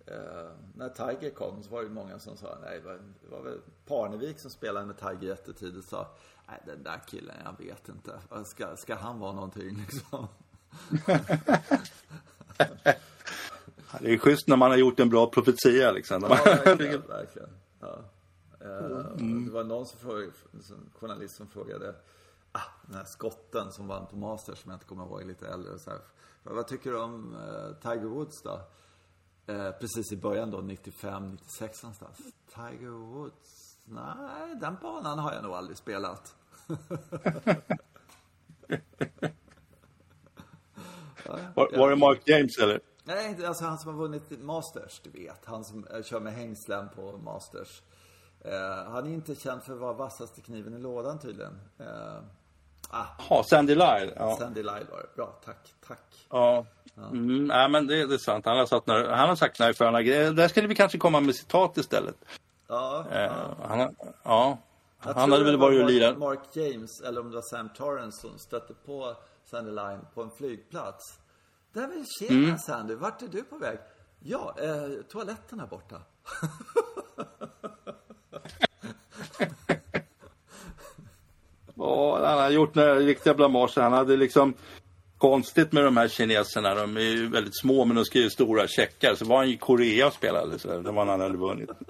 eh, 0.07 0.51
när 0.75 0.89
Tiger 0.89 1.31
kom 1.31 1.63
så 1.63 1.71
var 1.71 1.83
det 1.83 1.89
många 1.91 2.19
som 2.19 2.37
sa, 2.37 2.59
nej, 2.63 2.81
det 2.81 2.87
var, 2.87 2.95
det 2.95 3.29
var 3.31 3.43
väl 3.43 3.61
Parnevik 3.87 4.39
som 4.39 4.51
spelade 4.51 4.87
med 4.87 4.99
Tiger 4.99 5.23
jättetidigt 5.29 5.89
sa, 5.89 6.07
nej 6.49 6.63
den 6.67 6.83
där 6.83 7.01
killen, 7.07 7.37
jag 7.45 7.59
vet 7.67 7.89
inte, 7.89 8.21
ska, 8.45 8.77
ska 8.77 8.95
han 8.95 9.19
vara 9.19 9.33
någonting 9.33 9.77
liksom? 9.77 10.27
Det 14.01 14.13
är 14.15 14.19
schysst 14.19 14.49
när 14.49 14.57
man 14.57 14.71
har 14.71 14.79
gjort 14.79 15.01
en 15.01 15.09
bra 15.09 15.31
profetia 15.31 15.93
liksom. 15.93 16.23
Ja, 16.23 16.29
verkligen. 16.29 17.01
verkligen. 17.09 17.49
Ja. 17.81 17.99
Eh, 18.61 18.69
Det 19.45 19.51
var 19.51 19.65
någon 19.65 19.87
som 19.87 19.99
frågade, 20.01 20.33
en 20.53 20.91
journalist 21.01 21.37
som 21.37 21.47
frågade, 21.49 21.95
ah, 22.53 22.61
den 22.87 22.95
här 22.95 23.05
skotten 23.05 23.73
som 23.73 23.89
vann 23.89 24.07
på 24.07 24.17
Masters, 24.17 24.59
som 24.59 24.71
jag 24.71 24.77
inte 24.77 24.87
kommer 24.87 25.05
ihåg, 25.05 25.25
lite 25.27 25.49
äldre. 25.49 25.79
Så 25.79 25.91
här, 25.91 26.01
vad 26.43 26.67
tycker 26.69 26.91
du 26.91 26.99
om 27.01 27.35
eh, 27.37 27.73
Tiger 27.93 28.07
Woods 28.09 28.43
då? 28.43 28.61
Eh, 29.47 29.71
precis 29.71 30.13
i 30.13 30.17
början 30.17 30.51
då, 30.51 30.61
95, 30.61 31.31
96 31.31 31.83
någonstans. 31.83 32.19
Tiger 32.55 32.91
Woods? 32.91 33.79
Nej, 33.85 34.57
den 34.61 34.77
banan 34.83 35.19
har 35.19 35.33
jag 35.33 35.43
nog 35.43 35.53
aldrig 35.53 35.77
spelat. 35.77 36.37
Var, 41.55 41.79
var 41.79 41.91
det 41.91 41.97
Mark 41.97 42.21
James 42.25 42.59
eller? 42.59 42.81
Nej, 43.05 43.47
alltså 43.47 43.65
han 43.65 43.79
som 43.79 43.95
har 43.95 43.99
vunnit 44.03 44.43
Masters, 44.43 45.01
du 45.05 45.11
vet. 45.11 45.41
Han 45.45 45.65
som 45.65 45.87
eh, 45.87 46.03
kör 46.03 46.21
med 46.21 46.33
hängslen 46.33 46.89
på 46.97 47.19
Masters. 47.25 47.83
Eh, 48.45 48.91
han 48.93 49.07
är 49.07 49.11
inte 49.11 49.35
känd 49.35 49.63
för 49.63 49.73
att 49.73 49.79
vara 49.79 49.93
vassaste 49.93 50.41
kniven 50.41 50.75
i 50.75 50.79
lådan 50.79 51.19
tydligen. 51.19 51.61
Eh, 51.79 52.17
ah, 52.91 53.05
Ja, 53.31 53.43
Sandy 53.51 53.75
Lyle. 53.75 54.13
Ja. 54.17 54.37
Sandy 54.37 54.63
Lyle 54.63 54.87
var 54.91 54.99
det. 54.99 55.17
Bra, 55.17 55.39
tack, 55.45 55.75
tack. 55.89 56.27
Ja. 56.31 56.67
Mm, 56.97 57.45
nej, 57.47 57.69
men 57.69 57.87
det, 57.87 58.07
det 58.07 58.15
är 58.15 58.19
sant. 58.19 58.47
Han 58.47 58.59
har, 58.59 58.67
satt 58.67 58.87
några, 58.87 59.17
han 59.17 59.29
har 59.29 59.37
sagt 59.37 59.79
sköna 59.79 60.03
grejer. 60.03 60.33
Där 60.33 60.49
skulle 60.49 60.69
vi 60.69 60.75
kanske 60.75 60.99
komma 60.99 61.21
med 61.21 61.35
citat 61.35 61.77
istället. 61.77 62.17
Ja, 62.69 63.05
Eh, 63.13 63.33
han, 63.63 63.79
har- 63.81 63.95
ja. 64.23 64.59
Jag 65.05 65.15
han 65.15 65.33
hade 65.33 65.45
väl 65.45 65.57
var 65.57 65.67
varit 65.67 65.79
och 65.79 65.85
Mark, 65.85 65.93
lirat. 65.93 66.19
Mark 66.19 66.41
James, 66.53 67.01
eller 67.01 67.21
om 67.21 67.31
det 67.31 67.35
var 67.35 67.43
Sam 67.43 67.69
Torrance 67.69 68.21
som 68.21 68.39
stötte 68.39 68.75
på 68.75 69.17
Sandy 69.51 69.71
Line 69.71 70.01
på 70.15 70.23
en 70.23 70.31
flygplats. 70.31 71.19
Där 71.73 71.89
vill 71.89 72.05
tjena 72.19 72.45
Mm. 72.45 72.59
Sandy, 72.59 72.95
vart 72.95 73.23
är 73.23 73.29
du 73.29 73.43
på 73.43 73.59
väg? 73.59 73.79
Ja, 74.21 74.55
eh, 74.63 75.03
toaletten 75.09 75.61
här 75.61 75.67
borta. 75.67 76.01
Ja, 81.75 82.27
han 82.27 82.39
har 82.39 82.51
gjort 82.51 82.75
några 82.75 82.95
riktiga 82.95 83.35
blamage. 83.35 83.73
Han 83.77 83.93
hade 83.93 84.17
liksom 84.17 84.55
konstigt 85.19 85.73
med 85.73 85.85
de 85.85 85.97
här 85.97 86.09
kineserna. 86.09 86.75
De 86.75 86.97
är 86.97 87.01
ju 87.01 87.29
väldigt 87.29 87.59
små 87.61 87.85
men 87.85 87.97
de 87.97 88.05
skriver 88.05 88.29
stora 88.29 88.69
checkar. 88.69 89.15
Så 89.15 89.25
var 89.25 89.37
han 89.37 89.47
i 89.49 89.57
Korea 89.57 90.07
och 90.07 90.13
spelade. 90.13 90.59
Så 90.59 90.69
det 90.69 90.93
var 90.93 91.05
när 91.05 91.13
han 91.13 91.21
hade 91.21 91.37
vunnit. 91.37 91.71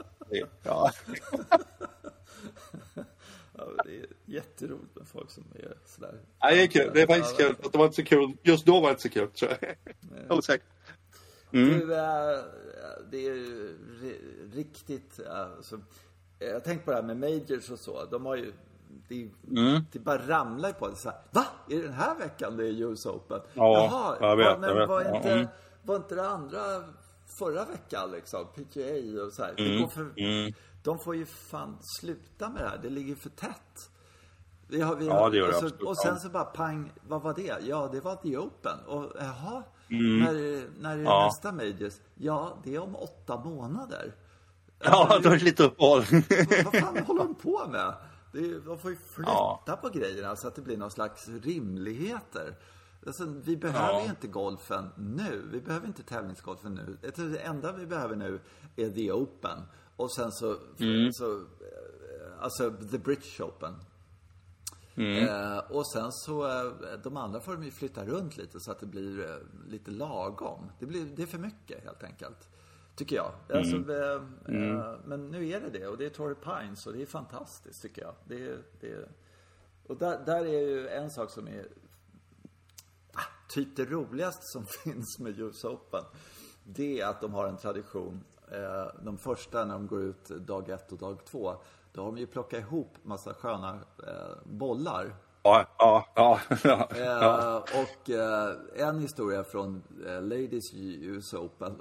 Ja. 0.63 0.91
Jätteroligt 4.29 4.97
med 4.97 5.09
folk 5.09 5.31
som 5.31 5.45
är 5.55 5.77
sådär. 5.87 6.21
Ja, 6.39 6.51
det 6.51 6.63
är 6.63 6.67
kul. 6.67 6.91
Det 6.95 7.03
är 7.03 7.07
faktiskt 7.07 7.37
kul. 7.37 7.57
Att 7.65 7.73
det 7.73 7.79
var 7.79 7.85
inte 7.85 7.97
så 7.97 8.05
kul. 8.05 8.37
Just 8.43 8.67
då 8.67 8.81
var 8.81 8.89
det 8.89 8.91
inte 8.91 9.03
så 9.03 9.09
kul 9.09 9.31
tror 9.31 9.51
jag. 9.61 9.77
Jag 10.29 10.37
är 10.39 10.41
säker. 10.43 10.67
Du, 11.51 11.95
äh, 11.95 12.39
det 13.11 13.17
är 13.17 13.35
ju 13.35 13.77
ri- 14.03 14.51
riktigt, 14.55 15.21
alltså, 15.29 15.81
jag 16.39 16.65
tänkte 16.65 16.85
på 16.85 16.91
det 16.91 16.97
här 16.97 17.03
med 17.05 17.17
majors 17.17 17.71
och 17.71 17.79
så. 17.79 18.05
De 18.05 18.27
har 18.27 18.37
ju, 18.37 18.53
det, 19.09 19.31
det 19.93 19.99
bara 19.99 20.27
ramlar 20.29 20.73
på 20.73 20.89
det 20.89 20.97
så 20.97 21.09
här. 21.11 21.19
Va? 21.31 21.47
Är 21.71 21.77
det 21.77 21.83
den 21.83 21.93
här 21.93 22.19
veckan 22.19 22.57
det 22.57 22.65
är 22.67 22.83
US 22.83 23.07
Open? 23.07 23.41
Ja, 23.55 24.17
jag 24.21 24.37
vet, 24.37 24.61
men 24.61 24.69
jag 24.71 24.77
vet. 24.77 24.89
Var, 24.89 25.03
Ja, 25.05 25.17
inte, 25.17 25.33
mm. 25.33 25.47
var 25.83 25.97
inte 25.97 26.15
det 26.15 26.29
andra 26.29 26.85
förra 27.39 27.65
veckan 27.65 28.11
liksom? 28.11 28.47
PGA 28.55 29.23
och 29.25 29.33
så 29.33 29.43
här. 29.45 29.79
Går 29.81 29.89
för, 29.89 30.13
De 30.85 30.99
får 30.99 31.17
ju 31.17 31.27
fan 31.27 31.79
sluta 32.01 32.49
med 32.49 32.63
det 32.63 32.69
här. 32.69 32.79
Det 32.83 32.91
ligger 32.91 33.15
för 33.15 33.31
tätt. 33.31 33.91
Vi 34.69 34.81
har, 34.81 34.97
vi 34.97 35.07
Ja, 35.07 35.15
har, 35.15 35.31
det 35.31 35.37
gör 35.37 35.49
det 35.49 35.55
och, 35.55 35.61
så, 35.61 35.67
absolut, 35.67 35.83
och 35.89 35.97
sen 35.99 36.13
ja. 36.15 36.19
så 36.21 36.29
bara 36.29 36.45
pang, 36.45 36.93
vad 37.09 37.23
var 37.23 37.35
det? 37.35 37.59
Ja, 37.67 37.89
det 37.93 38.01
var 38.01 38.17
The 38.17 38.37
Open. 38.37 38.79
Och 38.87 39.13
jaha, 39.21 39.63
när, 39.89 40.33
när 40.81 40.91
är 40.91 40.95
Mm. 40.95 41.05
Ja. 41.05 41.25
nästa 41.27 41.53
Majors? 41.53 41.95
Ja, 42.15 42.59
det 42.65 42.75
är 42.75 42.79
om 42.83 42.97
åtta 42.97 43.37
månader. 43.45 44.15
Ja, 44.85 45.21
då 45.23 45.29
är 45.29 45.37
det 45.39 45.45
lite 45.45 45.65
uppehåll. 45.65 46.03
Vad, 46.65 46.75
fan 46.81 46.99
håller 47.07 47.25
de 47.25 47.35
på 47.35 47.67
med? 47.69 47.95
Det 48.33 48.39
är, 48.39 48.61
de 48.67 48.79
får 48.79 48.91
ju 48.91 48.97
flytta 48.97 49.31
Ja. 49.67 49.79
på 49.83 49.89
grejerna 49.89 50.37
så 50.37 50.49
att 50.49 50.55
det 50.55 50.63
blir 50.63 50.77
någon 50.77 50.91
slags 50.91 51.29
rimligheter. 51.29 52.55
Alltså, 53.07 53.25
vi 53.45 53.57
behöver 53.57 53.93
Ja. 53.93 54.03
ju 54.03 54.09
inte 54.11 54.27
golfen 54.27 54.89
nu. 54.97 55.49
Vi 55.53 55.61
behöver 55.61 55.87
inte 55.87 56.03
tävlingsgolfen 56.03 56.75
nu. 56.75 56.97
Det 57.31 57.39
enda 57.39 57.73
vi 57.73 57.87
behöver 57.87 58.17
nu 58.17 58.41
är 58.77 58.91
The 58.91 59.13
Open. 59.13 59.59
Och 59.97 60.13
sen 60.13 60.33
så, 60.33 60.57
Mm. 60.79 61.13
så 61.13 61.33
eh, 61.37 62.43
alltså 62.43 62.71
The 62.71 62.99
British 62.99 63.41
Open. 63.41 63.75
Mm. 64.99 65.29
Eh, 65.29 65.59
och 65.59 65.87
sen 65.87 66.13
så, 66.13 66.47
eh, 66.47 66.73
de 67.03 67.17
andra 67.17 67.41
får 67.41 67.53
de 67.53 67.65
ju 67.65 67.71
flytta 67.71 68.05
runt 68.05 68.37
lite 68.37 68.61
så 68.61 68.73
att 68.73 68.81
det 68.81 68.87
blir 68.87 69.31
eh, 69.31 69.37
lite 69.69 69.91
lagom. 69.91 70.71
Det, 70.79 70.87
blir, 70.87 71.05
det 71.17 71.23
är 71.23 71.27
för 71.27 71.39
mycket 71.39 71.85
helt 71.85 72.03
enkelt. 72.03 72.49
Tycker 72.95 73.17
jag. 73.17 73.33
Alltså, 73.55 73.93
eh, 73.93 74.23
eh, 74.57 74.95
men 75.05 75.31
nu 75.31 75.49
är 75.49 75.61
det 75.61 75.71
det 75.71 75.87
och 75.87 75.99
det 75.99 76.07
är 76.07 76.11
Torrey 76.11 76.35
Pines 76.35 76.87
och 76.87 76.93
det 76.93 77.03
är 77.03 77.07
fantastiskt 77.07 77.83
tycker 77.83 78.03
jag. 78.03 78.15
Det, 78.25 78.59
det, 78.81 79.09
och 79.87 79.97
där, 79.97 80.25
där 80.27 80.45
är 80.45 80.61
ju 80.69 80.89
en 80.89 81.11
sak 81.11 81.31
som 81.31 81.49
är 81.49 81.67
ah, 83.13 83.49
typ 83.49 83.77
det 83.77 83.85
roligaste 83.85 84.43
som 84.43 84.67
finns 84.85 85.19
med 85.19 85.39
US 85.39 85.65
Open. 85.65 86.05
Det 86.65 87.01
är 87.01 87.07
att 87.07 87.21
de 87.21 87.35
har 87.35 87.49
en 87.49 87.57
tradition. 87.57 88.25
Eh, 88.53 88.87
de 89.03 89.19
första 89.19 89.65
när 89.65 89.75
de 89.75 89.87
går 89.87 90.03
ut 90.03 90.29
dag 90.29 90.69
ett 90.69 90.93
och 90.93 90.99
dag 90.99 91.25
två. 91.25 91.55
Då 91.93 92.01
har 92.01 92.07
de 92.07 92.19
ju 92.19 92.27
plockat 92.27 92.61
ihop 92.61 92.97
massa 93.03 93.35
sköna 93.35 93.81
eh, 94.07 94.37
bollar 94.45 95.15
Ja, 95.43 95.67
ja, 95.79 96.07
ja. 96.15 96.41
ja. 96.65 96.89
Eh, 96.97 97.57
och 97.57 98.11
eh, 98.11 98.57
en 98.77 98.99
historia 98.99 99.45
från 99.45 99.83
Ladies 100.21 100.75
US 100.75 101.35
Open. 101.35 101.81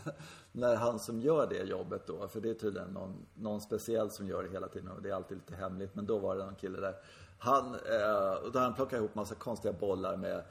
när 0.52 0.76
han 0.76 0.98
som 0.98 1.20
gör 1.20 1.46
det 1.46 1.62
jobbet 1.62 2.06
då, 2.06 2.28
för 2.28 2.40
det 2.40 2.50
är 2.50 2.54
tydligen 2.54 2.88
någon, 2.88 3.26
någon 3.34 3.60
speciell 3.60 4.10
som 4.10 4.26
gör 4.28 4.42
det 4.42 4.48
hela 4.48 4.68
tiden 4.68 4.90
och 4.90 5.02
det 5.02 5.10
är 5.10 5.14
alltid 5.14 5.36
lite 5.36 5.54
hemligt. 5.54 5.94
Men 5.94 6.06
då 6.06 6.18
var 6.18 6.36
det 6.36 6.44
någon 6.44 6.54
kille 6.54 6.80
där. 6.80 6.94
Han, 7.38 7.74
eh, 7.74 8.44
och 8.44 8.52
då 8.52 8.58
han 8.58 8.74
plockat 8.74 8.98
ihop 8.98 9.14
massa 9.14 9.34
konstiga 9.34 9.72
bollar 9.72 10.16
med 10.16 10.42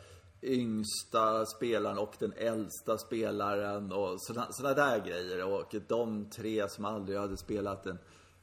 yngsta 0.41 1.45
spelaren 1.45 1.97
och 1.97 2.13
den 2.19 2.33
äldsta 2.37 2.97
spelaren 2.97 3.91
och 3.91 4.21
sådana 4.21 4.73
där 4.73 4.99
grejer. 5.05 5.45
Och 5.53 5.75
de 5.87 6.29
tre 6.29 6.69
som 6.69 6.85
aldrig 6.85 7.17
hade 7.19 7.37
spelat 7.37 7.85
en 7.85 7.97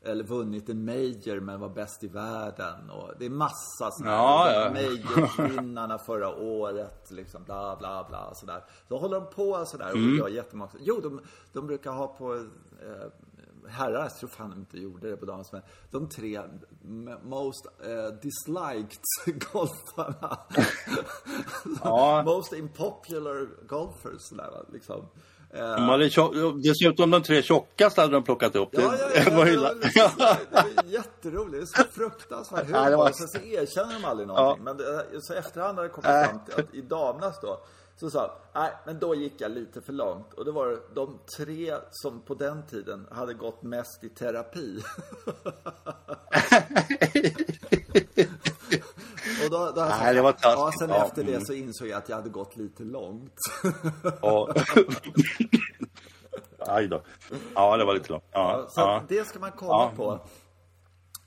eller 0.07 0.25
vunnit 0.25 0.69
en 0.69 0.85
major 0.85 1.41
men 1.41 1.61
var 1.61 1.69
bäst 1.69 2.05
i 2.05 2.09
världen. 2.09 2.91
Och 2.91 3.11
det 3.19 3.25
är 3.27 3.31
massa 3.31 3.91
sådana 3.91 4.13
Ja, 4.17 4.53
ja. 4.53 4.71
Majorsvinnarna 4.71 5.99
förra 5.99 6.37
året, 6.37 7.11
liksom 7.11 7.45
bla 7.45 7.77
bla 7.77 8.07
bla 8.09 8.35
sådär. 8.35 8.65
Så 8.89 8.99
håller 8.99 9.21
de 9.21 9.31
på 9.31 9.65
sådär 9.67 9.91
och 9.91 9.97
Mm. 9.97 10.19
gör 10.19 10.29
jättemånga. 10.29 10.71
Jo, 10.81 11.01
de, 11.03 11.21
de 11.53 11.67
brukar 11.67 11.93
ha 11.93 12.07
på 12.07 12.35
eh, 12.35 13.07
herrar, 13.69 14.03
jag 14.03 14.17
tror 14.19 14.29
fan 14.29 14.51
de 14.51 14.59
inte 14.59 14.79
gjorde 14.79 15.11
det 15.11 15.17
på 15.17 15.27
damerna, 15.27 15.45
men 15.53 15.63
de 15.91 16.09
tre 16.09 16.41
most 17.23 17.67
eh, 17.85 18.15
disliked 18.23 18.99
golfarna. 19.53 20.39
Ja. 21.85 22.23
most 22.23 22.53
impopular 22.53 23.47
golfers 23.69 24.33
va, 24.33 24.65
liksom. 24.73 25.09
Eh, 25.51 25.61
De 25.61 25.89
hade 25.89 26.11
Dessutom 26.63 27.11
de 27.11 27.23
tre 27.23 27.43
tjockaste 27.43 28.01
hade 28.01 28.13
de 28.13 28.23
plockat 28.25 28.57
upp. 28.57 28.69
Det, 28.73 28.83
Ja, 28.83 28.95
ja, 28.99 29.09
ja, 29.15 29.25
det 29.31 29.37
var 29.37 29.45
det 29.45 29.57
var, 29.57 29.75
det 29.75 30.75
var 30.85 30.91
jätteroligt. 30.93 31.75
Det 31.77 31.81
är 31.83 31.85
så 31.85 31.89
fruktansvärt 31.93 32.67
Ja, 32.71 32.85
humor. 32.85 33.11
sen 33.13 33.29
så 33.29 33.39
erkänner 33.39 33.95
de 33.95 34.05
aldrig 34.05 34.29
någonting. 34.29 34.65
Men 34.65 34.79
så 35.23 35.35
efterhand 35.35 35.79
har 35.79 35.83
det 35.85 35.89
kommit 35.91 36.11
fram 36.29 36.39
till 36.45 36.55
att 36.65 36.75
i 36.75 36.81
damernas 36.81 37.41
då, 37.43 37.61
så 37.97 38.11
sa 38.11 38.35
nej, 38.55 38.73
men 38.87 38.99
då 38.99 39.15
gick 39.15 39.41
jag 39.41 39.51
lite 39.51 39.81
för 39.81 39.93
långt. 39.93 40.33
Och 40.35 40.45
det 40.45 40.53
var 40.53 40.67
det 40.67 40.81
de 40.95 41.19
tre 41.37 41.75
som 41.91 42.21
på 42.21 42.35
den 42.35 42.67
tiden 42.67 43.07
hade 43.11 43.35
gått 43.35 43.63
mest 43.63 44.05
i 44.05 44.09
terapi. 44.09 44.83
Och 49.45 49.51
då, 49.51 49.71
då 49.75 49.81
jag 49.81 49.89
Nej, 49.89 50.15
det 50.15 50.23
var 50.23 50.33
taskigt. 50.33 50.59
Ja, 50.59 50.73
sen 50.79 50.89
Ja, 50.91 51.07
efter 51.07 51.25
det 51.25 51.35
mm. 51.35 51.45
så 51.45 51.53
insåg 51.53 51.89
jag 51.89 51.99
att 51.99 52.09
jag 52.09 52.17
hade 52.17 52.31
gått 52.31 52.57
lite 52.57 52.83
långt. 52.83 53.35
Ja. 54.23 54.55
Aj 56.59 56.89
då. 56.89 57.03
Ja, 57.55 57.77
det 57.77 57.85
var 57.85 57.95
lite 57.95 58.13
långt. 58.13 58.25
Ja, 58.33 58.67
Så 58.69 58.81
ja. 58.81 59.03
det 59.09 59.25
ska 59.27 59.39
man 59.39 59.53
kolla 59.57 59.73
Ja. 59.73 59.93
på. 59.97 60.21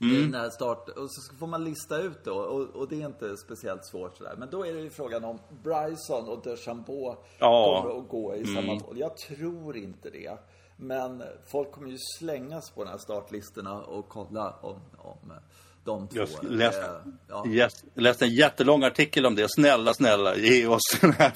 I 0.00 0.28
när 0.28 0.50
start, 0.50 0.88
och 0.88 1.10
så 1.10 1.36
får 1.36 1.46
man 1.46 1.64
lista 1.64 1.98
ut 2.02 2.24
då, 2.24 2.34
och, 2.34 2.76
och 2.76 2.88
det 2.88 3.02
är 3.02 3.06
inte 3.06 3.36
speciellt 3.36 3.86
svårt 3.86 4.16
sådär. 4.16 4.34
Men 4.38 4.50
då 4.50 4.66
är 4.66 4.74
det 4.74 4.80
ju 4.80 4.90
frågan 4.90 5.24
om 5.24 5.38
Bryson 5.62 6.28
och 6.28 6.42
DeChambeau 6.42 7.16
Ja. 7.38 7.82
kommer 7.82 7.98
att 8.00 8.08
gå 8.08 8.34
i 8.34 8.46
samma 8.46 8.78
boll. 8.78 8.98
Jag 8.98 9.16
tror 9.16 9.76
inte 9.76 10.10
det. 10.10 10.38
Men 10.76 11.22
folk 11.46 11.72
kommer 11.72 11.88
ju 11.88 11.98
slängas 12.18 12.70
på 12.70 12.84
de 12.84 12.90
här 12.90 12.98
startlistorna 12.98 13.82
och 13.82 14.08
kolla 14.08 14.50
om, 14.62 14.80
om 14.98 15.32
de 15.88 16.08
två. 16.08 16.18
Jag 16.42 16.50
läste, 16.50 16.80
eh, 16.80 16.90
ja. 17.28 17.46
yes, 17.46 17.84
läste 17.94 18.24
en 18.24 18.34
jättelång 18.34 18.84
artikel 18.84 19.26
om 19.26 19.34
det. 19.34 19.50
Snälla, 19.50 19.94
snälla, 19.94 20.36
ge 20.36 20.66
oss 20.66 20.82
den 21.00 21.12
här 21.12 21.32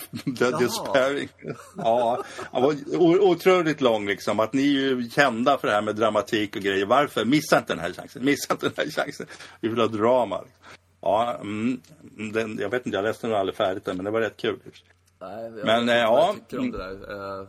despairing. 0.61 1.29
Ja, 1.77 2.25
den 2.53 3.21
otroligt 3.21 3.81
lång 3.81 4.07
liksom. 4.07 4.41
Att 4.41 4.53
ni 4.53 4.63
är 4.63 4.81
ju 4.81 5.11
kända 5.11 5.59
för 5.59 5.69
det 5.69 5.75
här 5.75 5.83
med 5.83 5.97
dramatik 5.97 6.57
och 6.57 6.63
grejer. 6.63 6.87
Varför? 6.87 7.25
Missa 7.25 7.59
inte 7.59 7.73
den 7.73 7.81
här 7.81 7.93
chansen. 7.93 8.25
Missa 8.25 8.53
inte 8.53 8.67
den 8.67 8.75
här 8.77 8.91
chansen. 8.91 9.27
Vi 9.61 9.69
vill 9.69 9.81
ha 9.81 9.87
drama. 9.87 10.45
Ja, 11.01 11.39
mm, 11.41 11.81
den, 12.33 12.59
jag 12.61 12.69
vet 12.69 12.87
inte, 12.87 12.99
jag 12.99 13.03
läste 13.03 13.27
nog 13.27 13.37
aldrig 13.37 13.57
färdigt 13.57 13.85
den, 13.85 13.97
men 13.97 14.05
det 14.05 14.11
var 14.11 14.21
rätt 14.21 14.37
kul. 14.37 14.59
Nej, 15.21 15.45
jag 15.45 15.53
Men, 15.53 15.67
vet 15.67 15.81
inte 15.81 15.95
eh, 15.95 16.11
vad 16.11 16.21
ja. 16.21 16.27
jag 16.27 16.49
tycker 16.49 16.59
om 16.59 16.71
det 16.71 16.79
där. 16.79 17.47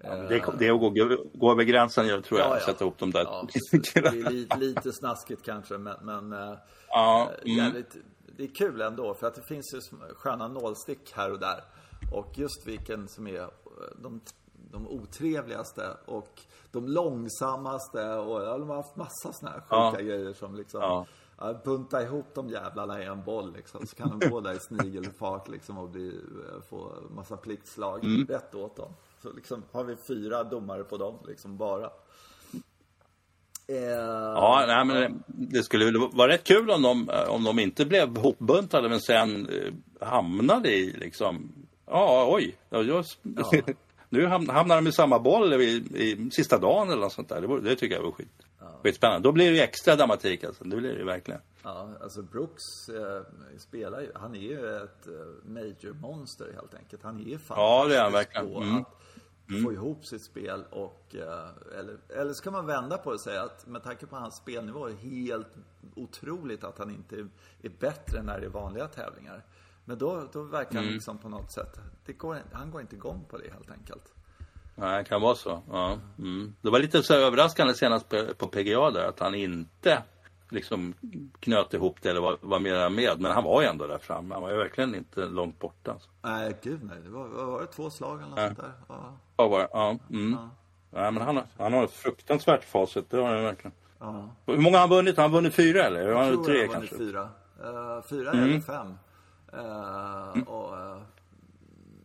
Eh, 0.00 0.10
Det, 0.28 0.44
det 0.58 0.66
är 0.66 0.72
att 0.74 0.80
gå, 0.80 1.16
gå 1.34 1.52
över 1.52 1.62
gränsen, 1.64 2.06
jag 2.08 2.24
tror 2.24 2.40
jag, 2.40 2.56
Ja, 2.56 2.60
sätta 2.60 2.84
ihop 2.84 2.98
de 2.98 3.10
där. 3.10 3.22
Ja, 3.24 3.46
det 3.94 3.96
är 3.96 4.30
lite, 4.30 4.56
lite 4.58 4.92
snaskigt 4.92 5.42
kanske, 5.44 5.78
men, 5.78 5.96
men 6.02 6.32
eh, 6.32 6.54
Ja, 6.88 7.30
eh, 7.42 7.50
mm. 7.52 7.64
jävligt, 7.64 7.96
det 8.36 8.42
är 8.44 8.54
kul 8.54 8.80
ändå. 8.80 9.14
För 9.14 9.26
att 9.26 9.34
det 9.34 9.42
finns 9.42 9.74
ju 9.74 9.80
sköna 10.14 10.48
nålstick 10.48 11.12
här 11.12 11.32
och 11.32 11.38
där. 11.38 11.64
Och 12.12 12.38
just 12.38 12.66
vilken 12.66 13.08
som 13.08 13.26
är 13.26 13.48
de, 14.02 14.20
de 14.70 14.88
otrevligaste 14.88 15.96
och 16.06 16.40
de 16.72 16.88
långsammaste. 16.88 18.12
Och 18.14 18.42
ja, 18.42 18.58
de 18.58 18.68
har 18.68 18.76
haft 18.76 18.96
massa 18.96 19.32
såna 19.32 19.50
här 19.52 19.60
sjuka 19.60 20.02
grejer 20.02 20.32
som 20.32 20.54
liksom 20.54 20.80
Ja. 20.80 21.06
bunta 21.64 22.02
ihop 22.02 22.26
de 22.34 22.48
jävlarna 22.48 23.02
i 23.02 23.04
en 23.06 23.24
boll 23.24 23.52
liksom. 23.52 23.86
Så 23.86 23.96
kan 23.96 24.18
de 24.18 24.28
gå 24.30 24.40
där 24.40 24.52
i 24.52 24.58
snigelfart 24.60 25.48
liksom 25.48 25.78
och 25.78 25.88
bli, 25.88 26.20
få 26.70 26.92
massa 27.10 27.36
pliktslag 27.36 28.04
Mm. 28.04 28.26
rätt 28.26 28.54
åt 28.54 28.76
dem. 28.76 28.92
Så 29.22 29.32
liksom 29.32 29.62
har 29.72 29.84
vi 29.84 29.96
fyra 29.96 30.44
domare 30.44 30.84
på 30.84 30.96
dem 30.96 31.18
liksom 31.28 31.56
bara. 31.56 31.90
Eh, 33.66 33.80
Ja, 34.34 34.64
nej, 34.66 34.84
men 34.84 35.22
det 35.26 35.62
skulle 35.62 35.98
vara 36.12 36.32
rätt 36.32 36.44
kul 36.44 36.70
om 36.70 36.82
de, 36.82 37.10
om 37.28 37.44
de 37.44 37.58
inte 37.58 37.86
blev 37.86 38.16
hopbuntade 38.16 38.88
men 38.88 39.00
sen 39.00 39.48
eh, 39.48 40.06
hamnade 40.08 40.72
i 40.72 40.92
liksom, 40.92 41.52
ja 41.86 42.26
oj, 42.34 42.56
ja, 42.70 42.82
just, 42.82 43.18
nu 44.08 44.26
ham- 44.26 44.50
hamnar 44.52 44.76
de 44.76 44.86
i 44.86 44.92
samma 44.92 45.18
boll 45.18 45.52
i, 45.54 45.76
i 45.94 46.30
sista 46.30 46.58
dagen 46.58 46.88
eller 46.90 47.00
något 47.02 47.12
sånt 47.12 47.28
där. 47.28 47.40
Det, 47.40 47.60
det 47.60 47.76
tycker 47.76 47.96
jag 47.96 48.02
var 48.02 48.12
skit, 48.12 48.28
skitspännande. 48.82 49.28
Då 49.28 49.32
blir 49.32 49.50
det 49.50 49.56
ju 49.56 49.62
extra 49.62 49.96
dramatik 49.96 50.44
alltså, 50.44 50.64
det 50.64 50.76
blir 50.76 50.92
det 50.92 50.98
ju 50.98 51.04
verkligen. 51.04 51.40
Ja, 51.62 51.88
alltså 52.02 52.22
Brooks 52.22 52.88
eh, 52.88 53.22
spelar 53.58 54.00
ju, 54.00 54.12
han 54.14 54.34
är 54.34 54.40
ju 54.40 54.76
ett 54.76 55.06
eh, 55.06 55.50
major 55.50 55.92
monster 56.00 56.52
helt 56.54 56.74
enkelt. 56.74 57.02
Han 57.02 57.16
är 57.20 57.24
ju 57.24 57.38
fantastisk 57.38 57.56
Ja, 57.58 57.86
det 57.88 57.96
är 57.96 58.02
han 58.02 58.12
verkligen. 58.12 58.56
Mm. 58.56 58.76
att 58.76 58.86
mm. 59.50 59.64
få 59.64 59.72
ihop 59.72 60.06
sitt 60.06 60.22
spel 60.22 60.64
och, 60.70 61.14
eh, 61.14 61.78
eller, 61.78 61.98
eller 62.08 62.32
ska 62.32 62.50
man 62.50 62.66
vända 62.66 62.98
på 62.98 63.10
det 63.10 63.14
och 63.14 63.20
säga 63.20 63.42
att 63.42 63.66
med 63.66 63.82
tanke 63.82 64.06
på 64.06 64.16
hans 64.16 64.36
spelnivå 64.36 64.86
är 64.86 64.90
det 64.90 64.96
helt 64.96 65.56
otroligt 65.94 66.64
att 66.64 66.78
han 66.78 66.90
inte 66.90 67.16
är 67.62 67.70
bättre 67.78 68.22
när 68.22 68.40
det 68.40 68.46
är 68.46 68.50
vanliga 68.50 68.88
tävlingar. 68.88 69.44
Men 69.84 69.98
då, 69.98 70.28
då 70.32 70.42
verkar 70.42 70.74
han 70.74 70.82
mm. 70.82 70.94
liksom 70.94 71.18
på 71.18 71.28
något 71.28 71.52
sätt, 71.52 71.80
går, 72.18 72.42
han 72.52 72.70
går 72.70 72.80
inte 72.80 72.94
igång 72.94 73.24
på 73.30 73.38
det 73.38 73.50
helt 73.52 73.70
enkelt. 73.70 74.14
Nej, 74.74 75.02
det 75.02 75.08
kan 75.08 75.20
vara 75.20 75.34
så. 75.34 75.62
Ja. 75.70 75.98
Mm. 76.18 76.54
Det 76.62 76.70
var 76.70 76.78
lite 76.78 77.02
så 77.02 77.14
överraskande 77.14 77.74
senast 77.74 78.08
på 78.38 78.46
PGA 78.46 78.90
där 78.90 79.08
att 79.08 79.20
han 79.20 79.34
inte 79.34 80.02
liksom 80.52 80.94
knöt 81.40 81.74
ihop 81.74 81.96
det 82.02 82.10
eller 82.10 82.20
var, 82.20 82.38
var 82.40 82.58
mera 82.58 82.88
med. 82.88 83.20
Men 83.20 83.32
han 83.32 83.44
var 83.44 83.62
ju 83.62 83.68
ändå 83.68 83.86
där 83.86 83.98
framme. 83.98 84.34
Han 84.34 84.42
var 84.42 84.50
ju 84.50 84.56
verkligen 84.56 84.94
inte 84.94 85.26
långt 85.26 85.58
borta. 85.58 85.92
Alltså. 85.92 86.10
Nej, 86.22 86.56
gud 86.62 86.84
nej. 86.84 86.98
Det 87.04 87.10
var, 87.10 87.28
var 87.28 87.60
det 87.60 87.66
två 87.66 87.90
slag 87.90 88.18
eller 88.18 88.30
något 88.30 88.38
sånt 88.38 88.58
där? 88.58 88.72
Ja, 88.88 89.18
ja 89.36 89.48
var? 89.48 89.68
Ja. 89.72 89.98
Mm. 90.10 90.32
ja. 90.32 90.50
Nej, 90.90 91.12
men 91.12 91.22
han, 91.22 91.40
han 91.58 91.72
har 91.72 91.84
ett 91.84 91.92
fruktansvärt 91.92 92.64
facit. 92.64 93.10
Det 93.10 93.16
har 93.16 93.34
han 93.34 93.42
verkligen. 93.42 93.72
Ja. 93.98 94.28
Hur 94.46 94.58
många 94.58 94.76
har 94.76 94.80
han 94.80 94.90
vunnit? 94.90 95.16
Har 95.16 95.22
han 95.22 95.32
vunnit 95.32 95.54
fyra 95.54 95.84
eller? 95.84 96.08
Jag 96.08 96.32
tror 96.32 96.44
tre, 96.44 96.60
han 96.60 96.68
har 96.68 96.74
vunnit 96.74 96.96
fyra. 96.98 97.28
Uh, 97.64 98.02
fyra 98.02 98.30
mm. 98.32 98.44
eller 98.44 98.60
fem. 98.60 98.94
Uh, 99.54 100.32
mm. 100.34 100.42
Och, 100.42 100.72
uh, 100.72 101.02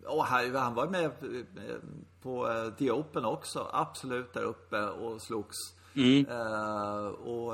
och 0.06 0.26
här, 0.26 0.60
han 0.60 0.76
var 0.76 0.88
med 0.88 1.12
på 2.22 2.48
The 2.78 2.92
Open 2.92 3.26
också. 3.26 3.70
Absolut 3.74 4.34
där 4.34 4.44
uppe 4.44 4.82
och 4.82 5.22
slogs. 5.22 5.58
Mm. 5.96 6.26
och 7.12 7.54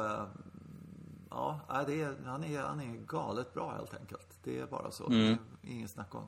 ja, 1.31 1.83
det 1.87 2.01
är, 2.01 2.15
han, 2.25 2.43
är, 2.43 2.61
han 2.61 2.79
är 2.79 2.97
galet 2.97 3.53
bra 3.53 3.71
helt 3.71 3.93
enkelt. 3.93 4.37
Det 4.43 4.59
är 4.59 4.67
bara 4.67 4.91
så. 4.91 5.07
Mm. 5.07 5.37
Ingen 5.61 5.89
snack 5.89 6.15
om. 6.15 6.27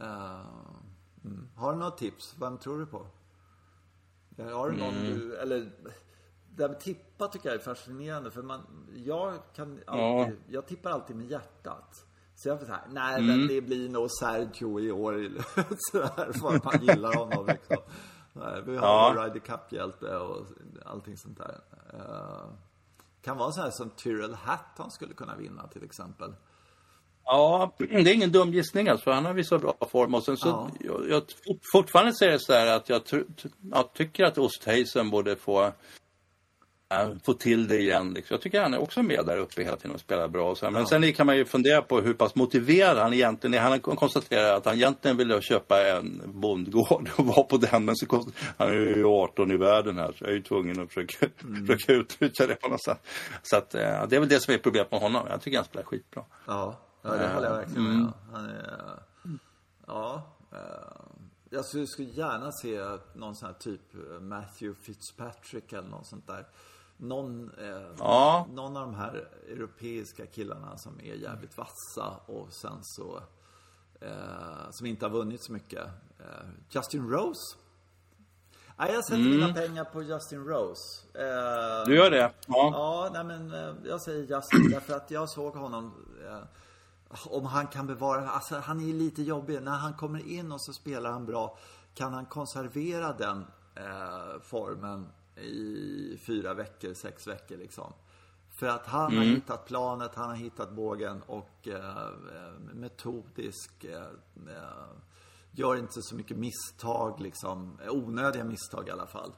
Uh, 0.00 0.40
mm. 1.24 1.48
Har 1.56 1.72
du 1.72 1.78
några 1.78 1.90
tips? 1.90 2.36
Vem 2.40 2.58
tror 2.58 2.78
du 2.78 2.86
på? 2.86 3.06
Har 4.38 4.70
du 4.70 4.76
någon 4.76 4.94
mm. 4.94 5.18
du, 5.18 5.36
eller 5.36 5.72
det 6.56 6.62
här 6.62 6.68
med 6.68 6.80
tippa 6.80 7.28
tycker 7.28 7.48
jag 7.48 7.54
är 7.54 7.62
fascinerande 7.62 8.30
för 8.30 8.42
man, 8.42 8.60
jag 8.94 9.38
kan 9.54 9.80
alltid, 9.86 10.36
ja. 10.36 10.42
jag 10.48 10.66
tippar 10.66 10.90
alltid 10.90 11.16
med 11.16 11.26
hjärtat. 11.26 12.06
Så 12.34 12.48
jag 12.48 12.58
får 12.58 12.66
säga, 12.66 12.80
nej 12.90 13.14
mm. 13.14 13.26
men 13.26 13.48
det 13.48 13.60
blir 13.60 13.88
nog 13.88 14.10
Sergio 14.10 14.80
i 14.80 14.92
år. 14.92 15.14
Sådär, 15.90 16.32
för 16.32 16.56
att 16.56 16.64
man 16.64 16.80
gillar 16.80 17.14
honom 17.14 17.46
liksom. 17.46 17.76
Vi 18.64 18.76
har 18.76 19.14
ja. 19.14 19.24
Ryder 19.24 19.40
Cup-hjälte 19.40 20.16
och 20.16 20.46
allting 20.84 21.16
sånt 21.16 21.38
där. 21.38 21.60
Uh, 21.94 22.50
kan 23.22 23.36
vara 23.36 23.52
så 23.52 23.60
här 23.60 23.70
som 23.70 23.90
Tyrrell 23.90 24.34
Hatton 24.34 24.90
skulle 24.90 25.14
kunna 25.14 25.36
vinna 25.36 25.68
till 25.68 25.84
exempel. 25.84 26.34
Ja, 27.24 27.74
det 27.78 27.94
är 27.94 28.14
ingen 28.14 28.32
dum 28.32 28.52
gissning 28.52 28.88
alltså. 28.88 29.10
Han 29.10 29.24
har 29.24 29.34
visat 29.34 29.60
bra 29.60 29.74
form. 29.90 30.14
Och 30.14 30.24
sen 30.24 30.36
så, 30.36 30.48
ja. 30.48 30.70
jag, 30.80 31.10
jag, 31.10 31.22
fortfarande 31.72 32.14
säger 32.14 32.38
så 32.38 32.52
här 32.52 32.66
att 32.66 32.88
jag, 32.88 33.02
jag 33.72 33.92
tycker 33.92 34.24
att 34.24 34.38
Ostheisen 34.38 35.10
borde 35.10 35.36
få 35.36 35.72
få 37.22 37.34
till 37.34 37.68
det 37.68 37.78
igen. 37.78 38.12
Liksom. 38.14 38.34
Jag 38.34 38.40
tycker 38.40 38.62
han 38.62 38.74
är 38.74 38.82
också 38.82 39.02
med 39.02 39.26
där 39.26 39.36
uppe 39.36 39.62
hela 39.62 39.76
tiden 39.76 39.94
och 39.94 40.00
spelar 40.00 40.28
bra. 40.28 40.50
Och 40.50 40.58
så. 40.58 40.70
Men 40.70 40.80
ja. 40.80 40.86
sen 40.86 41.12
kan 41.12 41.26
man 41.26 41.36
ju 41.36 41.44
fundera 41.44 41.82
på 41.82 42.00
hur 42.00 42.14
pass 42.14 42.34
motiverad 42.34 42.98
han 42.98 43.12
egentligen 43.12 43.54
är. 43.54 43.60
Han 43.60 43.80
konstaterar 43.80 44.56
att 44.56 44.64
han 44.64 44.74
egentligen 44.74 45.16
ville 45.16 45.42
köpa 45.42 45.88
en 45.88 46.22
bondgård 46.26 47.10
och 47.16 47.26
vara 47.26 47.42
på 47.42 47.56
den. 47.56 47.84
Men 47.84 47.96
så 47.96 48.06
kost... 48.06 48.28
han 48.58 48.68
är 48.68 48.72
ju 48.72 49.06
18 49.06 49.50
i 49.50 49.56
världen 49.56 49.98
här 49.98 50.12
så 50.12 50.24
jag 50.24 50.30
är 50.30 50.34
ju 50.34 50.42
tvungen 50.42 50.82
att 50.82 50.88
försöka, 50.88 51.26
mm. 51.42 51.66
försöka 51.66 51.92
utnyttja 51.92 52.46
det 52.46 52.54
på 52.54 52.68
något 52.68 52.84
sätt. 52.84 53.06
Så 53.42 53.56
att, 53.56 53.70
det 53.70 53.80
är 54.16 54.20
väl 54.20 54.28
det 54.28 54.40
som 54.40 54.54
är 54.54 54.58
problemet 54.58 54.90
med 54.90 55.00
honom. 55.00 55.26
Jag 55.30 55.40
tycker 55.40 55.58
han 55.58 55.66
spelar 55.66 55.84
skitbra. 55.84 56.24
Ja, 56.46 56.80
ja 57.02 57.10
det 57.10 57.28
håller 57.34 57.48
jag 57.48 57.56
verkligen 57.56 57.84
med 57.84 57.94
mm. 57.94 58.12
Han 58.32 58.44
är, 58.44 59.02
ja. 59.86 60.36
Jag 61.50 61.64
skulle 61.64 62.08
gärna 62.08 62.52
se 62.52 62.80
någon 63.14 63.36
sån 63.36 63.46
här 63.46 63.54
typ 63.54 63.80
Matthew 64.20 64.80
Fitzpatrick 64.82 65.72
eller 65.72 65.88
något 65.88 66.06
sånt 66.06 66.26
där 66.26 66.46
någon, 67.00 67.50
eh, 67.58 67.94
ja. 67.98 68.46
någon 68.52 68.76
av 68.76 68.82
de 68.82 68.94
här 68.94 69.28
europeiska 69.48 70.26
killarna 70.26 70.76
som 70.76 71.00
är 71.00 71.14
jävligt 71.14 71.58
vassa 71.58 72.16
och 72.26 72.52
sen 72.52 72.78
så 72.82 73.20
eh, 74.00 74.70
som 74.70 74.86
inte 74.86 75.04
har 75.04 75.10
vunnit 75.10 75.42
så 75.42 75.52
mycket. 75.52 75.86
Eh, 76.18 76.48
Justin 76.70 77.10
Rose. 77.10 77.56
Nej, 78.76 78.92
jag 78.92 79.04
sätter 79.04 79.16
mm. 79.16 79.30
mina 79.30 79.54
pengar 79.54 79.84
på 79.84 80.02
Justin 80.02 80.44
Rose. 80.44 81.06
Eh, 81.14 81.86
du 81.86 81.96
gör 81.96 82.10
det? 82.10 82.32
Ja. 82.46 82.70
Ja, 82.72 83.10
nej 83.12 83.24
men 83.24 83.54
eh, 83.54 83.74
jag 83.84 84.00
säger 84.00 84.36
Justin 84.36 84.70
därför 84.70 84.94
att 84.94 85.10
jag 85.10 85.28
såg 85.28 85.54
honom 85.54 85.92
eh, 86.26 86.42
om 87.26 87.46
han 87.46 87.66
kan 87.66 87.86
bevara, 87.86 88.30
alltså 88.30 88.58
han 88.58 88.80
är 88.80 88.92
lite 88.92 89.22
jobbig. 89.22 89.62
När 89.62 89.76
han 89.76 89.94
kommer 89.94 90.28
in 90.28 90.52
och 90.52 90.60
så 90.60 90.72
spelar 90.72 91.10
han 91.10 91.26
bra. 91.26 91.58
Kan 91.94 92.12
han 92.12 92.26
konservera 92.26 93.12
den 93.12 93.44
formen 94.42 95.06
i 95.36 96.18
fyra 96.26 96.54
veckor, 96.54 96.94
sex 96.94 97.26
veckor 97.26 97.56
liksom. 97.56 97.92
För 98.60 98.66
att 98.66 98.86
han 98.86 99.12
mm. 99.12 99.18
har 99.18 99.34
hittat 99.34 99.66
planet, 99.66 100.14
han 100.14 100.28
har 100.28 100.36
hittat 100.36 100.72
bågen 100.72 101.22
och 101.26 101.68
eh, 101.68 102.08
metodisk 102.74 103.84
eh, 103.84 103.98
eh, 104.56 104.90
gör 105.52 105.76
inte 105.76 106.02
så 106.02 106.14
mycket 106.14 106.36
misstag 106.36 107.20
liksom. 107.20 107.78
Onödiga 107.88 108.44
misstag 108.44 108.88
i 108.88 108.90
alla 108.90 109.06
fall. 109.06 109.32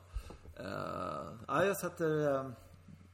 Eh, 0.57 0.67
ja, 1.49 1.65
jag 1.65 1.77
sätter 1.77 2.35
eh, 2.35 2.51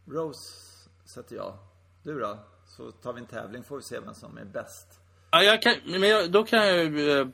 Rose 0.06 0.78
sätter 1.14 1.36
jag. 1.36 1.58
Du 2.02 2.18
då? 2.18 2.38
Så 2.66 2.90
tar 2.90 3.12
vi 3.12 3.20
en 3.20 3.26
tävling 3.26 3.64
får 3.64 3.76
vi 3.76 3.82
se 3.82 4.00
vem 4.00 4.14
som 4.14 4.38
är 4.38 4.44
bäst. 4.44 5.00
Ja, 5.30 5.42
jag 5.42 5.62
kan, 5.62 5.74
men 5.86 6.08
jag, 6.08 6.32
då 6.32 6.44
kan 6.44 6.66
jag 6.66 6.84
ju 6.84 7.28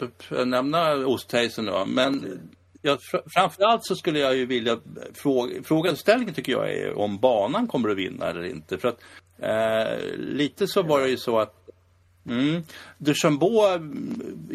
nämna 0.45 0.95
Ostheisen 0.95 1.65
då. 1.65 1.85
Men 1.87 2.41
ja, 2.85 2.99
framförallt 3.35 3.85
så 3.85 3.97
skulle 3.97 4.19
jag 4.19 4.37
ju 4.37 4.47
vilja 4.47 4.79
fråga, 5.15 5.63
frågeställningen 5.63 6.35
tycker 6.35 6.53
jag 6.53 6.73
är 6.73 6.99
om 6.99 7.19
banan 7.19 7.67
kommer 7.67 7.89
att 7.89 7.97
vinna 7.97 8.27
eller 8.27 8.45
inte. 8.45 8.79
För 8.79 8.89
att 8.89 9.01
eh, 9.39 10.17
lite 10.17 10.67
så 10.67 10.83
var 10.83 11.01
det 11.01 11.09
ju 11.09 11.17
så 11.17 11.39
att 11.39 11.69
mm, 12.27 12.63
Duchambeau 12.99 13.79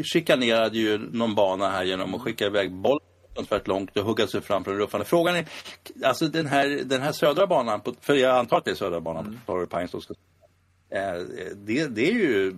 chikanerade 0.03 0.77
ju 0.77 0.97
någon 0.97 1.35
bana 1.35 1.69
här 1.69 1.83
genom 1.83 2.15
att 2.15 2.21
skicka 2.21 2.45
iväg 2.45 2.71
bollen 2.71 3.09
fruktansvärt 3.39 3.67
långt 3.67 3.97
och 3.97 4.05
hugga 4.05 4.27
sig 4.27 4.41
fram 4.41 4.63
från 4.63 4.77
ruffarna. 4.77 5.03
Frågan 5.03 5.35
är, 5.35 5.45
alltså 6.03 6.27
den 6.27 6.47
här, 6.47 6.81
den 6.85 7.01
här 7.01 7.11
södra 7.11 7.47
banan, 7.47 7.81
på, 7.81 7.93
för 8.01 8.13
jag 8.15 8.37
antar 8.37 8.57
att 8.57 8.65
det 8.65 8.71
är 8.71 8.75
södra 8.75 9.01
banan 9.01 9.25
mm. 9.25 9.39
på 9.45 9.51
Torrey 9.51 9.67
Pines, 9.67 10.09
eh, 10.89 11.13
det, 11.55 11.87
det 11.87 12.09
är 12.09 12.13
ju 12.13 12.55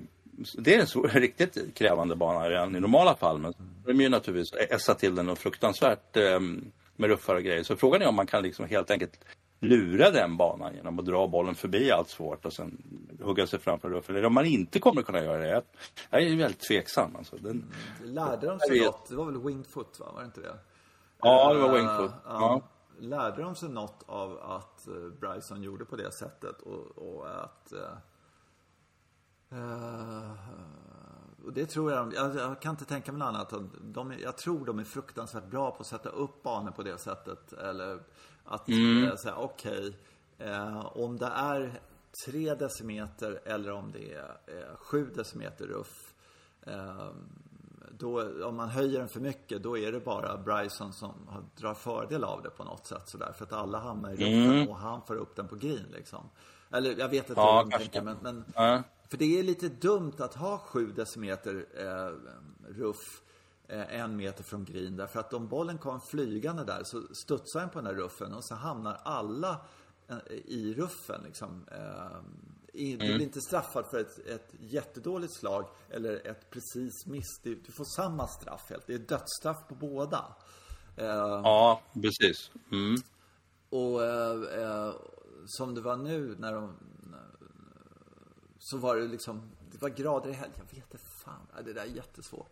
det 0.58 0.76
är 0.76 0.80
en 0.80 0.88
svår, 0.88 1.08
riktigt 1.14 1.76
krävande 1.76 2.16
bana 2.16 2.50
redan 2.50 2.76
i 2.76 2.80
normala 2.80 3.16
fall. 3.16 3.40
Men 3.40 3.54
de 3.86 4.00
är 4.00 4.04
ju 4.04 4.10
naturligtvis 4.10 4.62
essa 4.70 4.94
till 4.94 5.16
den 5.16 5.30
och 5.30 5.38
fruktansvärt 5.38 6.18
eh, 6.18 6.40
med 6.96 7.10
ruffar 7.10 7.36
och 7.36 7.44
grejer. 7.44 7.64
Så 7.64 7.76
frågan 7.76 8.02
är 8.02 8.08
om 8.08 8.16
man 8.16 8.28
kan 8.28 8.44
liksom 8.44 8.66
helt 8.66 8.92
enkelt 8.92 9.20
lura 9.60 10.12
den 10.12 10.38
banan 10.38 10.76
genom 10.76 11.00
att 11.00 11.06
dra 11.06 11.28
bollen 11.28 11.56
förbi 11.56 11.92
allt 11.92 12.10
svårt 12.10 12.46
och 12.46 12.54
sen 12.54 12.78
hugga 13.22 13.48
sig 13.48 13.60
framför 13.60 13.90
ruffen. 13.90 14.16
Eller 14.16 14.28
om 14.28 14.34
man 14.34 14.46
inte 14.46 14.80
kommer 14.80 15.02
kunna 15.02 15.24
göra 15.24 15.38
det. 15.38 15.64
Jag 16.10 16.24
är 16.24 16.38
väldigt 16.38 16.60
tveksam. 16.60 17.16
Alltså. 17.16 17.38
Den. 17.38 17.66
Lärde 18.04 18.48
de 18.48 18.60
sig 18.60 18.80
något? 18.80 19.10
Det 19.10 19.16
var 19.16 19.26
väl 19.26 19.42
Winged 19.42 19.68
Foot, 19.68 20.00
va? 20.00 20.12
Var 20.14 20.20
det 20.20 20.26
inte 20.26 20.42
det? 20.42 20.58
Ja, 21.22 21.54
det 21.54 21.60
var 21.60 21.74
Winged 21.74 21.98
Foot. 21.98 22.12
Uh, 22.12 22.18
ja. 22.26 22.62
Lärde 23.00 23.42
de 23.42 23.56
sig 23.56 23.70
något 23.70 24.04
av 24.06 24.40
att 24.42 24.88
uh, 24.88 25.10
Bryson 25.20 25.64
gjorde 25.64 25.86
på 25.86 25.96
det 25.96 26.12
sättet 26.12 26.62
och, 26.62 26.98
och 26.98 27.44
att 27.44 27.74
uh, 27.74 27.80
Uh, 29.54 30.32
och 31.46 31.54
det 31.54 31.66
tror 31.66 31.92
jag, 31.92 32.14
jag, 32.14 32.36
jag, 32.36 32.62
kan 32.62 32.72
inte 32.72 32.86
tänka 32.86 33.12
mig 33.12 33.20
något 33.20 33.28
annat. 33.28 33.54
De, 33.82 34.14
jag 34.24 34.38
tror 34.38 34.66
de 34.66 34.80
är 34.80 34.84
fruktansvärt 34.84 35.46
bra 35.46 35.72
på 35.72 35.78
att 35.82 35.88
sätta 35.88 36.10
upp 36.10 36.44
banor 36.44 36.72
på 36.72 36.84
det 36.84 36.98
sättet. 36.98 37.54
Eller 37.54 38.00
att 38.46 38.68
mm. 38.68 39.18
säga, 39.18 39.36
okej, 39.36 39.96
okay, 40.38 40.50
äh, 40.52 40.98
om 40.98 41.18
det 41.18 41.26
är 41.26 41.80
tre 42.26 42.56
decimeter 42.56 43.42
eller 43.46 43.72
om 43.72 43.92
det 43.92 44.14
är 44.14 44.38
äh, 44.48 44.76
sju 44.76 45.06
decimeter 45.16 45.68
ruff. 45.68 46.14
Då, 47.92 48.46
om 48.46 48.56
man 48.56 48.70
höjer 48.70 49.00
den 49.00 49.10
för 49.10 49.20
mycket, 49.20 49.64
då 49.64 49.78
är 49.78 49.92
det 49.92 50.00
bara 50.00 50.38
Bryson 50.38 50.94
som 50.94 51.14
drar 51.56 51.74
fördel 51.74 52.24
av 52.24 52.42
det 52.44 52.50
på 52.50 52.64
något 52.64 52.86
sätt. 52.86 53.10
Sådär, 53.10 53.32
för 53.38 53.46
att 53.46 53.54
alla 53.54 53.80
hamnar 53.80 54.12
i 54.12 54.16
ruffen 54.16 54.52
mm. 54.52 54.70
och 54.70 54.78
han 54.78 55.02
får 55.02 55.16
upp 55.16 55.36
den 55.36 55.48
på 55.48 55.56
green 55.56 55.86
liksom. 55.92 56.30
Eller 56.72 57.00
jag 57.00 57.10
vet 57.10 57.30
inte 57.30 57.42
ja, 57.42 57.64
hur 57.64 57.72
de 57.72 57.78
tänker, 57.78 58.02
men, 58.02 58.18
men 58.22 58.46
ja. 58.56 58.84
För 59.12 59.18
det 59.18 59.40
är 59.40 59.44
lite 59.44 59.70
dumt 59.70 60.14
att 60.18 60.36
ha 60.36 60.58
7 60.58 60.92
decimeter 60.92 61.66
eh, 61.78 62.16
ruff 62.74 63.22
eh, 63.68 64.00
en 64.00 64.16
meter 64.16 64.44
från 64.44 64.66
green. 64.66 64.98
Därför 64.98 65.20
att 65.20 65.34
om 65.34 65.48
bollen 65.48 65.78
kommer 65.78 66.00
flygande 66.00 66.64
där 66.64 66.84
så 66.84 67.02
studsar 67.14 67.60
den 67.60 67.70
på 67.70 67.82
den 67.82 67.86
där 67.86 68.02
ruffen 68.02 68.34
och 68.34 68.46
så 68.46 68.56
hamnar 68.56 69.02
alla 69.04 69.66
eh, 70.08 70.18
i 70.46 70.74
ruffen. 70.78 71.22
Liksom. 71.24 71.66
Eh, 71.72 72.22
du 72.74 72.98
blir 72.98 73.10
mm. 73.10 73.22
inte 73.22 73.42
straffad 73.42 73.86
för 73.92 74.00
ett, 74.00 74.20
ett 74.28 74.54
jättedåligt 74.60 75.34
slag 75.34 75.70
eller 75.90 76.28
ett 76.28 76.50
precis 76.50 77.06
miss. 77.06 77.40
Du 77.44 77.72
får 77.72 77.96
samma 77.96 78.28
straff 78.28 78.70
helt. 78.70 78.88
Det 78.88 78.94
är 78.94 79.00
dödsstraff 79.00 79.68
på 79.68 79.76
båda. 79.76 80.36
Eh, 80.96 81.06
ja, 81.44 81.82
precis. 81.94 82.52
Mm. 82.72 82.96
Och 83.70 84.04
eh, 84.04 84.64
eh, 84.64 84.94
som 85.46 85.76
det 85.76 85.82
var 85.82 85.98
nu 85.98 86.36
när 86.40 86.54
de 86.54 86.78
så 88.62 88.78
var 88.78 88.96
det 88.96 89.08
liksom, 89.08 89.42
det 89.72 89.82
var 89.82 89.90
grader 89.90 90.30
i 90.30 90.34
helgen. 90.34 90.58
Jag 90.58 90.76
vet 90.76 90.86
inte 90.92 90.98
fan, 90.98 91.64
det 91.66 91.74
där 91.74 91.82
är 91.82 91.86
jättesvårt. 91.86 92.52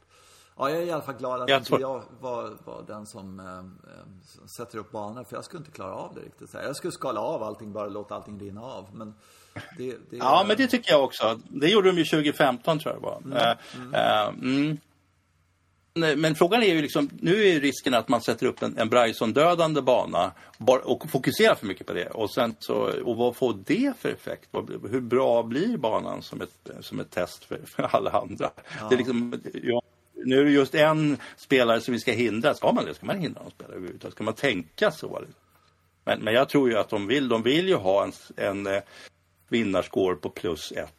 Ja, 0.57 0.69
jag 0.69 0.79
är 0.79 0.85
i 0.85 0.91
alla 0.91 1.01
fall 1.01 1.15
glad 1.15 1.41
att 1.41 1.49
Jag 1.49 1.59
inte 1.61 1.75
jag 1.79 2.03
var, 2.19 2.57
var 2.65 2.83
den 2.87 3.05
som 3.05 3.39
eh, 3.39 3.57
eh, 3.57 4.45
sätter 4.47 4.77
upp 4.77 4.91
banor. 4.91 5.23
För 5.23 5.35
jag 5.35 5.45
skulle 5.45 5.59
inte 5.59 5.71
klara 5.71 5.93
av 5.93 6.15
det 6.15 6.21
riktigt. 6.21 6.49
Så 6.49 6.57
här. 6.57 6.65
Jag 6.65 6.75
skulle 6.75 6.91
skala 6.91 7.19
av 7.19 7.43
allting, 7.43 7.73
bara 7.73 7.87
låta 7.87 8.15
allting 8.15 8.39
rinna 8.39 8.61
av. 8.61 8.85
Men 8.93 9.13
det, 9.77 9.97
det, 10.09 10.17
Ja, 10.17 10.43
men 10.47 10.57
det 10.57 10.67
tycker 10.67 10.91
jag 10.91 11.03
också. 11.03 11.39
Det 11.47 11.67
gjorde 11.67 11.91
de 11.91 11.97
ju 11.97 12.05
2015 12.05 12.79
tror 12.79 12.93
jag 12.93 13.23
det 13.23 13.29
var. 13.29 13.41
Eh, 13.41 14.21
eh, 14.21 14.27
mm. 14.27 14.77
Men 15.93 16.35
frågan 16.35 16.63
är 16.63 16.75
ju 16.75 16.81
liksom, 16.81 17.09
nu 17.21 17.41
är 17.41 17.53
ju 17.53 17.59
risken 17.59 17.93
att 17.93 18.09
man 18.09 18.21
sätter 18.21 18.45
upp 18.45 18.61
en, 18.61 18.77
en 18.77 18.89
Bryson-dödande 18.89 19.81
bana 19.81 20.31
och 20.83 21.09
fokuserar 21.09 21.55
för 21.55 21.65
mycket 21.65 21.87
på 21.87 21.93
det. 21.93 22.07
Och, 22.07 22.31
sen 22.31 22.55
så, 22.59 23.03
och 23.03 23.15
vad 23.17 23.35
får 23.35 23.55
det 23.65 23.93
för 23.99 24.09
effekt? 24.09 24.49
Hur 24.89 25.01
bra 25.01 25.43
blir 25.43 25.77
banan 25.77 26.21
som 26.21 26.41
ett, 26.41 26.69
som 26.79 26.99
ett 26.99 27.11
test 27.11 27.45
för, 27.45 27.59
för 27.65 27.83
alla 27.83 28.11
andra? 28.11 28.51
Det 28.89 28.95
är 28.95 28.97
liksom, 28.97 29.41
ja, 29.63 29.81
nu 30.13 30.39
är 30.39 30.45
det 30.45 30.51
just 30.51 30.75
en 30.75 31.17
spelare 31.37 31.81
som 31.81 31.93
vi 31.93 31.99
ska 31.99 32.11
hindra. 32.11 32.53
Ska 32.53 32.71
man 32.71 32.85
det? 32.85 32.93
Ska 32.93 33.05
man 33.05 33.19
hindra 33.19 33.41
någon 33.41 33.51
spelare 33.51 33.75
överhuvudtaget? 33.75 34.13
Ska 34.13 34.23
man 34.23 34.33
tänka 34.33 34.91
så? 34.91 35.21
Men, 36.05 36.19
men 36.19 36.33
jag 36.33 36.49
tror 36.49 36.69
ju 36.69 36.77
att 36.77 36.89
de 36.89 37.07
vill, 37.07 37.29
de 37.29 37.43
vill 37.43 37.67
ju 37.67 37.75
ha 37.75 38.03
en, 38.03 38.11
en 38.35 38.67
eh, 38.67 38.81
vinnarscore 39.49 40.15
på 40.15 40.29
plus 40.29 40.71
ett. 40.71 40.93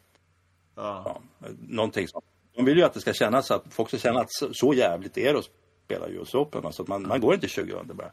Ja. 0.75 1.21
Ja, 1.39 1.47
någonting 1.67 2.07
sånt. 2.07 2.25
De 2.55 2.65
vill 2.65 2.77
ju 2.77 2.83
att 2.83 2.93
det 2.93 3.01
ska 3.01 3.13
kännas 3.13 3.51
att 3.51 3.63
folk 3.73 3.89
ska 3.89 3.97
känna 3.97 4.19
att 4.19 4.31
så, 4.33 4.53
så 4.53 4.73
jävligt 4.73 5.17
är 5.17 5.33
det 5.33 5.39
att 5.39 5.49
spela 5.85 6.07
US 6.07 6.35
Open. 6.35 6.65
Alltså 6.65 6.81
att 6.81 6.87
man, 6.87 7.07
man 7.07 7.21
går 7.21 7.33
inte 7.33 7.47
20 7.47 7.73
under 7.73 7.93
bara. 7.93 8.11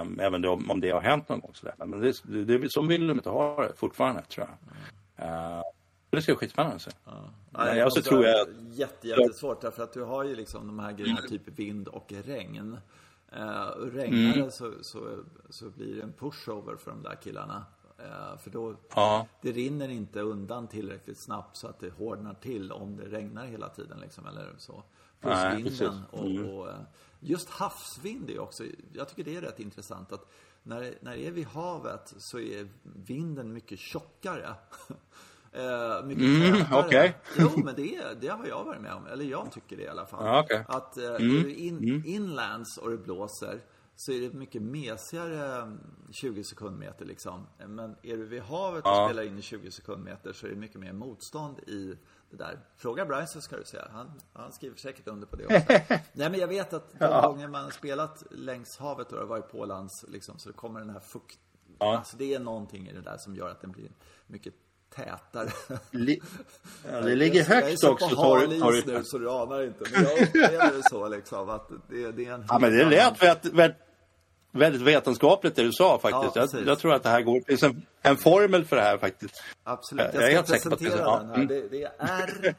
Um, 0.00 0.20
även 0.20 0.44
om, 0.44 0.70
om 0.70 0.80
det 0.80 0.90
har 0.90 1.00
hänt 1.00 1.28
någon 1.28 1.40
gång. 1.40 1.50
Sådär. 1.54 1.74
Men 1.78 2.00
det, 2.00 2.12
det, 2.24 2.58
det, 2.58 2.70
så 2.72 2.82
vill 2.82 3.06
de 3.06 3.12
inte 3.18 3.28
ha 3.30 3.62
det 3.62 3.72
fortfarande 3.76 4.22
tror 4.22 4.46
jag. 4.48 5.26
Uh, 5.26 5.62
det 6.10 6.22
ska 6.22 6.32
bli 6.32 6.36
skitspännande 6.38 6.76
att 6.76 6.82
se. 6.82 6.90
Nej, 7.50 7.78
Ja, 7.78 7.86
och 7.86 7.92
så 7.92 7.98
måste 7.98 8.10
tror 8.10 8.24
jag- 8.24 8.48
Jätte, 8.72 9.08
jättesvårt 9.08 9.60
därför 9.60 9.82
att 9.82 9.92
du 9.92 10.02
har 10.02 10.24
ju 10.24 10.34
liksom 10.34 10.66
de 10.66 10.78
här 10.78 10.92
grejerna, 10.92 11.20
typ 11.20 11.42
vind 11.58 11.88
och 11.88 12.12
regn. 12.24 12.78
Eh, 13.36 13.62
och 13.66 13.92
regnar 13.92 14.32
Mm. 14.34 14.40
det 14.46 14.50
så, 14.52 14.72
så, 14.82 15.18
så 15.50 15.70
blir 15.70 15.96
det 15.96 16.02
en 16.02 16.12
pushover 16.12 16.76
för 16.76 16.90
de 16.90 17.02
där 17.02 17.14
killarna. 17.22 17.64
Eh, 17.98 18.38
för 18.38 18.50
då, 18.50 18.76
Ja. 18.94 19.26
det 19.42 19.52
rinner 19.52 19.88
inte 19.88 20.20
undan 20.20 20.68
tillräckligt 20.68 21.18
snabbt 21.24 21.56
så 21.56 21.68
att 21.68 21.80
det 21.80 21.90
hårdnar 21.90 22.34
till 22.34 22.72
om 22.72 22.96
det 22.96 23.04
regnar 23.04 23.46
hela 23.46 23.68
tiden 23.68 24.00
liksom, 24.00 24.26
eller 24.26 24.54
så. 24.58 24.82
Plus 25.20 25.34
Nej, 25.34 25.62
vinden 25.62 26.00
och, 26.10 26.26
Mm. 26.26 26.48
och 26.50 26.68
eh, 26.68 26.74
just 27.20 27.50
havsvind 27.50 28.30
är 28.30 28.38
också, 28.38 28.64
jag 28.92 29.08
tycker 29.08 29.24
det 29.24 29.36
är 29.36 29.40
rätt 29.40 29.60
intressant 29.60 30.12
att 30.12 30.32
när, 30.62 30.94
när 31.00 31.16
det 31.16 31.26
är 31.26 31.30
vid 31.30 31.46
havet 31.46 32.14
så 32.18 32.38
är 32.38 32.68
vinden 32.82 33.52
mycket 33.52 33.78
tjockare. 33.78 34.54
Eh, 35.54 36.04
mycket 36.04 36.24
Mm, 36.24 36.66
okej. 36.72 37.16
Jo, 37.38 37.50
men 37.64 37.74
det, 37.74 38.20
det 38.20 38.28
har 38.28 38.46
jag 38.46 38.64
varit 38.64 38.80
med 38.80 38.92
om. 38.94 39.06
Eller 39.06 39.24
jag 39.24 39.52
tycker 39.52 39.76
det 39.76 39.82
i 39.82 39.88
alla 39.88 40.06
fall. 40.06 40.26
Ja, 40.26 40.40
okej. 40.44 40.64
Att 40.68 40.96
eh, 40.98 41.04
Mm, 41.14 41.48
in, 41.56 42.02
inlands 42.06 42.78
och 42.78 42.90
det 42.90 42.96
blåser 42.96 43.60
så 43.96 44.12
är 44.12 44.20
det 44.20 44.32
mycket 44.32 44.62
mesigare 44.62 45.62
mm, 45.62 45.78
20 46.10 46.44
sekundmeter 46.44 47.04
liksom. 47.04 47.46
Men 47.66 47.96
är 48.02 48.16
du 48.16 48.24
vid 48.26 48.42
havet 48.42 48.84
och 48.84 48.90
Ja. 48.90 49.06
spelar 49.08 49.22
in 49.22 49.38
i 49.38 49.42
20 49.42 49.70
sekundmeter 49.70 50.32
så 50.32 50.46
är 50.46 50.50
det 50.50 50.56
mycket 50.56 50.80
mer 50.80 50.92
motstånd 50.92 51.58
i 51.58 51.96
det 52.30 52.36
där. 52.36 52.58
Fråga 52.76 53.06
Bryson 53.06 53.42
ska 53.42 53.56
du 53.56 53.64
säga. 53.64 53.88
Han, 53.92 54.12
han 54.32 54.52
skriver 54.52 54.76
säkert 54.76 55.08
under 55.08 55.26
på 55.26 55.36
det 55.36 55.44
också. 55.46 55.72
Nej 56.12 56.30
men 56.30 56.34
jag 56.40 56.48
vet 56.48 56.72
att 56.72 56.98
de 56.98 57.22
gånger 57.22 57.48
man 57.48 57.64
har 57.64 57.70
spelat 57.70 58.24
längs 58.30 58.76
havet 58.78 59.06
och 59.06 59.12
det 59.14 59.20
har 59.22 59.28
varit 59.28 59.50
pålands 59.52 60.04
liksom, 60.08 60.38
så 60.38 60.52
kommer 60.52 60.80
den 60.80 60.90
här 60.90 61.00
fukt... 61.00 61.38
Ja. 61.78 61.96
Alltså 61.98 62.16
det 62.16 62.34
är 62.34 62.40
någonting 62.40 62.88
i 62.88 62.92
det 62.92 63.00
där 63.00 63.16
som 63.16 63.36
gör 63.36 63.48
att 63.48 63.60
den 63.60 63.72
blir 63.72 63.90
mycket 64.26 64.54
tätare. 64.94 65.50
Li, 65.90 66.20
ja, 66.90 67.00
det 67.00 67.14
ligger 67.14 67.40
Jag 67.48 67.58
är 67.58 67.62
högt 67.64 67.80
så 67.80 67.90
också. 67.92 68.08
på 68.08 68.22
hal 68.22 68.52
is 68.52 68.86
nu 68.86 69.04
så 69.04 69.18
du 69.18 69.30
anar 69.30 69.62
inte. 69.62 69.84
Men 69.92 70.02
jag 70.04 70.22
upplever 70.22 70.72
det 70.76 70.82
så 70.90 71.08
liksom 71.08 71.48
att 71.48 71.68
det, 71.88 72.12
det 72.12 72.26
är 72.26 72.32
en 72.34 72.44
Ja, 72.48 72.58
men 72.58 72.72
det 72.72 72.78
annan- 72.80 72.90
lät 72.90 73.22
vet, 73.22 73.44
väldigt 74.52 74.82
vetenskapligt 74.82 75.56
det 75.56 75.62
du 75.62 75.72
sa 75.72 75.98
faktiskt. 75.98 76.36
Ja, 76.36 76.46
jag, 76.52 76.66
jag 76.66 76.78
tror 76.78 76.94
att 76.94 77.02
det 77.02 77.08
här 77.08 77.22
går. 77.22 77.34
Det 77.38 77.44
finns 77.46 77.62
en, 77.62 77.82
en 78.02 78.16
formel 78.16 78.64
för 78.64 78.76
det 78.76 78.82
här 78.82 78.98
faktiskt. 78.98 79.42
Absolut. 79.64 80.06
Jag 80.14 80.22
är 80.22 80.30
Jag 80.30 80.48
ska 80.48 80.68
det 80.68 80.74
är 80.74 80.76
presentera. 80.76 81.00
Ja, 81.00 81.18
den 81.18 81.28
här. 81.28 81.34
mm. 81.34 81.46
Det, 81.46 81.68
det 81.68 81.82
är 81.82 81.92
R. 81.98 82.54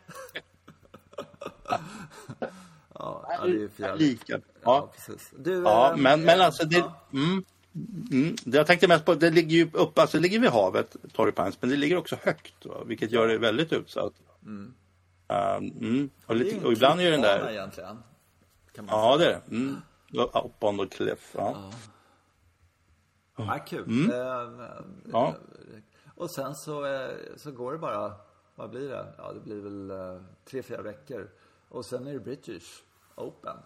ja, 2.93 3.25
det 3.43 3.49
är 3.49 3.53
ju. 3.53 3.69
Lika. 3.95 4.33
Ja, 4.33 4.39
Ja. 4.63 4.91
precis. 4.95 5.31
Du, 5.37 5.61
Ja, 5.61 5.91
eh, 5.91 5.97
men, 5.97 6.21
men 6.21 6.39
eh, 6.39 6.45
alltså 6.45 6.65
det, 6.65 6.77
ja. 6.77 7.05
mm, 7.13 7.43
mm, 8.11 8.35
det 8.43 8.57
jag 8.57 8.67
tänkte 8.67 8.87
mest 8.87 9.05
på, 9.05 9.13
det 9.15 9.29
ligger 9.29 9.57
ju 9.57 9.69
upp, 9.73 9.99
alltså 9.99 10.17
det 10.17 10.23
ligger 10.23 10.39
vid 10.39 10.49
havet, 10.49 10.95
Torrey 11.13 11.51
men 11.59 11.69
det 11.69 11.75
ligger 11.75 11.97
också 11.97 12.17
högt, 12.23 12.65
va? 12.65 12.83
vilket 12.85 13.11
gör 13.11 13.27
det 13.27 13.37
väldigt 13.37 13.73
utsatt. 13.73 14.13
Mm. 14.45 14.73
mm, 15.29 16.09
och, 16.25 16.35
Det 16.35 16.41
är 16.41 16.45
lite, 16.45 16.65
och 16.65 16.71
ibland 16.73 17.01
är 17.01 17.11
den 17.11 17.21
där, 17.21 17.51
egentligen. 17.51 17.97
Ja 18.87 19.17
det 19.17 19.25
är 19.25 19.29
det. 19.29 19.41
Mm. 20.13 20.25
Up 20.33 20.63
on 20.63 20.77
the 20.77 20.95
cliff. 20.97 21.35
Ja. 21.37 21.71
Ja, 23.37 23.59
kul. 23.67 23.83
Mm. 23.83 24.11
Eh, 24.11 24.65
Ja. 25.11 25.35
Och 26.15 26.31
sen 26.31 26.55
så, 26.55 26.85
eh, 26.85 27.09
så 27.37 27.51
går 27.51 27.71
det 27.71 27.77
bara, 27.77 28.13
vad 28.55 28.69
blir 28.69 28.89
det? 28.89 29.13
Ja, 29.17 29.33
det 29.33 29.39
blir 29.39 29.61
väl 29.61 29.91
eh, 29.91 30.21
tre, 30.45 30.63
fyra 30.63 30.81
veckor. 30.81 31.29
Och 31.69 31.85
sen 31.85 32.07
är 32.07 32.13
det 32.13 32.19
British 32.19 32.83
Open. 33.15 33.57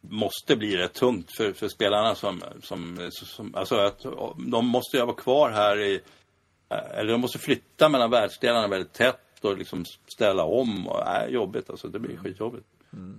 måste 0.00 0.56
bli 0.56 0.76
rätt 0.76 0.94
tungt 0.94 1.36
för, 1.36 1.52
för 1.52 1.68
spelarna 1.68 2.14
som, 2.14 2.42
som, 2.62 3.10
som 3.12 3.54
alltså 3.54 3.76
att 3.76 4.00
de 4.50 4.66
måste 4.66 4.96
ju 4.96 5.04
vara 5.04 5.16
kvar 5.16 5.50
här 5.50 5.78
i, 5.80 6.02
eller 6.68 7.12
de 7.12 7.20
måste 7.20 7.38
flytta 7.38 7.88
mellan 7.88 8.10
världsdelarna 8.10 8.68
väldigt 8.68 8.92
tätt 8.92 9.44
och 9.44 9.58
liksom 9.58 9.84
ställa 10.14 10.44
om 10.44 10.88
och 10.88 11.06
är 11.06 11.28
jobbigt 11.28 11.70
alltså 11.70 11.88
det 11.88 11.98
blir 11.98 12.16
skitjobbigt. 12.16 12.66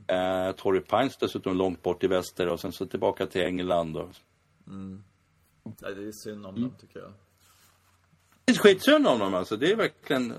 Eh, 0.08 0.52
Torrey 0.52 0.82
Pines 0.82 1.18
dessutom 1.18 1.58
långt 1.58 1.84
bort 1.84 2.04
i 2.04 2.08
väster 2.08 2.48
och 2.48 2.60
sen 2.60 2.72
så 2.72 2.86
tillbaka 2.86 3.26
till 3.28 3.42
England 3.42 3.98
och 3.98 4.10
Nej, 5.64 5.96
det 5.96 6.08
är 6.08 6.12
synd 6.12 6.46
om 6.46 6.56
Mm. 6.56 6.70
dem 6.70 6.78
tycker 6.80 7.00
jag. 7.00 7.12
det 8.46 8.52
är 8.52 8.58
skitsynd 8.58 9.08
om 9.08 9.20
dem 9.20 9.34
alltså. 9.34 9.58
Det 9.58 9.72
är 9.72 9.76
verkligen, 9.76 10.34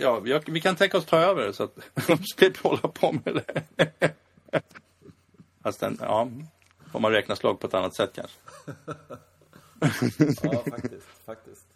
ja, 0.00 0.20
vi 0.46 0.60
kan 0.60 0.76
tänka 0.76 0.98
oss 0.98 1.06
ta 1.06 1.16
över 1.18 1.52
så 1.52 1.62
att 1.64 1.74
de 2.06 2.18
slipper 2.36 2.68
hålla 2.68 2.88
på 2.88 3.12
med 3.12 3.34
det. 3.34 4.12
Fast 5.62 5.80
den, 5.80 5.98
ja, 6.00 6.28
får 6.92 7.00
man 7.00 7.12
räkna 7.12 7.36
slag 7.36 7.60
på 7.60 7.66
ett 7.66 7.74
annat 7.74 7.96
sätt 7.96 8.10
kanske. 8.14 8.38
Ja, 10.42 10.62
faktiskt. 10.70 11.06
faktiskt. 11.26 11.66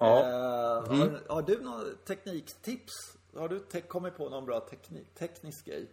Ja. 0.00 0.18
Eh, 0.20 0.96
har, 0.98 1.34
har 1.34 1.42
du 1.42 1.60
några 1.60 1.84
tekniktips? 2.06 2.92
Har 3.36 3.48
du 3.48 3.80
kommit 3.88 4.16
på 4.16 4.28
någon 4.28 4.46
bra 4.46 4.60
teknik, 4.60 5.14
teknisk 5.18 5.66
grej? 5.66 5.88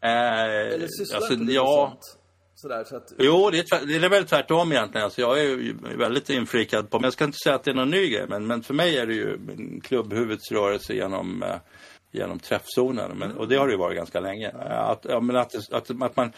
Eller 0.00 0.82
Eh, 0.82 0.88
sysslar 0.98 1.16
alltså, 1.16 1.36
du 1.36 1.52
ja, 1.52 1.88
sånt? 1.90 2.18
Sådär, 2.54 2.84
så 2.84 2.96
att, 2.96 3.12
Jo, 3.18 3.50
det 3.50 3.58
är, 3.58 3.86
det 3.86 4.06
är 4.06 4.08
väl 4.08 4.26
tvärtom 4.26 4.72
egentligen. 4.72 5.04
Alltså, 5.04 5.20
jag 5.20 5.40
är 5.40 5.42
ju 5.42 5.76
väldigt 5.98 6.30
inflikad 6.30 6.90
på, 6.90 6.98
men 6.98 7.04
jag 7.04 7.12
ska 7.12 7.24
inte 7.24 7.38
säga 7.44 7.54
att 7.54 7.64
det 7.64 7.70
är 7.70 7.74
någon 7.74 7.90
ny 7.90 8.08
grej, 8.08 8.26
men, 8.28 8.46
men 8.46 8.62
för 8.62 8.74
mig 8.74 8.98
är 8.98 9.06
det 9.06 9.14
ju 9.14 9.38
klubbhuvudets 9.80 10.52
rörelse 10.52 10.94
genom, 10.94 11.42
eh, 11.42 11.56
genom 12.10 12.38
träffzonen. 12.38 13.18
Men, 13.18 13.36
och 13.36 13.48
det 13.48 13.56
har 13.56 13.66
det 13.66 13.72
ju 13.72 13.78
varit 13.78 13.96
ganska 13.96 14.20
länge. 14.20 14.50
Att, 14.68 15.06
ja, 15.08 15.20
men 15.20 15.36
att, 15.36 15.54
att, 15.72 16.02
att 16.02 16.16
man, 16.16 16.32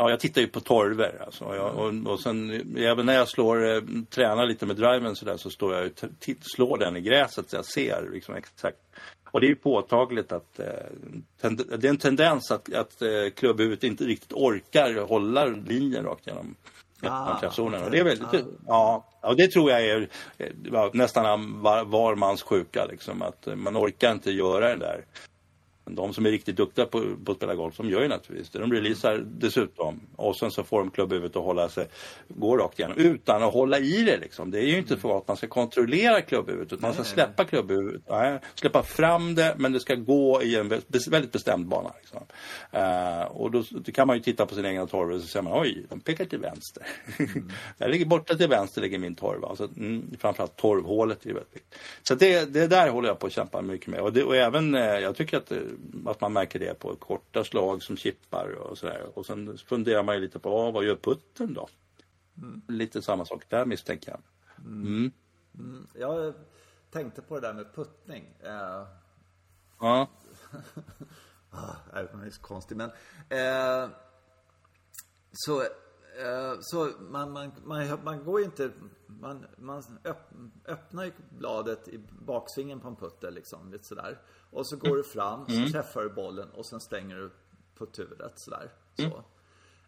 ja, 0.00 0.10
jag 0.10 0.20
tittar 0.20 0.40
ju 0.40 0.46
på 0.46 0.60
torver. 0.60 1.22
Alltså, 1.26 1.44
och, 1.44 1.56
jag, 1.56 1.74
och, 1.74 2.12
och 2.12 2.20
sen, 2.20 2.50
även 2.78 3.06
när 3.06 3.14
jag 3.14 3.28
slår, 3.28 3.74
eh, 3.74 3.80
tränar 4.10 4.46
lite 4.46 4.66
med 4.66 4.76
driven 4.76 5.16
så, 5.16 5.24
där, 5.24 5.36
så 5.36 5.50
står 5.50 5.74
jag 5.74 5.86
och 5.86 6.08
slår 6.40 6.78
den 6.78 6.96
i 6.96 7.00
gräset 7.00 7.50
så 7.50 7.56
jag 7.56 7.64
ser 7.64 8.08
liksom, 8.12 8.34
exakt. 8.34 8.78
Och 9.30 9.40
det 9.40 9.46
är 9.46 9.48
ju 9.48 9.56
påtagligt 9.56 10.32
att 10.32 10.58
eh, 10.58 10.66
det 11.78 11.84
är 11.84 11.90
en 11.90 11.96
tendens 11.96 12.50
att, 12.50 12.74
att 12.74 13.02
eh, 13.02 13.30
klubbhuvudet 13.36 13.84
inte 13.84 14.04
riktigt 14.04 14.32
orkar 14.32 15.06
hålla 15.08 15.44
linjen 15.44 16.04
rakt 16.04 16.26
genom 16.26 16.56
Ah, 17.02 17.36
okej. 17.36 17.64
Och 17.64 17.90
det 17.90 17.98
är 17.98 18.04
väldigt, 18.04 18.44
ja, 18.66 19.04
ja, 19.22 19.34
det 19.34 19.48
tror 19.48 19.70
jag 19.70 19.84
är 19.84 20.08
eh, 20.38 20.90
nästan 20.92 21.62
var, 21.62 21.84
var 21.84 22.14
mans 22.14 22.42
sjuka 22.42 22.86
liksom. 22.90 23.22
Att 23.22 23.48
man 23.56 23.76
orkar 23.76 24.12
inte 24.12 24.30
göra 24.30 24.68
det 24.68 24.76
där. 24.76 25.04
De 25.94 26.14
som 26.14 26.26
är 26.26 26.30
riktigt 26.30 26.56
duktiga 26.56 26.86
på, 26.86 27.02
på 27.24 27.32
att 27.32 27.38
spela 27.38 27.54
golf, 27.54 27.76
de 27.76 27.90
gör 27.90 28.02
ju 28.02 28.08
naturligtvis 28.08 28.50
det. 28.50 28.58
De 28.58 28.72
releasar 28.72 29.24
dessutom. 29.26 30.00
Och 30.16 30.36
sen 30.36 30.50
så 30.50 30.64
får 30.64 30.78
de 30.78 30.90
klubbhuvudet 30.90 31.36
att 31.36 31.42
hålla 31.42 31.68
sig, 31.68 31.86
gå 32.28 32.56
rakt 32.56 32.78
igenom 32.78 32.96
utan 32.96 33.42
att 33.42 33.52
hålla 33.52 33.78
i 33.78 34.02
det 34.02 34.16
liksom. 34.18 34.50
Det 34.50 34.58
är 34.58 34.66
ju 34.66 34.78
inte 34.78 34.96
för 34.96 35.18
att 35.18 35.28
man 35.28 35.36
ska 35.36 35.46
kontrollera 35.46 36.20
klubbhuvudet 36.20 36.72
utan 36.72 36.82
man 36.82 36.94
ska 36.94 37.04
släppa 37.04 37.44
klubbhuvudet. 37.44 38.02
Nej, 38.08 38.38
släppa 38.54 38.82
fram 38.82 39.34
det 39.34 39.54
men 39.58 39.72
det 39.72 39.80
ska 39.80 39.94
gå 39.94 40.42
i 40.42 40.56
en 40.56 40.72
vä- 40.72 41.10
väldigt 41.10 41.32
bestämd 41.32 41.66
bana. 41.68 41.92
Liksom. 42.00 42.20
Eh, 42.72 43.22
och 43.22 43.50
då, 43.50 43.64
då 43.70 43.92
kan 43.92 44.06
man 44.06 44.16
ju 44.16 44.22
titta 44.22 44.46
på 44.46 44.54
sin 44.54 44.64
egen 44.64 44.86
torv 44.86 45.12
och 45.14 45.20
så 45.20 45.26
ser 45.26 45.42
man 45.42 45.60
oj, 45.60 45.86
de 45.88 46.00
pekar 46.00 46.24
till 46.24 46.38
vänster. 46.38 46.86
Där 47.78 47.88
ligger 47.88 48.06
borta 48.06 48.34
till 48.34 48.48
vänster 48.48 48.80
ligger 48.80 48.98
min 48.98 49.14
torv. 49.14 49.44
Alltså, 49.44 49.68
mm, 49.76 50.10
framförallt 50.18 50.56
torvhålet 50.56 51.26
är 51.26 51.32
väldigt 51.34 51.54
viktigt. 51.54 51.78
Så 52.02 52.14
det, 52.14 52.52
det 52.52 52.66
där 52.66 52.88
håller 52.88 53.08
jag 53.08 53.18
på 53.18 53.26
att 53.26 53.32
kämpa 53.32 53.62
mycket 53.62 53.86
med. 53.86 54.00
Och, 54.00 54.12
det, 54.12 54.24
och 54.24 54.36
även, 54.36 54.74
eh, 54.74 54.82
jag 54.82 55.16
tycker 55.16 55.36
att, 55.36 55.52
eh, 55.52 55.58
att 56.06 56.20
man 56.20 56.32
märker 56.32 56.58
det 56.58 56.74
på 56.78 56.96
korta 56.96 57.44
slag 57.44 57.82
som 57.82 57.96
chippar 57.96 58.54
och 58.54 58.78
sådär. 58.78 59.06
Och 59.14 59.26
sen 59.26 59.58
funderar 59.58 60.02
man 60.02 60.14
ju 60.14 60.20
lite 60.20 60.38
på, 60.38 60.50
ah, 60.50 60.70
vad 60.70 60.84
gör 60.84 60.96
putten 60.96 61.54
då? 61.54 61.68
Lite 62.68 63.02
samma 63.02 63.24
sak 63.24 63.44
där 63.48 63.66
misstänker 63.66 64.10
jag. 64.10 64.20
Mm. 64.66 65.12
jag 65.94 66.34
tänkte 66.90 67.22
på 67.22 67.34
det 67.34 67.46
där 67.46 67.54
med 67.54 67.74
puttning. 67.74 68.34
Eh, 68.42 68.86
Ja. 69.80 70.08
ah, 71.50 71.74
man 72.12 72.26
är 72.26 72.30
så 72.30 72.40
konstig 72.40 72.76
men. 72.76 72.90
Eh, 73.28 73.90
så 75.32 75.62
så 76.60 76.90
man, 77.00 77.32
man, 77.32 77.52
man, 77.64 77.98
man 78.04 78.24
går 78.24 78.40
ju 78.40 78.44
inte, 78.44 78.70
man, 79.06 79.46
man 79.58 79.82
öppnar 80.64 81.04
ju 81.04 81.12
bladet 81.38 81.88
i 81.88 81.98
baksvingen 82.26 82.80
på 82.80 82.88
en 82.88 82.96
putter 82.96 83.30
liksom, 83.30 83.72
lite 83.72 83.84
sådär. 83.84 84.18
Och 84.50 84.66
så 84.66 84.76
går 84.76 84.96
du 84.96 85.04
fram, 85.04 85.46
så 85.46 85.54
mm. 85.54 85.72
träffar 85.72 86.02
du 86.02 86.10
bollen 86.10 86.50
och 86.50 86.66
sen 86.66 86.80
stänger 86.80 87.16
du 87.16 87.30
putturet 87.78 88.38
sådär. 88.38 88.72
Så. 88.96 89.02
Mm. 89.02 89.20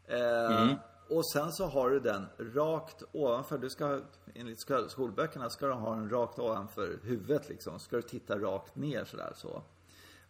Eh, 0.07 0.63
mm. 0.63 0.77
Och 1.09 1.31
sen 1.33 1.53
så 1.53 1.67
har 1.67 1.91
du 1.91 2.01
den 2.01 2.27
rakt 2.39 3.03
ovanför. 3.13 3.59
Du 3.59 3.71
ska, 3.71 4.01
enligt 4.35 4.61
skolböckerna 4.89 5.51
ska 5.51 5.67
du 5.67 5.73
ha 5.73 5.95
den 5.95 6.11
rakt 6.11 6.39
ovanför 6.39 6.99
huvudet 7.03 7.49
liksom. 7.49 7.79
Ska 7.79 7.97
du 7.97 8.03
titta 8.03 8.39
rakt 8.39 8.77
ner 8.77 9.05
sådär 9.05 9.33
så. 9.37 9.63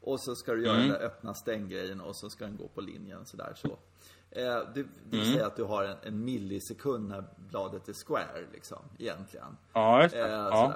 Och 0.00 0.20
så 0.20 0.34
ska 0.34 0.54
du 0.54 0.64
göra 0.64 0.76
mm. 0.76 0.88
den 0.88 0.98
där 0.98 1.06
öppna 1.06 1.34
stänggrejen 1.34 2.00
och 2.00 2.16
så 2.16 2.30
ska 2.30 2.44
den 2.44 2.56
gå 2.56 2.68
på 2.68 2.80
linjen 2.80 3.26
sådär 3.26 3.52
så. 3.56 3.78
Det, 4.34 4.86
vill 5.10 5.20
mm. 5.20 5.32
säga 5.32 5.46
att 5.46 5.56
du 5.56 5.64
har 5.64 5.84
en, 5.84 5.96
en, 6.02 6.24
millisekund 6.24 7.08
när 7.08 7.24
bladet 7.36 7.88
är 7.88 7.92
square 7.92 8.46
liksom, 8.52 8.78
egentligen. 8.98 9.56
Ja, 9.72 10.02
just 10.02 10.14
det. 10.14 10.20
Eh, 10.20 10.30
ja. 10.30 10.74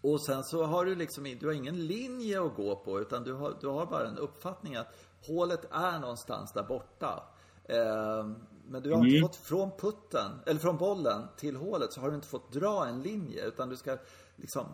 Och 0.00 0.24
sen 0.24 0.44
så 0.44 0.64
har 0.64 0.84
du 0.84 0.94
liksom, 0.94 1.36
du 1.40 1.46
har 1.46 1.52
ingen 1.52 1.86
linje 1.86 2.42
att 2.44 2.54
gå 2.54 2.76
på 2.76 3.00
utan 3.00 3.24
du 3.24 3.32
har, 3.32 3.54
du 3.60 3.66
har 3.66 3.86
bara 3.86 4.08
en 4.08 4.18
uppfattning 4.18 4.76
att 4.76 4.94
hålet 5.26 5.64
är 5.70 5.98
någonstans 5.98 6.52
där 6.52 6.62
borta. 6.62 7.24
Eh, 7.64 8.26
men 8.66 8.82
du 8.82 8.90
har 8.90 8.98
mm. 8.98 9.08
inte 9.08 9.20
fått 9.20 9.36
från 9.36 9.70
putten, 9.70 10.30
eller 10.46 10.60
från 10.60 10.76
bollen 10.76 11.28
till 11.36 11.56
hålet 11.56 11.92
så 11.92 12.00
har 12.00 12.08
du 12.08 12.14
inte 12.14 12.28
fått 12.28 12.52
dra 12.52 12.86
en 12.86 13.02
linje 13.02 13.46
utan 13.46 13.68
du 13.68 13.76
ska 13.76 13.96
liksom 14.36 14.66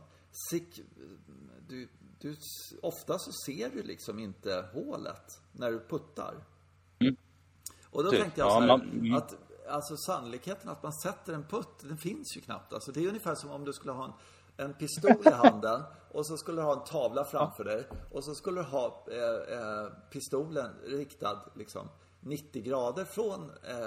du, 1.69 1.89
du, 2.19 2.37
ofta 2.83 3.19
så 3.19 3.33
ser 3.47 3.71
du 3.71 3.83
liksom 3.83 4.19
inte 4.19 4.69
hålet 4.73 5.41
när 5.53 5.71
du 5.71 5.81
puttar. 5.81 6.35
Och 7.91 8.05
då 8.05 8.11
tänkte 8.11 8.41
jag 8.41 8.53
så 8.53 8.61
här, 8.61 8.69
ja, 8.69 8.77
man, 8.77 9.15
att 9.15 9.37
alltså 9.69 9.97
sannolikheten 9.97 10.71
att 10.71 10.83
man 10.83 10.93
sätter 10.93 11.33
en 11.33 11.45
putt, 11.45 11.79
den 11.81 11.99
finns 11.99 12.37
ju 12.37 12.41
knappt. 12.41 12.73
Alltså 12.73 12.93
det 12.93 13.05
är 13.05 13.09
ungefär 13.09 13.35
som 13.35 13.51
om 13.51 13.65
du 13.65 13.73
skulle 13.73 13.93
ha 13.93 14.05
en, 14.05 14.13
en 14.57 14.75
pistol 14.75 15.27
i 15.27 15.31
handen 15.31 15.83
och 16.13 16.27
så 16.27 16.37
skulle 16.37 16.61
du 16.61 16.65
ha 16.65 16.73
en 16.73 16.85
tavla 16.85 17.25
framför 17.25 17.65
dig 17.65 17.87
och 18.13 18.25
så 18.25 18.35
skulle 18.35 18.61
du 18.61 18.65
ha 18.65 19.05
eh, 19.11 19.59
eh, 19.59 19.89
pistolen 20.11 20.71
riktad 20.85 21.39
liksom 21.55 21.89
90 22.21 22.63
grader 22.63 23.05
från 23.05 23.43
eh, 23.43 23.79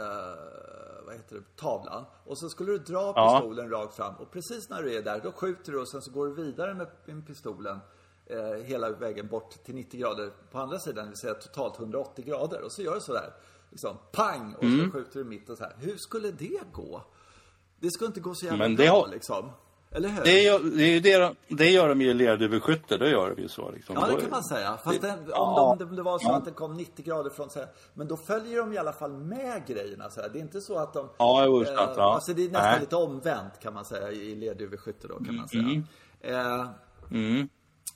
vad 1.06 1.16
heter 1.16 1.36
det, 1.36 1.56
tavlan. 1.56 2.06
Och 2.26 2.38
så 2.38 2.50
skulle 2.50 2.72
du 2.72 2.78
dra 2.78 3.14
pistolen 3.14 3.72
ja. 3.72 3.78
rakt 3.78 3.96
fram 3.96 4.16
och 4.16 4.32
precis 4.32 4.70
när 4.70 4.84
du 4.84 4.98
är 4.98 5.02
där, 5.02 5.20
då 5.24 5.32
skjuter 5.32 5.72
du 5.72 5.80
och 5.80 5.88
sen 5.88 6.02
så 6.02 6.12
går 6.12 6.28
du 6.28 6.34
vidare 6.34 6.74
med 6.74 7.28
pistolen 7.28 7.80
eh, 8.26 8.64
hela 8.64 8.90
vägen 8.90 9.28
bort 9.28 9.64
till 9.64 9.76
90 9.76 10.00
grader 10.00 10.32
på 10.52 10.60
andra 10.60 10.80
sidan, 10.80 11.04
det 11.06 11.10
vill 11.10 11.18
säga 11.18 11.34
totalt 11.34 11.80
180 11.80 12.26
grader. 12.26 12.62
Och 12.62 12.72
så 12.72 12.82
gör 12.82 12.96
du 12.96 13.02
sådär, 13.02 13.34
liksom 13.72 13.98
pang 14.12 14.56
och 14.58 14.64
mm. 14.64 14.86
så 14.86 14.92
skjuter 14.92 15.20
du 15.20 15.26
mitt 15.26 15.50
och 15.50 15.58
så 15.58 15.64
här. 15.64 15.76
Hur 15.80 15.98
skulle 15.98 16.32
det 16.32 16.62
gå? 16.74 17.04
Det 17.80 17.92
skulle 17.92 18.08
inte 18.08 18.20
gå 18.20 18.36
så 18.36 18.46
jävla 18.46 18.68
Men 18.68 18.76
det 18.76 18.84
bra 18.84 19.02
har... 19.02 19.08
liksom. 19.08 19.52
Eller 19.94 20.10
hur? 20.10 20.24
Det, 20.24 20.42
gör, 20.42 20.60
det, 20.60 20.84
är 20.84 21.02
det, 21.02 21.18
de, 21.18 21.36
det 21.56 21.70
gör 21.70 21.90
de 21.90 22.02
ju 22.02 22.10
i 22.10 22.14
lerduveskytte, 22.14 22.98
det 22.98 23.10
gör 23.10 23.36
de 23.36 23.42
ju 23.42 23.48
så. 23.48 23.72
Liksom. 23.72 23.96
Ja, 24.00 24.08
det 24.08 24.22
kan 24.22 24.30
man 24.30 24.44
säga. 24.44 24.78
Fast 24.84 25.02
den, 25.02 25.20
om, 25.20 25.26
ja, 25.28 25.76
de, 25.80 25.90
om 25.90 25.96
det 25.96 26.04
var 26.04 26.20
så 26.20 26.28
ja. 26.28 26.38
att 26.38 26.46
den 26.46 26.54
kom 26.54 26.78
90 26.78 27.06
grader 27.06 27.30
från 27.30 27.50
så 27.50 27.60
här, 27.60 27.68
Men 27.94 28.08
då 28.08 28.18
följer 28.18 28.58
de 28.58 28.74
i 28.74 28.78
alla 28.78 28.94
fall 28.94 29.12
med 29.12 29.68
grejerna. 29.68 30.10
Så 30.10 30.22
här. 30.22 30.30
Det 30.30 30.40
är 30.40 30.42
inte 30.42 30.62
så 30.62 30.78
att 30.78 30.94
de... 30.94 31.10
Ja, 31.18 31.46
jo, 31.46 31.64
eh, 31.64 31.70
ja. 31.74 32.14
Alltså 32.14 32.34
det 32.34 32.46
är 32.46 32.50
nästan 32.50 32.72
Nej. 32.72 32.80
lite 32.80 32.96
omvänt 32.96 33.60
kan 33.60 33.74
man 33.74 33.86
säga 33.86 34.12
i 34.12 34.36
lerduveskytte 34.36 35.08
då, 35.08 35.24
kan 35.24 35.36
man 35.36 35.48
säga. 35.48 35.64
Mm. 35.64 35.84
Eh, 36.22 36.68
mm. 37.12 37.50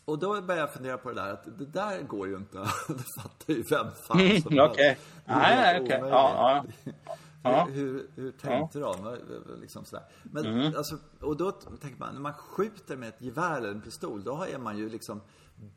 Och 0.05 0.19
då 0.19 0.41
började 0.41 0.59
jag 0.59 0.73
fundera 0.73 0.97
på 0.97 1.09
det 1.09 1.15
där 1.15 1.33
att 1.33 1.57
det 1.57 1.65
där 1.65 2.01
går 2.01 2.27
ju 2.27 2.35
inte. 2.35 2.57
det 2.87 3.21
fattar 3.21 3.53
ju 3.53 3.63
vem 3.69 3.91
fan 3.91 4.17
som 4.17 4.19
helst. 4.19 4.47
Okej. 4.47 4.97
Nej, 5.25 5.81
okej. 5.81 5.99
Ja, 6.01 6.63
ja. 6.85 6.93
Ja. 7.43 7.67
Hur, 7.71 8.09
hur 8.15 8.31
tänkte 8.31 8.79
ja. 8.79 8.95
de? 9.01 9.17
Liksom 9.61 9.85
sådär. 9.85 10.05
Men, 10.23 10.45
mm. 10.45 10.73
alltså, 10.77 10.97
och 11.21 11.37
då 11.37 11.51
tänker 11.51 11.99
man, 11.99 12.13
när 12.13 12.21
man 12.21 12.33
skjuter 12.33 12.97
med 12.97 13.09
ett 13.09 13.21
gevär 13.21 13.57
eller 13.57 13.69
en 13.69 13.81
pistol, 13.81 14.23
då 14.23 14.43
är 14.43 14.57
man 14.57 14.77
ju 14.77 14.89
liksom 14.89 15.21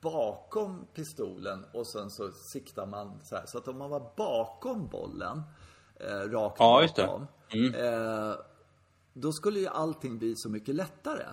bakom 0.00 0.86
pistolen 0.94 1.64
och 1.72 1.86
sen 1.86 2.10
så 2.10 2.30
siktar 2.32 2.86
man 2.86 3.20
så 3.22 3.36
här. 3.36 3.44
Så 3.46 3.58
att 3.58 3.68
om 3.68 3.78
man 3.78 3.90
var 3.90 4.12
bakom 4.16 4.88
bollen, 4.88 5.42
eh, 5.94 6.30
rakt 6.30 6.56
ja, 6.58 6.88
bakom, 6.96 7.26
mm. 7.48 7.74
eh, 7.74 8.34
då 9.12 9.32
skulle 9.32 9.60
ju 9.60 9.68
allting 9.68 10.18
bli 10.18 10.36
så 10.36 10.50
mycket 10.50 10.74
lättare. 10.74 11.26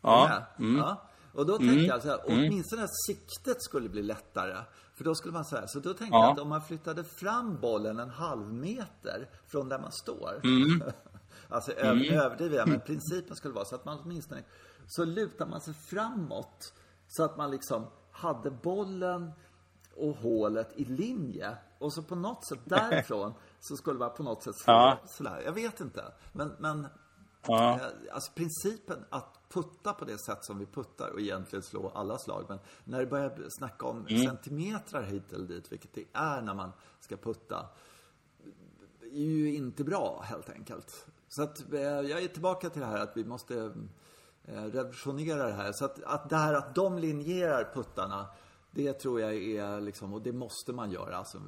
Ja. 0.00 0.42
Mm. 0.58 0.76
ja. 0.76 1.10
Och 1.34 1.46
då 1.46 1.56
tänkte 1.56 1.74
mm. 1.74 1.86
jag 1.86 2.02
så 2.02 2.08
här, 2.08 2.20
mm. 2.26 2.38
åtminstone 2.38 2.88
siktet 3.06 3.62
skulle 3.62 3.88
bli 3.88 4.02
lättare. 4.02 4.64
För 4.94 5.04
då 5.04 5.14
skulle 5.14 5.34
man 5.34 5.44
säga, 5.44 5.66
så 5.66 5.78
då 5.80 5.94
tänkte 5.94 6.16
ja. 6.16 6.24
jag 6.24 6.32
att 6.32 6.38
om 6.38 6.48
man 6.48 6.62
flyttade 6.62 7.04
fram 7.04 7.60
bollen 7.60 7.98
en 7.98 8.10
halv 8.10 8.52
meter 8.52 9.28
från 9.46 9.68
där 9.68 9.78
man 9.78 9.92
står. 9.92 10.40
Mm. 10.44 10.82
alltså 11.48 11.72
mm. 11.78 12.14
överdriver 12.20 12.56
jag, 12.56 12.68
men 12.68 12.80
principen 12.80 13.36
skulle 13.36 13.54
vara 13.54 13.64
så 13.64 13.74
att 13.74 13.84
man 13.84 13.98
åtminstone, 14.04 14.42
så 14.86 15.04
lutar 15.04 15.46
man 15.46 15.60
sig 15.60 15.74
framåt. 15.74 16.72
Så 17.08 17.24
att 17.24 17.36
man 17.36 17.50
liksom 17.50 17.86
hade 18.10 18.50
bollen 18.50 19.32
och 19.96 20.16
hålet 20.16 20.72
i 20.76 20.84
linje. 20.84 21.56
Och 21.78 21.92
så 21.92 22.02
på 22.02 22.14
något 22.14 22.46
sätt 22.46 22.60
därifrån 22.64 23.34
så 23.60 23.76
skulle 23.76 23.98
man 23.98 24.10
på 24.14 24.22
något 24.22 24.42
sätt 24.42 24.56
slå 24.56 24.72
ja. 24.72 24.98
sådär. 25.06 25.42
Jag 25.44 25.52
vet 25.52 25.80
inte. 25.80 26.04
Men, 26.32 26.52
men 26.58 26.86
ja. 27.46 27.74
Eh, 27.74 28.14
alltså 28.14 28.32
principen 28.32 29.04
att 29.10 29.43
putta 29.54 29.92
på 29.92 30.04
det 30.04 30.18
sätt 30.18 30.44
som 30.44 30.58
vi 30.58 30.66
puttar 30.66 31.10
och 31.10 31.20
egentligen 31.20 31.62
slå 31.62 31.88
alla 31.94 32.18
slag. 32.18 32.44
Men 32.48 32.58
när 32.84 33.00
det 33.00 33.06
börjar 33.06 33.48
snacka 33.48 33.86
om 33.86 34.06
mm. 34.06 34.26
centimetrar 34.26 35.02
hit 35.02 35.32
eller 35.32 35.46
dit, 35.46 35.72
vilket 35.72 35.94
det 35.94 36.04
är 36.12 36.42
när 36.42 36.54
man 36.54 36.72
ska 37.00 37.16
putta, 37.16 37.66
är 39.00 39.18
ju 39.18 39.54
inte 39.54 39.84
bra 39.84 40.24
helt 40.24 40.50
enkelt. 40.50 41.06
Så 41.28 41.42
att 41.42 41.72
eh, 41.72 41.80
jag 41.80 42.22
är 42.22 42.28
tillbaka 42.28 42.70
till 42.70 42.80
det 42.80 42.86
här 42.86 43.00
att 43.00 43.16
vi 43.16 43.24
måste 43.24 43.72
eh, 44.44 44.64
revolutionera 44.64 45.46
det 45.46 45.52
här. 45.52 45.72
Så 45.72 45.84
att, 45.84 46.02
att 46.02 46.30
det 46.30 46.36
här 46.36 46.54
att 46.54 46.74
de 46.74 46.98
linjerar 46.98 47.70
puttarna, 47.74 48.26
det 48.70 48.92
tror 48.92 49.20
jag 49.20 49.34
är 49.34 49.80
liksom, 49.80 50.14
och 50.14 50.22
det 50.22 50.32
måste 50.32 50.72
man 50.72 50.90
göra. 50.90 51.16
Alltså, 51.16 51.38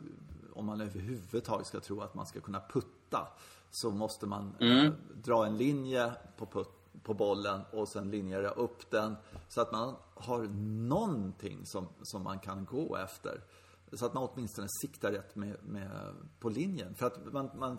om 0.55 0.67
man 0.67 0.81
överhuvudtaget 0.81 1.67
ska 1.67 1.81
tro 1.81 2.01
att 2.01 2.15
man 2.15 2.27
ska 2.27 2.41
kunna 2.41 2.61
putta 2.61 3.29
så 3.71 3.91
måste 3.91 4.27
man 4.27 4.57
mm. 4.61 4.87
eh, 4.87 4.93
dra 5.15 5.47
en 5.47 5.57
linje 5.57 6.13
på 6.37 6.47
putt 6.47 6.86
på 7.03 7.15
bollen 7.15 7.61
och 7.73 7.89
sen 7.89 8.11
linjera 8.11 8.51
upp 8.51 8.91
den. 8.91 9.17
Så 9.49 9.61
att 9.61 9.73
man 9.73 9.97
har 10.15 10.43
någonting 10.89 11.67
som, 11.67 11.89
som 12.03 12.23
man 12.23 12.39
kan 12.39 12.65
gå 12.65 12.97
efter. 12.97 13.45
Så 13.93 14.07
att 14.07 14.15
man 14.15 14.29
åtminstone 14.33 14.69
siktar 14.81 15.13
rätt 15.13 15.37
med, 15.37 15.57
med 15.63 16.15
på 16.41 16.49
linjen. 16.49 16.95
För 16.95 17.07
att 17.07 17.33
man, 17.33 17.51
man, 17.55 17.79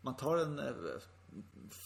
man 0.00 0.16
tar 0.16 0.36
en 0.36 0.58
eh, 0.58 0.72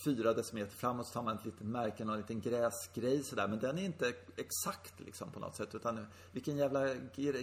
fyra 0.04 0.32
decimeter 0.32 0.76
framåt 0.76 1.06
så 1.06 1.12
tar 1.12 1.22
man 1.22 1.36
ett 1.36 1.44
litet 1.44 1.66
märke, 1.66 2.04
någon 2.04 2.16
liten 2.16 2.40
gräsgrej 2.40 3.22
sådär. 3.22 3.48
Men 3.48 3.58
den 3.58 3.78
är 3.78 3.82
inte 3.82 4.12
exakt 4.36 5.00
liksom 5.00 5.30
på 5.30 5.40
något 5.40 5.56
sätt. 5.56 5.74
Utan 5.74 6.06
vilken 6.32 6.56
jävla 6.56 6.80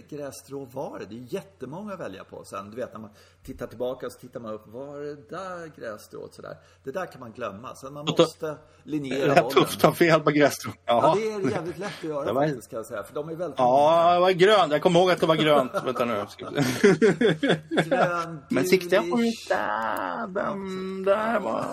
grässtrå 0.08 0.64
var 0.64 0.98
det? 0.98 1.04
Det 1.04 1.14
är 1.14 1.34
jättemånga 1.34 1.92
att 1.92 2.00
välja 2.00 2.24
på 2.24 2.44
sen. 2.44 2.70
Du 2.70 2.76
vet 2.76 2.92
när 2.92 3.00
man 3.00 3.10
tittar 3.44 3.66
tillbaka 3.66 4.10
så 4.10 4.18
tittar 4.18 4.40
man 4.40 4.52
upp. 4.52 4.68
Var 4.68 5.00
det 5.00 5.30
där 5.30 5.80
grässtrået 5.80 6.34
sådär? 6.34 6.56
Det 6.84 6.90
där 6.90 7.06
kan 7.06 7.20
man 7.20 7.32
glömma. 7.32 7.74
Så 7.74 7.90
man 7.90 8.04
måste 8.18 8.56
linjera 8.82 9.34
bollen. 9.34 9.50
tufft 9.50 9.74
att 9.74 9.80
ta 9.80 9.92
fel 9.92 10.20
på 10.20 10.30
grässtrået. 10.30 10.78
Ja, 10.84 11.14
det 11.16 11.32
är 11.32 11.50
jävligt 11.50 11.78
lätt 11.78 11.92
att 11.98 12.04
göra 12.04 12.32
var... 12.32 12.46
faktiskt 12.46 12.70
kan 12.70 12.76
jag 12.76 12.86
säga. 12.86 13.02
För 13.02 13.14
de 13.14 13.28
är 13.28 13.34
väldigt 13.34 13.58
Ja, 13.58 14.14
det 14.14 14.20
var 14.20 14.30
grönt. 14.30 14.72
Jag 14.72 14.82
kommer 14.82 15.00
ihåg 15.00 15.10
att 15.10 15.20
det 15.20 15.26
var 15.26 15.36
grönt. 15.36 15.72
Vänta 15.84 16.04
nu. 16.04 16.26
Grön, 17.82 18.38
Men 18.48 18.66
siktar 18.66 18.96
jag 18.96 19.10
på 19.10 19.16
där, 19.48 20.26
den 20.26 21.04
där 21.04 21.40
var... 21.40 21.64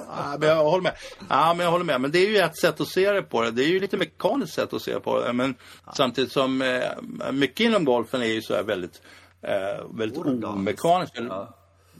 Ja, 0.41 0.47
jag 0.47 0.63
håller 0.63 0.83
med. 0.83 0.93
Ja, 1.29 1.53
men 1.53 1.63
jag 1.63 1.71
håller 1.71 1.85
med. 1.85 2.01
Men 2.01 2.11
det 2.11 2.19
är 2.19 2.29
ju 2.29 2.37
ett 2.37 2.57
sätt 2.57 2.81
att 2.81 2.87
se 2.87 3.11
det 3.11 3.21
på 3.21 3.41
det. 3.41 3.51
Det 3.51 3.63
är 3.63 3.67
ju 3.67 3.79
lite 3.79 3.97
mekaniskt 3.97 4.53
sätt 4.53 4.73
att 4.73 4.81
se 4.81 4.99
på 4.99 5.21
det. 5.21 5.33
Men 5.33 5.55
ja. 5.85 5.91
samtidigt 5.95 6.31
som 6.31 6.61
eh, 6.61 7.31
mycket 7.31 7.59
inom 7.59 7.85
golfen 7.85 8.21
är 8.21 8.25
ju 8.25 8.41
så 8.41 8.55
här 8.55 8.63
väldigt, 8.63 9.01
eh, 9.41 9.85
väldigt 9.93 10.45
omekaniskt. 10.45 11.13
Ja. 11.17 11.55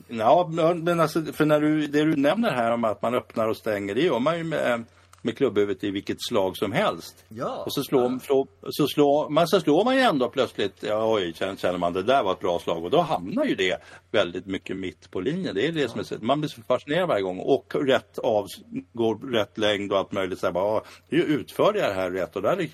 ja, 0.08 0.50
men 0.76 1.00
alltså, 1.00 1.24
för 1.34 1.46
när 1.46 1.62
du, 1.62 1.88
det 1.88 2.04
du 2.04 2.16
nämner 2.16 2.52
här 2.52 2.72
om 2.72 2.84
att 2.84 3.02
man 3.02 3.16
öppnar 3.16 3.48
och 3.48 3.58
stänger, 3.58 3.96
det 3.96 4.02
gör 4.02 4.20
man 4.20 4.38
ju 4.38 4.44
med 4.44 4.84
med 5.22 5.38
klubbhuvudet 5.38 5.84
i 5.84 5.92
vilket 5.92 6.18
slag 6.30 6.58
som 6.58 6.72
helst. 6.72 7.26
Ja. 7.30 7.64
Och 7.66 7.74
så 7.74 7.84
slår, 7.84 8.20
ja. 8.28 8.46
så 8.70 8.88
slår, 8.88 9.30
man, 9.30 9.48
så 9.48 9.60
slår 9.60 9.84
man 9.84 9.96
ju 9.96 10.02
ändå 10.02 10.30
plötsligt, 10.30 10.84
ja, 10.84 11.14
oj, 11.14 11.34
känner 11.34 11.78
man 11.78 11.94
det 11.94 12.04
där 12.04 12.24
var 12.24 12.32
ett 12.32 12.40
bra 12.40 12.60
slag 12.60 12.84
och 12.84 12.90
då 12.90 13.02
hamnar 13.02 13.46
ju 13.46 13.56
det 13.56 13.82
väldigt 14.12 14.46
mycket 14.46 14.78
mitt 14.78 15.12
på 15.12 15.20
linjen. 15.20 15.56
Det 15.56 15.68
är 15.68 15.72
det 15.72 15.82
ja. 15.82 15.88
som 15.88 16.00
är 16.00 16.26
Man 16.26 16.40
blir 16.42 16.50
så 16.50 16.62
fascinerad 16.62 17.08
varje 17.08 17.24
gång 17.24 17.40
och 17.40 17.76
rätt 17.76 18.18
av, 18.20 18.46
går 18.94 19.32
rätt 19.32 19.58
längd 19.58 19.92
och 19.92 19.98
allt 19.98 20.12
möjligt. 20.12 20.40
Så 20.40 20.46
här, 20.46 20.54
bara, 20.54 20.82
hur 21.08 21.24
utförde 21.24 21.80
jag 21.80 21.90
det 21.90 21.94
här 21.94 22.12
rätt? 22.12 22.36
Och 22.36 22.42
där 22.42 22.62
är 22.62 22.70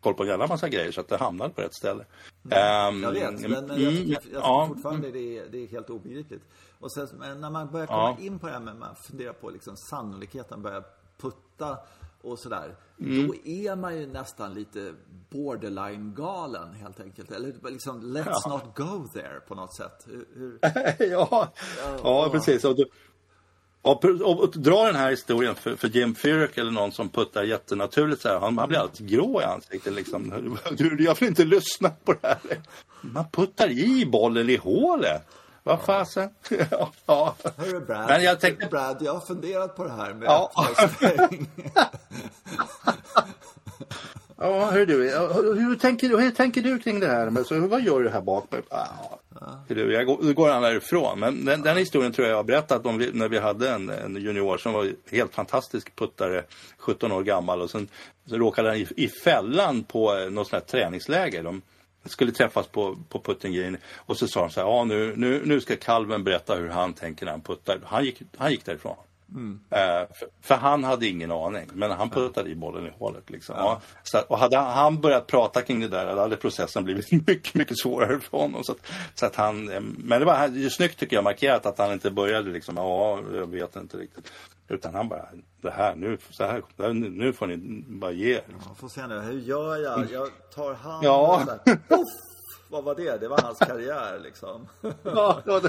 koll 0.00 0.14
på 0.14 0.22
en 0.22 0.28
jävla 0.28 0.46
massa 0.46 0.68
grejer 0.68 0.92
så 0.92 1.00
att 1.00 1.08
det 1.08 1.16
hamnar 1.16 1.48
på 1.48 1.60
rätt 1.60 1.74
ställe. 1.74 2.04
Mm. 2.50 2.94
Um, 2.94 3.02
jag 3.02 3.12
vet, 3.12 3.50
men, 3.50 3.66
men 3.66 3.82
jag, 3.82 3.92
jag, 3.92 4.08
jag, 4.08 4.20
ja. 4.32 4.66
fortfarande 4.68 5.10
det 5.10 5.38
är, 5.38 5.48
det 5.50 5.58
är 5.58 5.66
helt 5.66 5.90
obegripligt. 5.90 6.42
Och 6.80 6.92
sen 6.92 7.08
när 7.40 7.50
man 7.50 7.70
börjar 7.70 7.86
komma 7.86 8.16
ja. 8.18 8.24
in 8.24 8.38
på 8.38 8.46
det 8.46 8.52
här 8.52 8.60
med, 8.60 8.76
man 8.76 8.96
funderar 8.96 9.32
på 9.32 9.50
liksom 9.50 9.76
sannolikheten, 9.76 10.62
börjar 10.62 10.84
putta 11.22 11.78
och 12.22 12.38
sådär. 12.38 12.74
Mm. 13.00 13.26
Då 13.26 13.34
är 13.44 13.76
man 13.76 13.96
ju 13.98 14.06
nästan 14.06 14.54
lite 14.54 14.94
borderline 15.30 16.14
galen 16.14 16.74
helt 16.74 17.00
enkelt. 17.00 17.30
Eller 17.30 17.70
liksom, 17.70 18.16
let's 18.16 18.40
Ja. 18.44 18.48
not 18.50 18.76
go 18.76 19.08
there 19.12 19.40
på 19.48 19.54
något 19.54 19.74
sätt. 19.76 20.06
Hur, 20.06 20.24
hur... 20.34 20.58
ja, 21.10 21.52
ja, 22.02 22.28
precis. 22.32 22.64
Och, 22.64 22.76
du, 22.76 22.84
och, 23.82 24.04
och, 24.04 24.40
och 24.40 24.50
dra 24.50 24.84
den 24.86 24.94
här 24.96 25.10
historien 25.10 25.54
för, 25.54 25.76
för 25.76 25.88
Jim 25.88 26.14
Furyk 26.14 26.58
eller 26.58 26.70
någon 26.70 26.92
som 26.92 27.08
puttar 27.08 27.42
jättenaturligt 27.42 28.22
så 28.22 28.28
här. 28.28 28.40
Han, 28.40 28.58
han 28.58 28.68
blir 28.68 28.78
alldeles 28.78 28.98
grå 28.98 29.40
i 29.40 29.44
ansiktet 29.44 29.92
liksom. 29.94 30.56
Du, 30.76 31.04
jag 31.04 31.20
vill 31.20 31.28
inte 31.28 31.44
lyssna 31.44 31.90
på 32.04 32.12
det 32.12 32.26
här. 32.28 32.38
Man 33.00 33.30
puttar 33.32 33.70
i 33.70 34.06
bollen 34.06 34.50
i 34.50 34.56
hålet. 34.56 35.22
Vad 35.62 35.80
fasen? 35.82 36.30
ja, 36.70 36.92
ja. 37.06 37.34
Hörru 37.56 37.80
Brad, 37.80 38.08
Men 38.08 38.22
jag 38.22 38.40
tänkte- 38.40 38.66
Brad, 38.66 38.96
jag 39.00 39.12
har 39.14 39.20
funderat 39.20 39.76
på 39.76 39.84
det 39.84 39.90
här 39.92 40.14
med 40.14 40.26
Ja. 40.26 40.50
Ja, 44.40 44.70
hur, 44.70 44.86
du, 44.86 44.94
hur, 45.60 45.76
tänker, 45.76 46.08
du- 46.08 46.20
hur 46.20 46.30
tänker 46.30 46.62
du 46.62 46.78
kring 46.78 47.00
det 47.00 47.06
här? 47.06 47.30
Men 47.30 47.44
så, 47.44 47.60
vad 47.66 47.82
gör 47.82 48.00
du 48.00 48.08
här 48.10 48.20
bak? 48.20 48.44
Ja, 48.70 48.86
du, 49.68 49.92
jag 49.92 50.06
går, 50.06 50.32
går 50.32 50.48
han 50.50 50.62
därifrån. 50.62 51.18
Men 51.20 51.44
den, 51.44 51.62
den 51.62 51.76
historien 51.76 52.12
tror 52.12 52.26
jag 52.26 52.32
jag 52.32 52.38
har 52.38 52.44
berättat 52.44 52.86
om 52.86 52.98
vi, 52.98 53.10
när 53.12 53.28
vi 53.28 53.38
hade 53.38 53.70
en, 53.70 53.90
en 53.90 54.16
junior 54.16 54.58
som 54.58 54.72
var 54.72 54.92
helt 55.10 55.34
fantastisk 55.34 55.96
puttare, 55.96 56.42
17 56.78 57.12
år 57.12 57.22
gammal. 57.22 57.62
Och 57.62 57.70
sen 57.70 57.88
så 58.26 58.36
råkade 58.36 58.68
han 58.68 58.76
i, 58.78 58.88
i 58.96 59.08
fällan 59.08 59.82
på 59.84 60.16
eh, 60.18 60.30
något 60.30 60.48
sånt 60.48 60.62
här 60.62 60.68
träningsläger. 60.80 61.42
De 61.42 61.62
skulle 62.04 62.32
träffas 62.32 62.66
på, 62.66 62.98
på 63.08 63.20
putting 63.20 63.52
green. 63.52 63.76
Och 63.96 64.16
så 64.16 64.28
sa 64.28 64.40
de 64.40 64.50
så 64.50 64.60
här, 64.60 64.68
ja 64.68 64.84
nu, 64.84 65.16
nu, 65.16 65.42
nu 65.44 65.60
ska 65.60 65.76
kalven 65.76 66.24
berätta 66.24 66.54
hur 66.54 66.68
han 66.68 66.92
tänker 66.92 67.24
när 67.24 67.32
han 67.32 67.40
puttar. 67.40 67.80
Han 67.84 68.04
gick, 68.04 68.22
han 68.36 68.50
gick 68.50 68.64
därifrån. 68.64 68.96
Eh, 69.70 70.06
för, 70.14 70.28
för 70.42 70.54
han 70.54 70.84
hade 70.84 71.06
ingen 71.06 71.32
aning, 71.32 71.66
men 71.72 71.90
han 71.90 72.10
puttade 72.10 72.50
i 72.50 72.54
bollen 72.54 72.86
i 72.86 72.90
hålet. 72.98 73.30
Liksom. 73.30 73.54
Ja. 73.58 73.80
så, 74.02 74.18
och 74.28 74.38
hade 74.38 74.56
han 74.56 75.00
börjat 75.00 75.26
prata 75.26 75.62
kring 75.62 75.80
det 75.80 75.88
där, 75.88 76.14
då 76.14 76.20
hade 76.20 76.36
processen 76.36 76.84
blivit 76.84 77.12
mycket, 77.26 77.54
mycket 77.54 77.78
svårare 77.78 78.20
för 78.20 78.38
honom. 78.38 78.64
Så 78.64 78.72
att, 78.72 78.78
så 79.14 79.26
att 79.26 79.36
han, 79.36 79.72
eh, 79.72 79.80
men 79.80 80.20
det 80.20 80.26
var 80.26 80.48
det 80.48 80.64
är 80.64 80.68
snyggt 80.68 80.98
tycker 80.98 81.16
jag 81.16 81.24
markerat 81.24 81.66
att 81.66 81.78
han 81.78 81.92
inte 81.92 82.10
började 82.10 82.50
liksom, 82.50 82.76
ja, 82.76 83.20
jag 83.34 83.46
vet 83.46 83.76
inte 83.76 83.96
riktigt. 83.96 84.32
Utan 84.68 84.94
han 84.94 85.08
bara, 85.08 85.28
det 85.62 85.70
här, 85.70 85.94
nu, 85.96 86.18
så 86.30 86.44
här, 86.44 86.62
det 86.76 86.92
nu 86.92 87.32
får 87.32 87.46
ni 87.46 87.56
bara 87.88 88.12
ge 88.12 88.34
er. 88.34 88.42
Man 88.66 88.74
får 88.76 88.88
se 88.88 89.06
nu, 89.06 89.18
hur 89.20 89.38
gör 89.40 89.76
jag? 89.76 90.06
Jag 90.12 90.28
tar 90.54 90.74
hand 90.74 91.04
Ja. 91.04 91.46
Vad 92.70 92.84
var 92.84 92.94
det? 92.94 93.18
Det 93.18 93.28
var 93.28 93.40
hans 93.42 93.58
karriär 93.58 94.20
liksom. 94.24 94.68
Ja, 95.02 95.42
då 95.44 95.60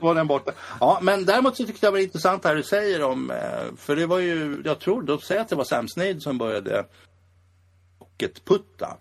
var- 0.00 0.14
den 0.14 0.26
borta. 0.26 0.52
Ja, 0.80 0.98
men 1.02 1.24
däremot 1.24 1.56
så 1.56 1.66
tyckte 1.66 1.86
jag 1.86 1.92
det 1.92 1.98
var 1.98 2.02
intressant 2.04 2.44
här 2.44 2.54
du 2.54 2.62
säger 2.62 3.02
om, 3.02 3.30
eh, 3.30 3.74
för 3.76 3.96
det 3.96 4.06
var 4.06 4.18
ju, 4.18 4.62
jag 4.64 4.78
tror, 4.78 5.02
de 5.02 5.18
säger 5.18 5.40
att 5.40 5.48
det 5.48 5.56
var 5.56 5.64
Sam 5.64 5.88
Snead 5.88 6.22
som 6.22 6.38
började 6.38 6.84
pocketputta. 7.98 8.96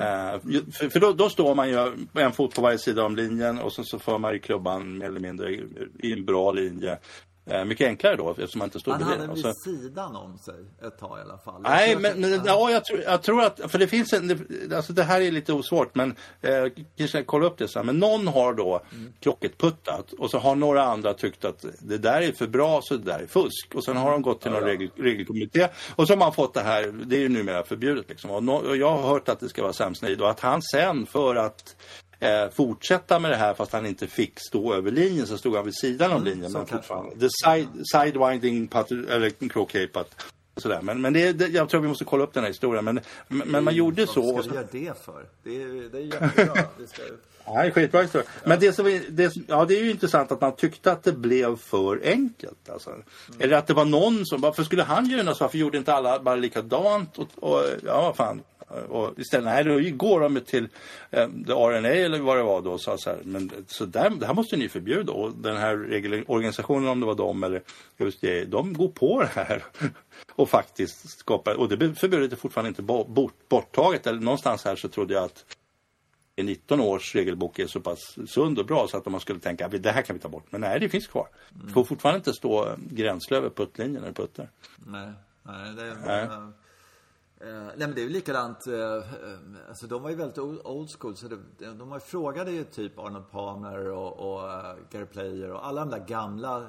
Eh, 0.00 0.40
ju- 0.44 0.64
för 0.72 0.88
för 0.88 1.00
då, 1.00 1.12
då 1.12 1.28
står 1.28 1.54
man 1.54 1.68
ju 1.68 1.92
en 2.14 2.32
fot 2.32 2.54
på 2.54 2.62
varje 2.62 2.78
sida 2.78 3.04
om 3.04 3.16
linjen 3.16 3.58
och 3.58 3.72
så, 3.72 3.84
så 3.84 3.98
för 3.98 4.18
man 4.18 4.32
ju 4.32 4.38
klubban 4.38 4.98
mer 4.98 5.06
eller 5.06 5.20
mindre 5.20 5.52
i 5.98 6.12
en 6.12 6.24
bra 6.24 6.52
linje. 6.52 6.98
Eh, 7.46 7.64
mycket 7.64 7.86
enklare 7.86 8.16
då 8.16 8.30
eftersom 8.30 8.58
man 8.58 8.66
inte 8.74 8.90
Han 8.90 8.98
bredvid. 8.98 9.18
hade 9.18 9.30
Och 9.32 9.36
vid 9.36 9.44
så- 9.44 9.52
sidan 9.52 10.16
om 10.16 10.38
sig 10.38 10.54
ett 10.86 10.98
tag 10.98 11.18
i 11.18 11.20
alla 11.22 11.38
fall. 11.38 11.54
Jag 11.64 11.70
Nej, 11.70 11.96
men, 11.96 12.20
men 12.20 12.40
ja, 12.44 12.70
jag, 12.70 12.84
tror, 12.84 13.00
jag 13.00 13.22
tror 13.22 13.42
att, 13.42 13.60
för 13.70 13.78
det 13.78 13.86
finns 13.86 14.12
en, 14.12 14.28
det, 14.68 14.76
alltså 14.76 14.92
det 14.92 15.02
här 15.02 15.20
är 15.20 15.30
lite 15.30 15.52
osvårt 15.52 15.94
men 15.94 16.10
eh, 16.40 16.64
kanske 16.98 17.22
kollar 17.24 17.46
upp 17.46 17.58
det 17.58 17.68
sen. 17.68 17.86
Men 17.86 17.98
någon 17.98 18.26
har 18.28 18.54
då 18.54 18.80
klocketputtat 19.20 20.12
och 20.12 20.30
så 20.30 20.38
har 20.38 20.54
några 20.54 20.82
andra 20.82 21.14
tyckt 21.14 21.44
att 21.44 21.64
det 21.78 21.98
där 21.98 22.20
är 22.20 22.32
för 22.32 22.46
bra 22.46 22.80
så 22.82 22.96
det 22.96 23.04
där 23.04 23.18
är 23.18 23.26
fusk. 23.26 23.74
Och 23.74 23.84
sen 23.84 23.96
har 23.96 24.10
de 24.10 24.22
gått 24.22 24.40
till 24.40 24.50
någon 24.50 24.62
regel, 24.64 24.90
regelkommitté 24.96 25.68
och 25.96 26.06
så 26.06 26.12
har 26.12 26.18
man 26.18 26.32
fått 26.32 26.54
det 26.54 26.60
här, 26.60 26.92
det 27.06 27.16
är 27.16 27.20
ju 27.20 27.28
numera 27.28 27.64
förbjudet 27.64 28.08
liksom. 28.08 28.30
Och, 28.30 28.42
nå- 28.44 28.56
och 28.68 28.76
jag 28.76 28.96
har 28.96 29.08
hört 29.08 29.28
att 29.28 29.40
det 29.40 29.48
ska 29.48 29.62
vara 29.62 29.72
Sam 29.72 29.94
Snead 29.94 30.20
och 30.20 30.30
att 30.30 30.40
han 30.40 30.62
sen 30.62 31.06
för 31.06 31.34
att 31.36 31.76
eh, 32.22 32.50
fortsätta 32.50 33.18
med 33.18 33.30
det 33.30 33.36
här 33.36 33.54
fast 33.54 33.72
han 33.72 33.86
inte 33.86 34.06
fick 34.06 34.40
stå 34.40 34.74
över 34.74 34.90
linjen 34.90 35.26
så 35.26 35.38
stod 35.38 35.56
han 35.56 35.64
vid 35.64 35.74
sidan 35.74 36.12
om 36.12 36.24
linjen. 36.24 36.50
så 36.50 36.58
Men 36.58 36.66
fortfarande. 36.66 37.16
The 37.20 37.28
side, 37.44 37.68
sidewinding 37.92 38.68
putt, 38.68 38.90
eller 38.90 39.48
croquet 39.48 39.92
putt. 39.92 40.14
Sådär. 40.56 40.82
Men, 40.82 41.00
men 41.00 41.12
det, 41.12 41.32
det, 41.32 41.48
jag 41.48 41.68
tror 41.68 41.80
vi 41.80 41.88
måste 41.88 42.04
kolla 42.04 42.24
upp 42.24 42.34
den 42.34 42.42
här 42.42 42.50
historien. 42.50 42.84
Men, 42.84 43.00
men, 43.28 43.48
men 43.48 43.64
man 43.64 43.74
gjorde 43.74 44.06
så. 44.06 44.32
Vad 44.32 44.44
ska 44.44 44.52
vi 44.52 44.84
göra 44.84 44.92
det 44.92 45.04
för? 45.04 45.26
Det 45.42 45.62
är, 45.62 45.90
det 45.92 45.98
är 45.98 46.02
jättebra. 46.02 46.62
Det 46.78 46.86
ska... 46.86 47.02
Ja, 47.44 47.64
är 47.64 47.70
skitbra 47.70 48.02
historia. 48.02 48.28
Men 48.44 48.60
det, 48.60 48.72
som 48.72 48.86
är, 48.86 49.02
det, 49.10 49.32
ja, 49.46 49.64
det 49.64 49.78
är 49.78 49.84
ju 49.84 49.90
intressant 49.90 50.32
att 50.32 50.40
man 50.40 50.56
tyckte 50.56 50.92
att 50.92 51.02
det 51.02 51.12
blev 51.12 51.56
för 51.56 52.00
enkelt. 52.04 52.68
Alltså. 52.68 52.90
Eller 53.38 53.56
att 53.56 53.66
det 53.66 53.74
var 53.74 53.84
någon 53.84 54.26
som, 54.26 54.40
varför 54.40 54.64
skulle 54.64 54.82
han 54.82 55.06
så? 55.06 55.44
Varför 55.44 55.58
gjorde 55.58 55.78
inte 55.78 55.94
alla 55.94 56.20
bara 56.20 56.36
likadant? 56.36 57.18
Och, 57.18 57.28
och, 57.40 57.64
ja, 57.86 58.14
fan. 58.16 58.42
Och 58.88 59.18
istället, 59.18 59.44
nej, 59.44 59.64
då 59.64 59.96
går 59.96 60.20
de 60.20 60.40
till 60.40 60.68
eh, 61.10 61.28
RNA 61.46 61.88
eller 61.88 62.18
vad 62.18 62.36
det 62.36 62.42
var 62.42 62.62
då 62.62 62.72
och 62.72 62.80
sa 62.80 62.98
så 62.98 63.10
här, 63.10 63.18
men 63.24 63.50
så 63.66 63.84
där, 63.84 64.10
det 64.10 64.26
här 64.26 64.34
måste 64.34 64.56
ni 64.56 64.68
förbjuda. 64.68 65.12
Och 65.12 65.32
den 65.36 65.56
här 65.56 65.76
regel, 65.76 66.24
organisationen, 66.26 66.88
om 66.88 67.00
det 67.00 67.06
var 67.06 67.14
de 67.14 67.42
eller 67.44 67.62
just 67.98 68.20
det, 68.20 68.44
de 68.44 68.72
går 68.72 68.88
på 68.88 69.20
det 69.20 69.26
här. 69.42 69.64
Och 70.32 70.48
faktiskt 70.48 71.18
skapar, 71.18 71.54
och 71.54 71.68
det 71.68 71.94
förbudet 71.94 72.32
är 72.32 72.36
fortfarande 72.36 72.68
inte 72.68 72.82
bo- 72.82 73.04
bort, 73.04 73.34
borttaget. 73.48 74.06
Eller 74.06 74.20
någonstans 74.20 74.64
här 74.64 74.76
så 74.76 74.88
trodde 74.88 75.14
jag 75.14 75.24
att 75.24 75.44
19 76.36 76.80
års 76.80 77.14
regelbok 77.14 77.58
är 77.58 77.66
så 77.66 77.80
pass 77.80 77.98
sund 78.26 78.58
och 78.58 78.66
bra 78.66 78.88
så 78.88 78.96
att 78.96 79.06
man 79.06 79.20
skulle 79.20 79.40
tänka 79.40 79.66
att 79.66 79.82
det 79.82 79.90
här 79.90 80.02
kan 80.02 80.16
vi 80.16 80.22
ta 80.22 80.28
bort. 80.28 80.46
Men 80.50 80.60
nej, 80.60 80.80
det 80.80 80.88
finns 80.88 81.06
kvar. 81.06 81.28
Det 81.50 81.72
får 81.72 81.84
fortfarande 81.84 82.16
inte 82.16 82.32
stå 82.32 82.76
gränslös 82.78 83.38
över 83.38 83.50
puttlinjen 83.50 84.04
du 84.04 84.12
puttar. 84.12 84.48
Nej, 84.86 85.12
nej, 85.42 85.74
det 85.76 85.82
är... 85.82 85.96
Nej. 86.06 86.52
Eh, 87.42 87.48
eh, 87.48 87.62
nej 87.64 87.78
men 87.78 87.94
det 87.94 88.00
är 88.00 88.04
väl 88.04 88.12
likadant, 88.12 88.66
uh, 88.66 88.74
uh, 88.74 89.02
alltså 89.68 89.86
de 89.86 90.02
var 90.02 90.10
ju 90.10 90.16
väldigt 90.16 90.38
old, 90.38 90.90
school 90.90 91.16
så 91.16 91.28
det, 91.28 91.38
de 91.58 91.92
ju 91.92 92.00
frågade 92.00 92.50
ju 92.50 92.64
typ 92.64 92.98
Arnold 92.98 93.30
Palmer 93.30 93.90
och, 93.90 94.12
och 94.12 94.44
uh, 94.44 94.74
Gary 94.90 95.06
Player 95.06 95.52
och 95.52 95.66
alla 95.66 95.84
de 95.84 95.90
där 95.90 96.06
gamla 96.06 96.56
eh, 96.56 96.64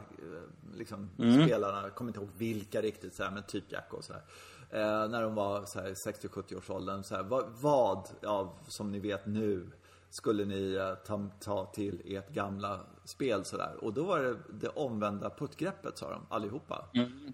liksom, 0.75 1.09
spelarna, 1.15 1.81
jag 1.81 1.95
kommer 1.95 2.09
inte 2.09 2.19
ihåg 2.19 2.29
vilka 2.37 2.81
riktigt 2.81 3.15
så 3.15 3.23
här, 3.23 3.31
men 3.31 3.43
typ 3.43 3.71
Jack 3.71 3.93
och 3.93 4.03
så 4.03 4.13
här. 4.13 4.23
Eh, 4.69 5.09
när 5.09 5.21
de 5.21 5.35
var 5.35 5.65
så 5.65 5.79
här 5.79 5.89
60-70 5.89 6.57
års 6.57 6.69
åldern 6.69 7.03
så 7.03 7.15
här, 7.15 7.23
vad, 7.23 7.45
vad 7.61 8.07
av, 8.25 8.49
som 8.67 8.91
ni 8.91 8.99
vet 8.99 9.25
nu 9.25 9.67
skulle 10.13 10.45
ni 10.45 10.73
eh, 10.75 10.93
ta, 10.95 11.29
ta 11.39 11.65
till 11.65 12.01
ert 12.05 12.29
gamla 12.29 12.79
spel 13.03 13.45
sådär. 13.45 13.75
Och 13.81 13.93
då 13.93 14.03
var 14.03 14.19
det 14.19 14.35
det 14.49 14.67
omvända 14.67 15.29
puttgreppet 15.29 15.97
sa 15.97 16.09
de 16.09 16.21
allihopa. 16.29 16.85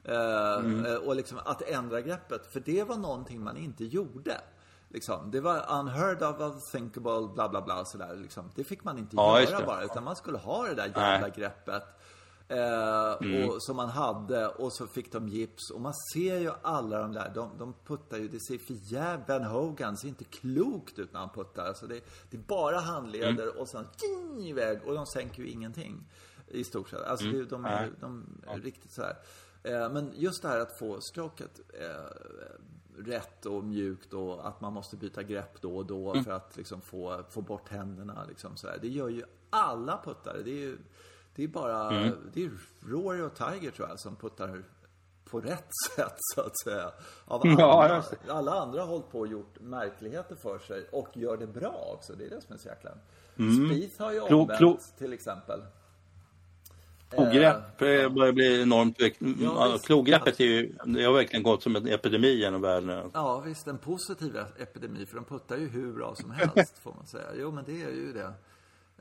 Eh, 0.04 0.92
eh, 0.92 0.96
och 0.96 1.16
liksom 1.16 1.38
att 1.46 1.62
ändra 1.62 2.02
greppet, 2.02 2.46
för 2.46 2.60
det 2.60 2.84
var 2.84 2.98
någonting 2.98 3.44
man 3.44 3.58
inte 3.58 3.86
gjorde. 3.86 4.42
Liksom. 4.90 5.32
Det 5.32 5.42
var 5.42 5.80
unheard 5.80 6.24
of, 6.24 6.40
unthinkable, 6.40 7.28
bla 7.34 7.50
bla 7.50 7.62
bla 7.62 7.86
sådär. 7.86 8.16
Liksom. 8.16 8.52
Det 8.56 8.64
fick 8.64 8.84
man 8.84 8.98
inte 8.98 9.16
Ja, 9.16 9.42
göra 9.42 9.66
bara, 9.66 9.84
utan 9.84 10.04
man 10.04 10.16
skulle 10.16 10.38
ha 10.38 10.68
det 10.68 10.76
där 10.76 10.86
jävla 10.86 11.20
Nej. 11.20 11.34
greppet. 11.36 11.84
Eh, 12.52 13.48
och, 13.48 13.64
som 13.64 13.76
man 13.76 13.90
hade 13.90 14.48
och 14.48 14.74
så 14.74 14.88
fick 14.88 15.12
de 15.12 15.28
gips 15.28 15.70
och 15.72 15.82
man 15.82 15.94
ser 16.14 16.40
ju 16.40 16.52
alla 16.62 17.00
de 17.00 17.14
där, 17.14 17.32
de, 17.36 17.58
de 17.58 17.74
puttar 17.86 18.18
ju, 18.18 18.28
det 18.28 18.40
ser 18.40 18.58
för 18.58 18.94
jävla, 18.94 19.26
Ben 19.26 19.44
Hogan 19.44 19.98
ser 19.98 20.08
inte 20.08 20.24
klokt 20.24 21.00
ut 21.00 21.14
när 21.14 21.20
han 21.20 21.30
puttar. 21.30 21.66
Alltså 21.66 21.88
det, 21.88 22.02
det 22.30 22.38
är 22.38 22.42
bara 22.42 22.80
handleder 22.80 23.60
och 23.60 23.70
sen 23.70 23.88
tjing, 23.98 24.48
iväg 24.48 24.80
och 24.86 24.94
de 24.94 25.06
sänker 25.06 25.44
ju 25.44 25.50
ingenting. 25.50 26.12
I 26.48 26.64
stort 26.64 26.90
sett. 26.90 27.02
Alltså 27.02 27.26
det, 27.26 27.46
de, 27.46 27.66
är, 27.66 27.92
de 28.00 28.26
är 28.48 28.60
riktigt 28.60 28.92
sådär. 28.92 29.18
Eh, 29.64 29.90
men 29.90 30.12
just 30.16 30.42
det 30.42 30.48
här 30.48 30.60
att 30.60 30.80
få 30.80 31.02
stroket 31.02 31.60
eh, 31.74 32.12
rätt 32.98 33.46
och 33.46 33.64
mjukt 33.64 34.14
och 34.14 34.48
att 34.48 34.62
man 34.62 34.74
måste 34.74 34.98
byta 34.98 35.24
grepp 35.24 35.62
då 35.62 35.78
och 35.78 35.86
då 35.86 36.24
för 36.24 36.32
att 36.32 36.58
liksom 36.58 36.82
få, 36.82 37.24
få 37.30 37.42
bort 37.42 37.70
händerna 37.70 38.26
liksom 38.28 38.58
sådär. 38.58 38.78
Det 38.82 38.88
gör 38.88 39.10
ju 39.10 39.24
alla 39.50 40.02
puttare. 40.06 40.42
Det 40.44 40.52
är 40.52 40.68
ju 40.68 40.78
det 41.40 41.44
är 41.44 41.48
bara, 41.48 41.90
det 42.34 42.44
är 42.44 42.52
Rory 42.86 43.22
och 43.22 43.36
Tiger 43.36 43.72
tror 43.72 43.88
jag 43.90 44.00
som 44.00 44.16
puttar 44.16 44.64
på 45.30 45.42
rätt 45.42 45.68
sätt 45.96 46.16
så 46.36 46.42
att 46.42 46.60
säga. 46.60 46.92
Av 47.26 47.42
alla, 47.42 48.04
Ja, 48.28 48.34
alla 48.34 48.52
andra 48.52 48.80
har 48.82 48.88
hållit 48.88 49.12
på 49.12 49.20
och 49.20 49.28
gjort 49.28 49.60
märkligheter 49.60 50.36
för 50.36 50.60
sig 50.60 50.88
och 50.92 51.08
gör 51.14 51.38
det 51.38 51.48
bra 51.48 51.92
också. 51.98 52.14
Det 52.14 52.26
är 52.26 52.30
det 52.30 52.42
som 52.42 52.54
är 52.54 52.58
så 52.58 52.68
jäkla... 52.68 52.92
Spieth 53.36 54.02
har 54.02 54.12
ju 54.12 54.20
Klo- 54.20 54.42
omvänt 54.42 54.60
klo- 54.60 54.78
till 54.98 55.14
exempel. 55.14 55.60
Klogrepp 57.10 57.82
eh, 57.82 58.10
börjar 58.10 58.32
bli 58.32 58.62
enormt 58.62 59.02
viktigt. 59.02 59.38
Ja. 59.42 59.78
Klogreppet 59.84 60.40
är 60.40 60.44
ju, 60.46 60.76
det 60.86 61.04
har 61.04 61.14
verkligen 61.14 61.44
gått 61.44 61.64
som 61.64 61.76
en 61.76 61.88
epidemi 61.88 62.28
genom 62.40 62.62
världen. 62.62 63.12
Ja, 63.14 63.40
visst. 63.40 63.68
En 63.68 63.78
positiv 63.78 64.38
epidemi, 64.60 65.06
för 65.06 65.16
de 65.16 65.26
puttar 65.26 65.58
ju 65.58 65.68
hur 65.68 65.94
bra 65.94 66.16
som 66.16 66.32
helst, 66.32 66.78
får 66.84 66.94
man 66.94 67.06
säga. 67.08 67.28
Jo, 67.36 67.52
men 67.52 67.64
det 67.66 67.82
är 67.84 67.92
ju 67.92 68.14
det. 68.14 68.34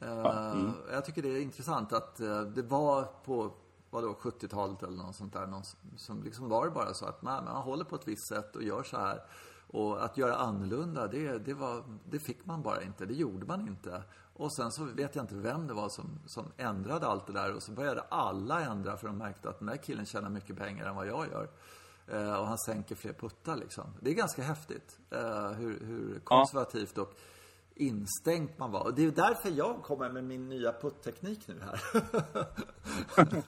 Eh, 0.03 0.71
Jag 0.93 1.05
tycker 1.05 1.23
det 1.23 1.29
är 1.29 1.41
intressant 1.41 1.93
att 1.93 2.21
eh, 2.21 2.41
det 2.41 2.63
var 2.63 3.05
på, 3.25 3.53
vadå, 3.91 4.17
70-talet 4.21 4.83
eller 4.83 4.97
något 4.97 5.17
sånt 5.17 5.33
där, 5.33 5.47
någon, 5.47 5.65
som- 5.65 5.79
som 5.97 6.23
liksom 6.23 6.49
var 6.49 6.65
det 6.65 6.71
bara 6.71 6.95
så 6.95 7.07
att 7.07 7.23
man, 7.23 7.45
man 7.45 7.63
håller 7.63 7.85
på 7.85 7.97
ett 7.97 8.09
visst 8.09 8.29
sätt 8.29 8.57
och 8.57 8.63
gör 8.63 8.83
så 8.83 8.99
här. 8.99 9.23
Och 9.71 10.05
att 10.05 10.17
göra 10.17 10.37
annorlunda, 10.37 11.07
det, 11.07 11.39
det, 11.39 11.55
var, 11.55 11.85
det 12.11 12.19
fick 12.19 12.47
man 12.47 12.63
bara 12.63 12.83
inte. 12.83 13.07
Det 13.07 13.15
gjorde 13.15 13.47
man 13.47 13.61
inte. 13.69 14.03
Och 14.35 14.53
sen 14.57 14.71
så 14.73 14.85
vet 14.85 15.17
jag 15.17 15.23
inte 15.23 15.35
vem 15.35 15.67
det 15.67 15.75
var 15.75 15.89
som, 15.89 16.19
som 16.27 16.45
ändrade 16.57 17.07
allt 17.07 17.27
det 17.27 17.33
där. 17.33 17.55
Och 17.55 17.63
så 17.63 17.73
började 17.73 18.01
alla 18.01 18.61
ändra 18.61 18.97
för 18.97 19.07
de 19.07 19.19
märkte 19.19 19.49
att 19.49 19.59
den 19.59 19.67
där 19.69 19.77
killen 19.77 20.07
tjänar 20.07 20.29
mycket 20.31 20.57
pengar 20.57 20.87
än 20.87 20.97
vad 20.97 21.07
jag 21.07 21.27
gör. 21.29 21.49
Eh, 22.07 22.35
och 22.41 22.47
han 22.47 22.59
sänker 22.59 22.95
fler 22.95 23.13
puttar 23.13 23.57
liksom. 23.57 23.85
Det 24.01 24.11
är 24.11 24.15
ganska 24.15 24.43
häftigt. 24.43 24.99
Eh, 25.11 25.51
hur, 25.51 25.81
hur 25.85 26.21
konservativt 26.25 26.99
och 26.99 27.15
instängt 27.79 28.59
man 28.59 28.71
var. 28.71 28.85
Och 28.85 28.95
det 28.95 29.05
är 29.05 29.11
därför 29.11 29.51
jag 29.59 29.83
kommer 29.83 30.09
med 30.11 30.25
min 30.25 30.49
nya 30.49 30.73
puttteknik 30.73 31.39
nu 31.47 31.55
här. 31.65 31.81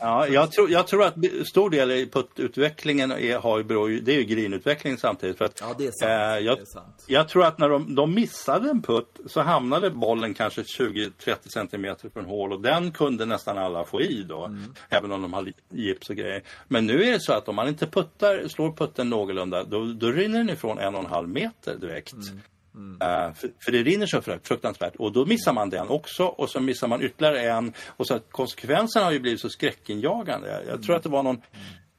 ja, 0.00 0.26
jag 0.26 0.52
tror, 0.52 0.70
jag 0.70 0.86
tror 0.86 1.04
att 1.04 1.14
stor 1.44 1.70
del 1.70 1.90
i 1.90 2.06
puttutvecklingen 2.06 3.10
är, 3.12 3.38
har, 3.38 3.62
det 4.00 4.12
är 4.12 4.18
ju 4.18 4.24
greenutveckling 4.24 4.98
samtidigt. 4.98 5.38
För 5.38 5.44
att, 5.44 5.60
ja, 5.60 5.74
det 5.78 5.86
är 5.86 5.92
sant. 5.92 6.10
Eh, 6.10 6.46
jag, 6.46 6.56
det 6.56 6.62
är 6.62 6.64
sant. 6.64 7.04
jag 7.06 7.28
tror 7.28 7.44
att 7.44 7.58
när 7.58 7.68
de, 7.68 7.94
de 7.94 8.14
missade 8.14 8.70
en 8.70 8.82
putt 8.82 9.20
så 9.26 9.40
hamnade 9.40 9.90
bollen 9.90 10.34
kanske 10.34 10.62
20-30 10.62 11.36
centimeter 11.48 12.08
från 12.08 12.24
hål 12.24 12.52
och 12.52 12.60
den 12.60 12.92
kunde 12.92 13.26
nästan 13.26 13.58
alla 13.58 13.84
få 13.84 14.00
i 14.00 14.22
då. 14.22 14.44
Mm. 14.44 14.74
Även 14.88 15.12
om 15.12 15.22
de 15.22 15.32
hade 15.32 15.52
gips 15.68 16.10
och 16.10 16.16
grejer. 16.16 16.42
Men 16.68 16.86
nu 16.86 17.02
är 17.02 17.12
det 17.12 17.20
så 17.20 17.32
att 17.32 17.48
om 17.48 17.56
man 17.56 17.68
inte 17.68 17.86
puttar, 17.86 18.48
slår 18.48 18.72
putten 18.72 19.10
någorlunda 19.10 19.64
då, 19.64 19.84
då 19.84 20.06
rinner 20.06 20.38
den 20.38 20.50
ifrån 20.50 20.78
en 20.78 20.94
och 20.94 21.00
en 21.00 21.10
halv 21.10 21.28
meter 21.28 21.76
direkt. 21.76 22.12
Mm. 22.12 22.40
Mm. 22.74 22.92
Uh, 22.92 23.34
för, 23.34 23.50
för, 23.64 23.72
det 23.72 23.82
rinner 23.82 24.06
så 24.06 24.22
fruktansvärt 24.22 24.96
och 24.96 25.12
då 25.12 25.26
missar 25.26 25.52
man 25.52 25.70
den 25.70 25.88
också 25.88 26.24
och 26.24 26.50
så 26.50 26.60
missar 26.60 26.88
man 26.88 27.02
ytterligare 27.02 27.40
en 27.40 27.72
och 27.86 28.06
så 28.06 28.18
konsekvenserna 28.30 29.04
har 29.04 29.12
ju 29.12 29.20
blivit 29.20 29.40
så 29.40 29.48
skräckinjagande. 29.48 30.64
Jag, 30.68 30.82
tror 30.82 30.96
att 30.96 31.02
det 31.02 31.08
var 31.08 31.22
någon 31.22 31.42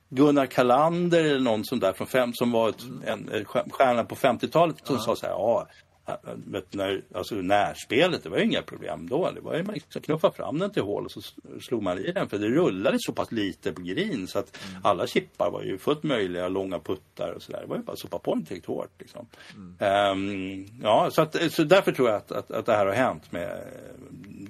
Gunnar 0.10 0.46
Kalander 0.46 1.24
eller 1.24 1.40
någon 1.40 1.66
som 1.66 1.80
där 1.80 1.94
från 1.94 2.08
fem 2.08 2.34
som 2.34 2.52
var 2.52 2.70
ett, 2.70 2.84
en, 3.06 3.30
en 3.30 3.46
stjärna 3.46 4.04
på 4.04 4.16
50-talet 4.16 4.76
som 4.84 4.96
ja. 4.96 5.02
sa 5.02 5.16
så 5.16 5.26
här, 5.26 5.34
ja 5.34 5.68
när, 6.72 7.04
alltså 7.14 7.36
närspelet, 7.36 8.24
det 8.24 8.30
var 8.30 8.38
ju 8.38 8.44
inga 8.44 8.62
problem 8.62 9.08
då. 9.10 9.32
Det 9.32 9.42
var 9.42 9.56
ju 9.56 9.64
man 9.64 9.74
liksom 9.74 10.02
knuffa 10.02 10.32
fram 10.32 10.60
den 10.60 10.72
till 10.72 10.84
hål 10.84 11.06
och 11.06 11.12
så 11.12 11.22
slog 11.62 11.84
man 11.84 11.98
i 11.98 12.12
den. 12.12 12.30
För 12.30 12.38
det 12.38 12.48
rullade 12.48 12.98
så 13.00 13.14
pass 13.14 13.32
lite 13.32 13.74
på 13.74 13.82
green 13.82 14.28
så 14.28 14.40
att 14.40 14.58
mm. 14.70 14.82
alla 14.84 15.08
chippar 15.08 15.52
var 15.52 15.62
ju 15.64 15.78
fullt 15.78 16.04
möjliga, 16.04 16.48
långa 16.48 16.80
puttar 16.80 17.32
och 17.32 17.42
sådär. 17.42 17.62
Det 17.62 17.68
var 17.68 17.76
ju 17.76 17.84
bara 17.84 17.92
att 17.92 18.00
sopa 18.00 18.20
på 18.20 18.36
den 18.36 18.46
tillräckligt 18.46 18.66
hårt. 18.66 18.92
Liksom. 19.00 19.28
Mm. 19.56 20.12
Um, 20.12 20.68
ja, 20.84 21.10
så, 21.12 21.22
att, 21.22 21.36
så 21.52 21.64
därför 21.64 21.92
tror 21.92 22.10
jag 22.10 22.18
att, 22.18 22.32
att, 22.32 22.52
att 22.52 22.66
det 22.66 22.74
här 22.74 22.86
har 22.86 22.94
hänt 22.94 23.32
med 23.32 23.64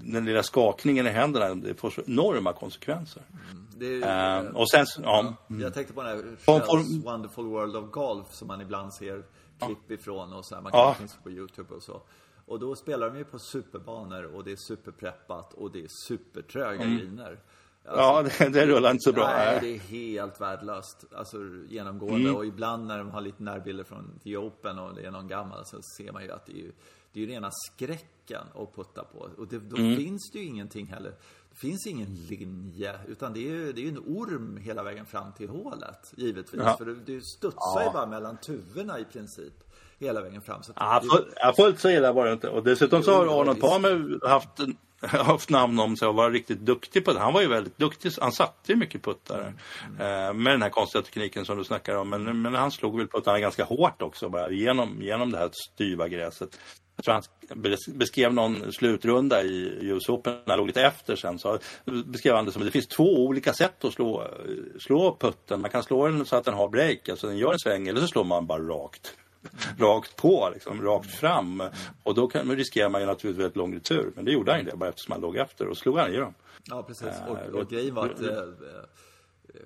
den 0.02 0.26
lilla 0.26 0.44
skakningen 0.44 1.08
i 1.08 1.10
händerna. 1.10 1.56
Det 1.56 1.74
får 1.76 1.90
så 1.90 2.02
enorma 2.08 2.54
konsekvenser. 2.54 3.24
Mm. 3.52 3.68
Ju, 3.82 4.04
um, 4.04 4.56
och 4.56 4.70
sen, 4.70 4.86
ja. 5.04 5.36
ja. 5.48 5.56
Jag 5.62 5.74
tänkte 5.74 5.94
på 5.94 6.04
den 6.04 6.18
här 6.18 6.36
Shells 6.46 7.06
Wonderful 7.06 7.46
World 7.46 7.76
of 7.76 7.92
Golf 7.92 8.28
som 8.32 8.48
man 8.48 8.62
ibland 8.62 8.94
ser 8.94 9.24
klipp 9.66 9.92
ifrån 9.92 10.34
och 10.34 10.46
så 10.46 10.56
här. 10.56 10.62
Man 10.62 10.72
kan 10.72 10.82
ja. 10.82 10.94
finnas 10.94 11.20
på 11.24 11.32
Youtube 11.32 11.76
och 11.76 11.84
så. 11.84 12.02
Och 12.46 12.60
då 12.60 12.76
spelar 12.76 13.10
de 13.10 13.18
ju 13.18 13.24
på 13.24 13.40
superbanor 13.40 14.24
och 14.24 14.44
det 14.44 14.52
är 14.52 14.56
superpreppat 14.56 15.54
och 15.54 15.72
det 15.72 15.80
är 15.80 15.88
supertröga 16.08 16.84
mm. 16.84 16.98
griner. 16.98 17.40
Alltså, 17.86 18.02
ja, 18.02 18.24
det, 18.40 18.50
det, 18.50 18.68
rullar 18.68 18.92
inte 18.92 19.04
så 19.04 19.14
bra. 19.14 19.28
Nej, 19.28 19.60
det 19.62 19.76
är 19.76 19.80
helt 19.80 20.42
värdelöst. 20.42 21.06
Alltså 21.16 21.38
genomgående. 21.70 22.30
Mm. 22.30 22.36
Och 22.36 22.46
ibland 22.46 22.88
när 22.88 22.98
de 22.98 23.10
har 23.10 23.22
lite 23.22 23.44
närbilder 23.44 23.84
från 23.84 24.20
The 24.24 24.38
Open 24.38 24.80
och 24.80 24.96
det 24.96 25.06
är 25.06 25.12
någon 25.12 25.28
gammal 25.28 25.66
så 25.66 25.82
ser 25.98 26.12
man 26.12 26.24
ju 26.24 26.32
att 26.32 26.46
det 26.46 26.52
är 26.52 26.64
ju, 26.64 26.72
det 27.14 27.20
är 27.20 27.26
ju 27.26 27.32
rena 27.32 27.50
skräcken 27.52 28.44
att 28.56 28.76
putta 28.76 29.04
på. 29.04 29.30
Och 29.38 29.48
det, 29.48 29.60
då 29.60 29.78
mm. 29.78 29.96
finns 29.96 30.32
det 30.34 30.40
ju 30.40 30.46
ingenting 30.46 30.88
heller 30.88 31.16
finns 31.56 31.88
ingen 31.88 32.16
linje, 32.30 32.96
utan 33.08 33.34
det 33.34 33.40
är 33.40 33.52
ju 33.52 33.74
det 33.74 33.86
är 33.86 33.88
en 33.88 33.98
orm 33.98 34.58
hela 34.58 34.84
vägen 34.84 35.06
fram 35.06 35.34
till 35.34 35.50
hålet, 35.50 36.14
givetvis. 36.18 36.62
Ja. 36.66 36.78
För 36.78 36.86
du, 36.86 36.96
du 36.96 37.22
studsar 37.22 37.82
ja. 37.82 37.84
ju 37.84 37.92
bara 37.94 38.06
mellan 38.06 38.38
tuvorna 38.38 39.00
i 39.00 39.06
princip. 39.06 39.54
Hela 40.00 40.22
vägen 40.22 40.42
fram. 40.42 40.64
Så 40.64 40.74
ja, 40.76 41.02
det... 41.44 41.54
fullt 41.56 41.80
så 41.80 41.90
illa 41.90 42.12
var 42.12 42.26
det 42.26 42.34
inte. 42.34 42.50
Och 42.50 42.64
dessutom 42.64 43.04
så 43.04 43.14
har 43.14 43.42
Arnold 43.42 43.62
Palmer 43.62 44.28
haft, 44.28 44.50
haft 45.02 45.50
namn 45.50 45.80
om 45.80 45.98
sig 45.98 46.08
och 46.08 46.16
varit 46.16 46.34
riktigt 46.34 46.60
duktig 46.60 47.06
på 47.06 47.14
det. 47.14 47.20
Han 47.20 47.34
var 47.34 47.42
ju 47.42 47.48
väldigt 47.48 47.78
duktig. 47.78 48.12
Han 48.22 48.32
satte 48.32 48.72
ju 48.72 48.76
mycket 48.76 49.04
puttar 49.04 49.40
mm. 49.40 50.28
eh, 50.28 50.34
med 50.34 50.54
den 50.54 50.62
här 50.62 50.70
konstiga 50.70 51.02
tekniken 51.02 51.46
som 51.46 51.58
du 51.58 51.64
snackar 51.64 51.96
om. 51.96 52.10
Men, 52.10 52.42
men 52.42 52.56
han 52.56 52.72
slog 52.72 52.98
väl 52.98 53.08
puttarna 53.08 53.40
ganska 53.40 53.64
hårt 53.64 54.02
också 54.02 54.30
bara 54.30 54.52
genom, 54.52 55.02
genom 55.02 55.32
det 55.32 55.38
här 55.38 55.50
styva 55.54 56.08
gräset 56.08 56.60
jag 56.96 57.06
tror 57.06 57.14
han 57.14 57.98
beskrev 57.98 58.34
någon 58.34 58.74
slutrunda 58.74 59.44
i 59.44 59.78
US 59.82 60.10
Open, 60.10 60.38
han 60.46 60.58
låg 60.58 60.68
lite 60.68 60.82
efter 60.82 61.16
sen, 61.16 61.40
så 61.40 61.60
beskrev 62.06 62.36
han 62.36 62.46
det 62.46 62.52
som 62.52 62.62
att 62.62 62.66
det 62.66 62.72
finns 62.72 62.88
två 62.88 63.26
olika 63.26 63.54
sätt 63.54 63.86
att 63.86 63.94
slå, 63.94 64.28
slå 64.80 65.18
putten. 65.20 65.62
Man 65.62 65.70
kan 65.70 65.84
slå 65.84 66.08
den 66.08 66.26
så 66.26 66.36
att 66.36 66.46
den 66.46 66.54
har 66.54 66.70
break, 66.70 67.10
alltså 67.10 67.28
den 67.28 67.38
gör 67.38 67.54
en 67.54 67.60
sväng, 67.60 67.88
eller 67.88 68.02
så 68.02 68.08
slår 68.08 68.24
man 68.24 68.46
bara 68.46 68.62
rakt. 68.62 69.16
Rakt 69.78 70.16
på, 70.16 70.50
liksom, 70.54 70.82
rakt 70.82 71.12
fram. 71.12 71.64
Och 72.04 72.16
då 72.16 72.28
kan, 72.28 72.52
riskerar 72.56 72.90
man 72.90 73.02
ju 73.02 73.08
naturligtvis 73.08 73.44
väldigt 73.44 73.56
lång 73.56 73.76
retur. 73.76 74.12
Men 74.16 74.26
det 74.26 74.32
gjorde 74.32 74.52
han 74.52 74.60
ju 74.60 74.66
det, 74.66 74.78
bara 74.78 74.90
eftersom 74.90 75.12
han 75.12 75.22
låg 75.22 75.38
efter 75.38 75.68
och 75.68 75.78
slog 75.78 75.98
han 75.98 76.14
i 76.14 76.18
dem. 76.18 76.34
Ja, 76.64 76.84
precis. 76.84 77.14
Och, 77.28 77.38
och, 77.38 77.62
och 77.62 77.70
grejen 77.70 77.96
var 77.96 78.10
att 78.10 78.22
eh, 78.22 78.38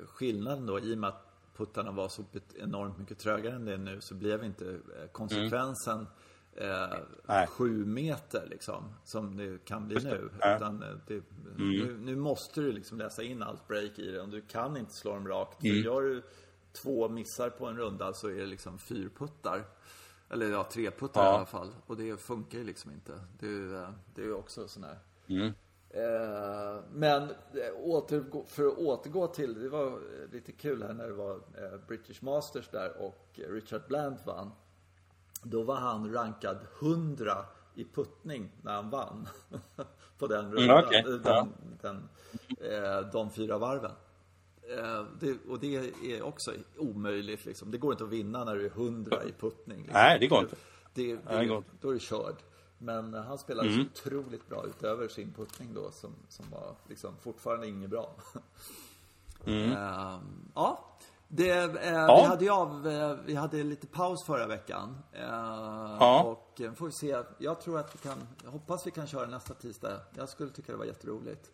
skillnaden 0.08 0.66
då, 0.66 0.80
i 0.80 0.94
och 0.94 0.98
med 0.98 1.08
att 1.08 1.28
puttarna 1.58 1.92
var 1.92 2.08
så 2.08 2.24
enormt 2.60 2.98
mycket 2.98 3.20
trögare 3.20 3.56
än 3.56 3.66
det 3.66 3.74
är 3.74 3.78
nu, 3.78 4.02
så 4.02 4.16
blev 4.16 4.44
inte 4.44 4.66
eh, 4.70 5.08
konsekvensen 5.12 5.96
mm 5.96 6.08
eh, 6.56 7.46
sju 7.48 7.86
meter 7.86 8.48
liksom, 8.50 8.94
som 9.04 9.38
det 9.38 9.66
kan 9.66 9.88
bli 9.88 10.04
nu. 10.04 10.30
Utan 10.38 10.84
eh, 10.84 10.90
det, 11.08 11.14
mm. 11.14 11.24
nu, 11.56 11.98
nu, 12.00 12.16
måste 12.16 12.62
du 12.62 12.72
liksom 12.72 12.98
läsa 12.98 13.24
in 13.24 13.44
allt 13.44 13.68
break 13.68 14.00
i 14.00 14.12
det. 14.12 14.22
Och 14.22 14.30
du 14.30 14.42
kan 14.42 14.78
inte 14.78 14.94
slå 14.94 15.14
dem 15.14 15.28
rakt. 15.28 15.64
Mm. 15.64 15.84
Gör 15.84 16.02
du 16.02 16.24
två 16.72 17.10
missar 17.10 17.50
på 17.50 17.66
en 17.66 17.78
runda 17.78 18.14
så 18.14 18.28
är 18.28 18.36
det 18.36 18.46
liksom 18.46 18.80
fyrputtar. 18.80 19.66
Eller 20.30 20.52
ja, 20.52 20.64
treputtar 20.72 21.26
ja. 21.26 21.32
i 21.32 21.36
alla 21.36 21.46
fall. 21.46 21.70
Och 21.86 21.98
det 21.98 22.18
funkar 22.18 22.58
ju 22.58 22.64
liksom 22.64 22.92
inte. 22.92 23.14
Det, 23.40 23.76
eh, 23.76 23.90
det 24.16 24.22
är 24.22 24.26
ju 24.26 24.34
också 24.34 24.68
sån 24.68 24.84
här. 24.84 25.00
Mm. 25.28 25.54
Eh, 25.90 26.84
men 26.92 27.30
återgå, 27.84 28.46
för 28.46 28.68
att 28.68 28.78
återgå 28.78 29.28
till, 29.28 29.62
det 29.62 29.70
var 29.70 30.00
lite 30.32 30.52
kul 30.52 30.84
här 30.84 30.94
när 30.94 31.08
det 31.08 31.14
var 31.14 31.42
British 31.88 32.24
Masters 32.24 32.70
där 32.70 33.02
och 33.02 33.40
Richard 33.50 33.82
Bland 33.88 34.18
vann. 34.26 34.52
Då 35.50 35.64
var 35.64 35.76
han 35.76 36.14
rankad 36.14 36.58
100 36.82 37.46
i 37.76 37.86
puttning 37.86 38.52
när 38.62 38.74
han 38.74 38.90
vann. 38.90 39.28
på 40.18 40.28
den 40.28 40.52
rundan. 40.52 40.78
Mm, 40.78 40.86
okay. 40.86 41.02
den, 41.02 41.22
ja. 41.24 41.48
den, 41.82 42.10
eh, 42.72 43.12
de 43.12 43.30
fyra 43.30 43.58
varven. 43.58 43.92
Eh, 44.78 45.06
det, 45.20 45.38
och 45.50 45.60
det 45.60 45.92
är 46.04 46.22
också 46.22 46.54
omöjligt 46.78 47.46
liksom. 47.46 47.72
Det 47.72 47.78
går 47.78 47.92
inte 47.92 48.04
att 48.04 48.10
vinna 48.10 48.44
när 48.44 48.56
du 48.56 48.66
är 48.66 48.70
100 48.70 49.24
i 49.24 49.32
puttning. 49.32 49.78
Liksom. 49.78 49.94
Nej, 49.94 50.20
det 50.20 50.28
går 50.28 50.40
inte. 50.40 50.56
Det, 50.94 51.16
det, 51.16 51.22
Nej, 51.26 51.40
det 51.40 51.46
går. 51.46 51.64
Då 51.82 51.90
är 51.90 51.94
det 51.94 52.00
körd. 52.00 52.36
Men 52.78 53.14
han 53.14 53.38
spelade 53.38 53.70
mm. 53.70 53.86
så 53.96 54.10
otroligt 54.10 54.50
bra 54.50 54.66
utöver 54.68 55.08
sin 55.08 55.34
puttning 55.34 55.74
då 55.74 55.92
som, 55.92 56.12
som 56.30 56.46
var 56.50 56.76
liksom 56.90 57.16
fortfarande 57.22 57.68
inget 57.68 57.90
bra. 57.90 58.16
Mm. 59.46 59.72
Uh, 59.72 60.20
ja, 60.56 60.98
det, 61.28 61.52
eh, 61.52 61.94
ja. 61.94 62.16
vi, 62.16 62.24
hade 62.24 62.46
ju 62.46 62.52
av, 62.52 62.88
eh, 62.88 63.18
vi 63.26 63.36
hade 63.36 63.64
lite 63.64 63.88
paus 63.88 64.26
förra 64.26 64.48
veckan. 64.48 64.98
Eh, 65.14 65.22
ja. 66.00 66.24
Och 66.24 66.62
eh, 66.62 66.74
får 66.74 66.86
vi 66.86 66.92
se. 66.92 67.18
Jag 67.38 67.62
tror 67.62 67.80
att 67.80 67.96
vi 67.96 68.10
kan, 68.10 68.28
jag 68.44 68.52
hoppas 68.52 68.88
vi 68.88 68.92
kan 68.92 69.08
köra 69.08 69.26
nästa 69.26 69.54
tisdag. 69.54 70.00
Jag 70.18 70.30
skulle 70.30 70.50
tycka 70.50 70.72
det 70.72 70.78
var 70.78 70.86
jätteroligt. 70.86 71.52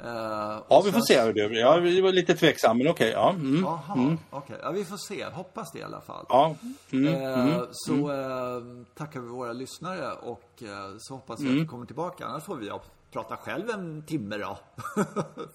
Eh, 0.00 0.62
ja, 0.68 0.82
vi 0.84 0.92
får 0.92 1.00
se 1.00 1.22
hur 1.22 1.32
det 1.32 1.48
blir. 1.48 1.60
Jag 1.60 2.02
var 2.02 2.12
lite 2.12 2.34
tveksam, 2.34 2.78
men 2.78 2.88
okej. 2.88 3.08
Okay. 3.08 3.22
Ja. 3.22 3.30
Mm. 3.30 3.66
Mm. 3.94 4.18
okay. 4.30 4.56
ja, 4.62 4.70
vi 4.70 4.84
får 4.84 4.96
se. 4.96 5.24
Hoppas 5.24 5.72
det 5.72 5.78
i 5.78 5.82
alla 5.82 6.00
fall. 6.00 6.26
Ja. 6.28 6.54
Mm. 6.90 7.14
Eh, 7.14 7.40
mm. 7.40 7.66
så 7.70 7.92
mm. 7.92 8.86
tackar 8.94 9.20
vi 9.20 9.28
våra 9.28 9.52
lyssnare 9.52 10.12
och 10.12 10.62
så 10.98 11.14
hoppas 11.14 11.40
vi 11.40 11.48
att 11.48 11.54
vi 11.54 11.66
kommer 11.66 11.86
tillbaka. 11.86 12.26
Annars 12.26 12.44
får 12.44 12.56
vi 12.56 12.70
prata 13.14 13.36
själv 13.36 13.70
en 13.70 14.02
timme 14.02 14.36
då. 14.36 14.58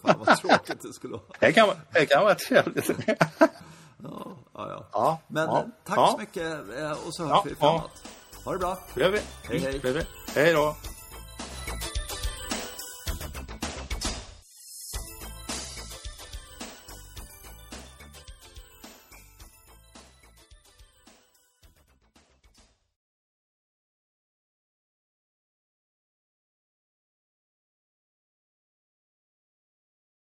Fan 0.01 0.19
vad 0.25 0.37
tråkigt 0.37 0.81
det 0.81 0.93
skulle 0.93 1.13
vara. 1.13 1.23
Det 1.39 1.53
kan, 1.53 1.69
det 1.93 2.05
kan 2.05 2.23
vara 2.23 2.35
trevligt. 2.35 2.89
ja, 4.03 4.37
ja, 4.53 4.87
ja. 4.91 5.19
Men 5.27 5.45
ja, 5.45 5.65
tack 5.85 6.11
så 6.11 6.17
mycket 6.17 6.61
och 7.05 7.13
så 7.13 7.25
hörs 7.25 7.45
vi 7.45 7.55
framåt. 7.55 8.03
Ha 8.45 8.53
det 8.53 8.59
bra. 8.59 8.77
Det 8.93 9.01
gör 9.01 9.11
vi. 9.11 9.19
Hej, 9.43 9.59
hej. 9.83 10.05
Hej 10.35 10.53
då. 10.53 10.75